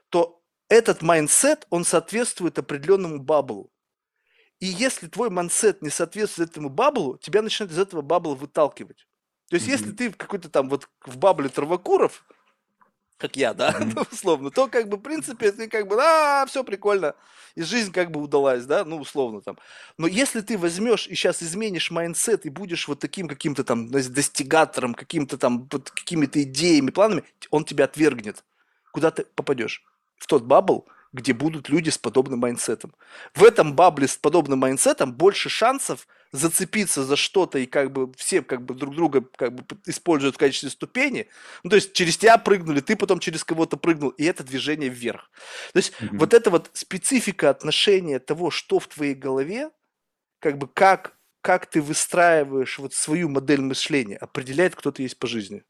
[0.09, 3.71] то этот mindset, он соответствует определенному bubble у.
[4.59, 8.35] И если твой mindset не соответствует этому bubble у, тебя начинают из этого bubble а
[8.35, 9.07] выталкивать.
[9.51, 9.71] То есть, mm-hmm.
[9.71, 12.25] если ты какой-то там вот в bubble е травокуров,
[13.19, 14.09] как я, да, mm-hmm.
[14.13, 17.15] условно, то как бы, в принципе, ты как бы, а, все прикольно,
[17.55, 19.59] и жизнь как бы удалась, да, ну, условно там.
[19.99, 24.95] Но если ты возьмешь и сейчас изменишь mindset и будешь вот таким каким-то там достигатором,
[24.95, 28.45] каким-то там, вот какими-то идеями, планами, он тебя отвергнет.
[28.93, 29.85] Куда ты попадешь?
[30.17, 32.95] В тот bubble, где будут люди с подобным mindset ом.
[33.35, 37.93] В этом bubble е с подобным mindset ом больше шансов– зацепиться за что-то и как
[37.93, 41.29] бы все как бы друг друга как бы используют в качестве ступени.
[41.63, 45.31] Ну, то есть через тебя прыгнули, ты потом через кого-то прыгнул, и это движение вверх.
[45.73, 46.19] То есть mm-hmm.
[46.19, 49.71] вот эта вот специфика отношения того, что в твоей голове,
[50.41, 55.27] как бы как, как ты выстраиваешь вот свою модель мышления, определяет, кто ты есть по
[55.27, 55.65] жизни.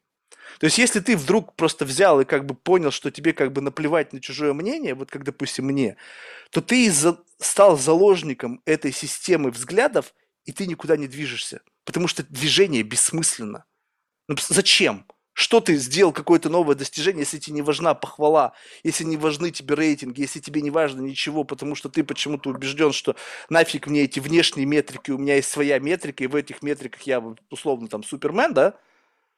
[0.59, 3.61] То есть, если ты вдруг просто взял и как бы понял, что тебе как бы
[3.61, 5.97] наплевать на чужое мнение, вот как, допустим, мне,
[6.51, 7.17] то ты за...
[7.39, 10.13] стал заложником этой системы взглядов,
[10.45, 11.61] и ты никуда не движешься.
[11.85, 13.65] Потому что движение бессмысленно.
[14.27, 15.05] Ну, зачем?
[15.33, 19.73] Что ты сделал какое-то новое достижение, если тебе не важна похвала, если не важны тебе
[19.73, 23.15] рейтинги, если тебе не важно ничего, потому что ты почему-то убежден, что
[23.49, 27.23] нафиг мне эти внешние метрики, у меня есть своя метрика, и в этих метриках я
[27.49, 28.75] условно там супермен, да,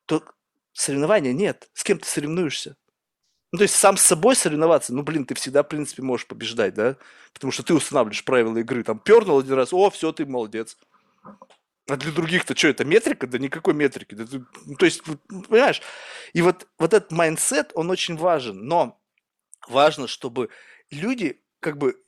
[0.05, 0.21] то
[0.73, 1.69] соревнования нет.
[1.73, 2.75] С кем ты соревнуешься?
[3.53, 6.73] Ну, то есть сам с собой соревноваться, ну, блин, ты всегда, в принципе, можешь побеждать,
[6.73, 6.97] да?
[7.31, 10.77] Потому что ты устанавливаешь правила игры, там, пернул один раз, о, все, ты молодец.
[11.87, 13.27] А для других-то что, это метрика?
[13.27, 14.15] Да никакой метрики.
[14.15, 14.25] Да,
[14.65, 15.81] ну, то есть, понимаешь?
[16.33, 18.65] И вот, вот этот mindset, он очень важен.
[18.65, 18.99] Но
[19.67, 20.49] важно, чтобы
[20.89, 22.01] люди как бы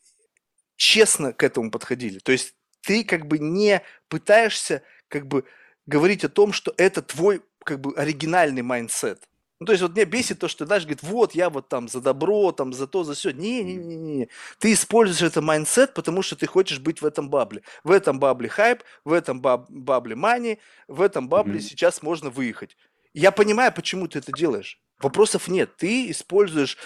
[0.75, 2.19] честно к этому подходили.
[2.19, 5.45] То есть ты как бы не пытаешься как бы
[5.85, 9.27] говорить о том, что это твой как бы оригинальный mindset.
[9.59, 11.87] Ну, то есть вот меня бесит то, что ты знаешь, говорит, вот я вот там
[11.87, 13.31] за добро, там за то, за все.
[13.31, 14.29] Не-не-не-не.
[14.59, 17.63] Ты используешь это mindset, потому что ты хочешь быть в этом bubble е.
[17.83, 21.61] В этом bubble е хайп, в этом баб- бабле money, в этом бабле mm-hmm.
[21.61, 22.77] сейчас можно выехать.
[23.13, 24.79] Я понимаю, почему ты это делаешь.
[24.99, 25.75] Вопросов нет.
[25.77, 26.77] Ты используешь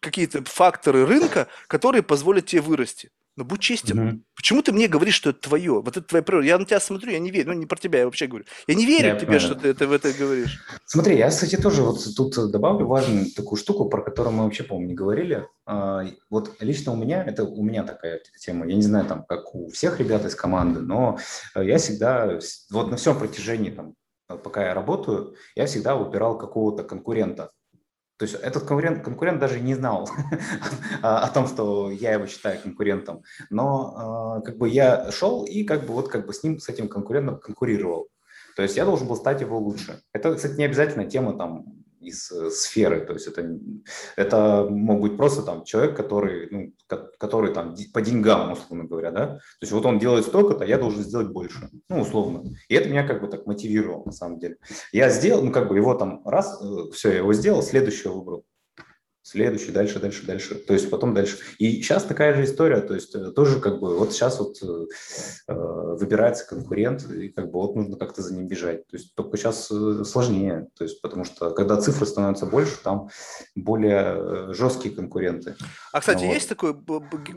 [0.00, 3.10] какие-то факторы рынка, которые позволят тебе вырасти.
[3.36, 3.98] Но будь честен.
[3.98, 4.20] Угу.
[4.36, 5.82] Почему ты мне говоришь, что это твое?
[5.82, 6.46] Вот это твоя природа.
[6.46, 7.48] Я на тебя смотрю, я не верю.
[7.48, 8.44] Ну, не про тебя я вообще говорю.
[8.68, 9.40] Я не верю я тебе, понимаю.
[9.40, 10.62] что ты это, в это говоришь.
[10.84, 14.88] Смотри, я, кстати, тоже вот тут добавлю важную такую штуку, про которую мы вообще, по-моему,
[14.88, 15.48] не говорили.
[15.66, 18.68] А, вот лично у меня, это у меня такая тема.
[18.68, 21.18] Я не знаю, там, как у всех ребят из команды, но
[21.56, 22.38] я всегда,
[22.70, 23.94] вот на всем протяжении, там,
[24.28, 27.50] пока я работаю, я всегда выбирал какого-то конкурента.
[28.16, 30.08] То есть этот конкурент, конкурент даже не знал
[31.02, 35.86] о том, что я его считаю конкурентом, но э, как бы я шел и как
[35.86, 38.08] бы вот как бы с ним, с этим конкурентом конкурировал.
[38.56, 40.00] То есть я должен был стать его лучше.
[40.12, 43.04] Это, кстати, не обязательно тема там из э, сферы.
[43.06, 43.58] То есть это,
[44.16, 46.72] это мог быть просто там человек, который, ну,
[47.18, 49.26] который там по деньгам, условно говоря, да.
[49.26, 52.44] То есть вот он делает столько-то, я должен сделать больше, ну, условно.
[52.68, 54.56] И это меня как бы так мотивировало, на самом деле.
[54.92, 58.44] Я сделал, ну, как бы его там раз, э, все, я его сделал, следующего выбрал
[59.24, 61.38] следующий, дальше, дальше, дальше, то есть потом дальше.
[61.58, 64.84] И сейчас такая же история, то есть э, тоже как бы вот сейчас вот э,
[65.48, 68.86] э, выбирается конкурент, и как бы вот нужно как-то за ним бежать.
[68.86, 73.08] То есть только сейчас э, сложнее, то есть потому что когда цифры становятся больше, там
[73.54, 75.56] более жесткие конкуренты.
[75.92, 76.34] А, кстати, вот.
[76.34, 76.76] есть такой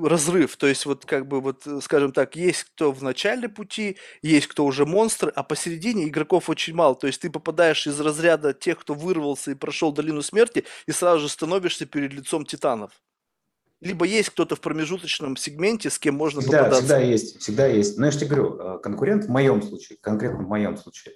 [0.04, 4.48] разрыв, то есть вот как бы вот, скажем так, есть кто в начале пути, есть
[4.48, 8.78] кто уже монстр, а посередине игроков очень мало, то есть ты попадаешь из разряда тех,
[8.78, 12.92] кто вырвался и прошел долину смерти, и сразу же становишься находишься перед лицом титанов.
[13.80, 16.84] Либо есть кто-то в промежуточном сегменте, с кем можно всегда, попадаться.
[16.84, 17.98] Всегда есть, всегда есть.
[18.00, 21.14] Но я же тебе говорю, э, конкурент в моем случае, конкретно в моем случае,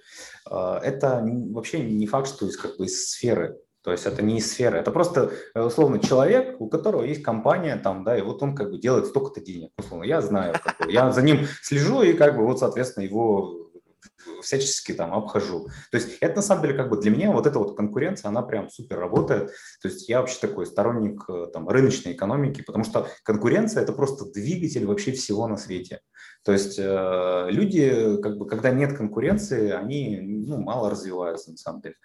[0.50, 3.58] э, это вообще не факт, что из, как бы, из сферы.
[3.82, 7.78] То есть это не из сферы, это просто э, условно человек, у которого есть компания
[7.78, 10.04] там, да, и вот он как бы делает столько-то денег, условно.
[10.04, 13.71] Я знаю, как бы, я за ним слежу и как бы вот, соответственно, его
[14.42, 15.68] всячески там обхожу.
[15.92, 18.42] То есть это на самом деле как бы для меня вот эта вот конкуренция, она
[18.42, 19.52] прям супер работает.
[19.82, 24.26] То есть я вообще такой сторонник э, там рыночной экономики, потому что конкуренция это просто
[24.26, 26.02] двигатель вообще всего на свете.
[26.44, 31.82] То есть э, люди, как бы, когда нет конкуренции, они ну, мало развиваются на самом
[31.82, 31.96] деле.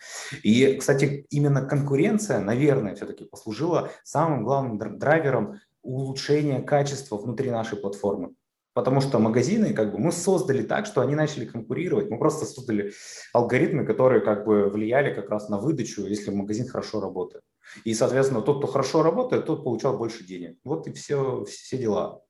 [0.43, 8.35] И, кстати, именно конкуренция, наверное, все-таки послужила самым главным драйвером улучшения качества внутри нашей платформы.
[8.77, 12.11] Потому что магазины, как бы, мы создали так, что они начали конкурировать.
[12.11, 12.93] Мы просто создали
[13.33, 17.43] алгоритмы, которые как бы влияли как раз на выдачу, если магазин хорошо работает.
[17.85, 20.59] И, соответственно, тот, кто хорошо работает, тот получал больше денег.
[20.63, 22.21] Вот и все, все дела.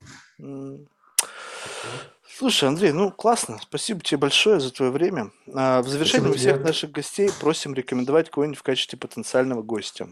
[2.23, 3.58] Слушай, Андрей, ну классно.
[3.60, 5.33] Спасибо тебе большое за твое время.
[5.52, 10.10] А, в завершение Спасибо, всех наших гостей просим рекомендовать кого-нибудь в качестве потенциального гостя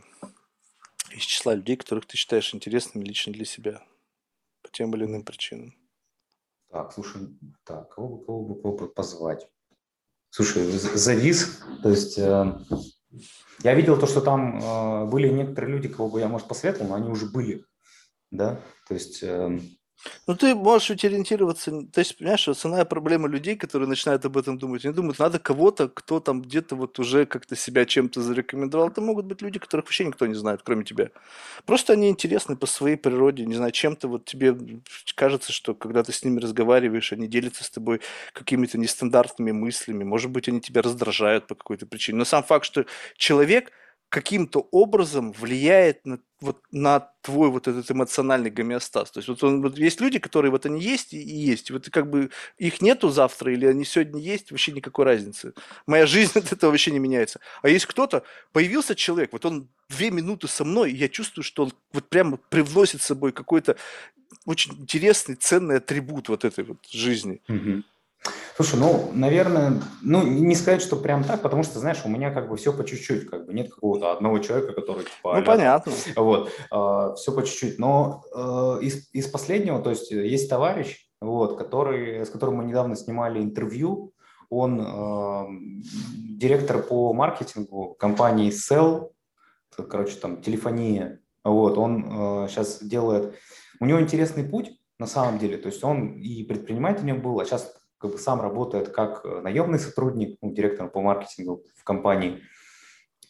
[1.13, 3.85] из числа людей, которых ты считаешь интересными лично для себя
[4.63, 5.77] по тем или иным причинам.
[6.75, 7.29] Так, слушай,
[7.63, 9.49] так, кого бы, кого бы, кого бы позвать?
[10.31, 12.59] Слушай, завис, то есть э,
[13.63, 16.95] я видел то, что там э, были некоторые люди, кого бы я, может, посоветовал, но
[16.97, 17.65] они уже были,
[18.33, 19.61] да, то есть э,
[20.27, 24.59] ну, ты можешь ведь ориентироваться, то есть, понимаешь, основная проблема людей, которые начинают об этом
[24.59, 28.89] думать, они думают, надо кого-то, кто там где-то вот уже как-то себя чем-то зарекомендовал.
[28.89, 31.11] Это могут быть люди, которых вообще никто не знает, кроме тебя.
[31.67, 34.57] Просто они интересны по своей природе, не знаю, чем-то вот тебе
[35.15, 38.01] кажется, что когда ты с ними разговариваешь, они делятся с тобой
[38.33, 42.19] какими-то нестандартными мыслями, может быть, они тебя раздражают по какой-то причине.
[42.19, 43.73] Но сам факт, что человек–
[44.15, 49.11] каким-то образом влияет на, вот, на твой вот этот эмоциональный гомеостаз.
[49.11, 51.73] То есть вот, он, вот есть люди, которые вот они есть и, есть.
[51.73, 55.53] Вот как бы их нету завтра или они сегодня есть, вообще никакой разницы.
[55.87, 57.41] Моя жизнь от этого вообще не меняется.
[57.63, 61.65] А есть кто-то, появился человек, вот он две минуты со мной, и я чувствую, что
[61.65, 63.77] он вот прямо привносит с собой какой-то
[64.47, 67.43] очень интересный, ценный атрибут вот этой вот жизни.
[67.49, 67.83] Угу.
[68.57, 72.49] Слушай, ну, наверное, ну, не сказать, что прям так, потому что, знаешь, у меня как
[72.49, 75.37] бы все по чуть-чуть, как бы нет какого-то одного человека, который типа...
[75.39, 75.93] Ну, понятно.
[76.15, 77.81] Вот, э, все по чуть-чуть.
[77.81, 82.95] Но э, из, из последнего, то есть есть товарищ, вот, который, с которым мы недавно
[82.95, 84.13] снимали интервью,
[84.51, 85.47] он э,
[86.39, 89.11] директор по маркетингу компании Cell,
[89.77, 93.35] короче, там, телефония, вот, он э, сейчас делает...
[93.81, 94.71] У него интересный путь,
[95.01, 98.91] на самом деле, то есть он и предпринимателем был, а сейчас как бы сам работает
[98.91, 102.43] как э, наемный сотрудник, ну, директором по маркетингу в компании.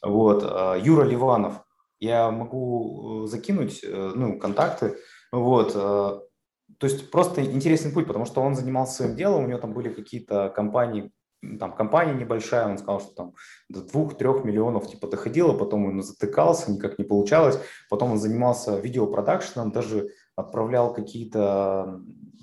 [0.03, 0.43] Вот.
[0.45, 1.61] А, Юра Ливанов.
[2.01, 4.99] Я могу э, закинуть э, ну, контакты.
[5.33, 5.73] Вот.
[5.75, 9.93] То есть просто интересный путь, потому что он занимался своим делом, у него там были
[9.93, 11.13] какие-то компании,
[11.59, 13.35] там компания небольшая, он сказал, что там
[13.69, 17.61] до двух-трех миллионов типа доходило, потом он затыкался, никак не получалось,
[17.91, 22.01] потом он занимался видеопродакшеном, даже отправлял какие-то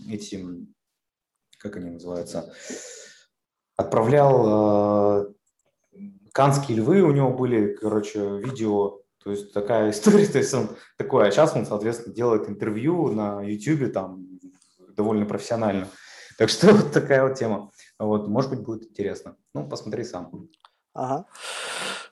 [0.09, 0.45] эти
[1.61, 2.53] как они называются,
[3.77, 5.33] отправлял э,
[6.33, 11.27] канские львы, у него были, короче, видео, то есть такая история, то есть он такой,
[11.27, 14.27] а сейчас он, соответственно, делает интервью на YouTube там
[14.95, 15.88] довольно профессионально.
[16.38, 17.72] Так что вот такая вот тема.
[17.99, 19.35] Вот, может быть, будет интересно.
[19.53, 20.49] Ну, посмотри сам.
[20.93, 21.25] Ага.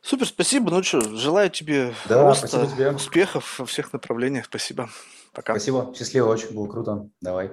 [0.01, 0.71] Супер, спасибо.
[0.71, 2.91] Ну что, желаю тебе да, роста, тебе.
[2.91, 4.45] успехов во всех направлениях.
[4.45, 4.89] Спасибо.
[5.33, 5.53] Пока.
[5.53, 5.93] Спасибо.
[5.95, 7.09] Счастливо, очень было круто.
[7.21, 7.51] Давай.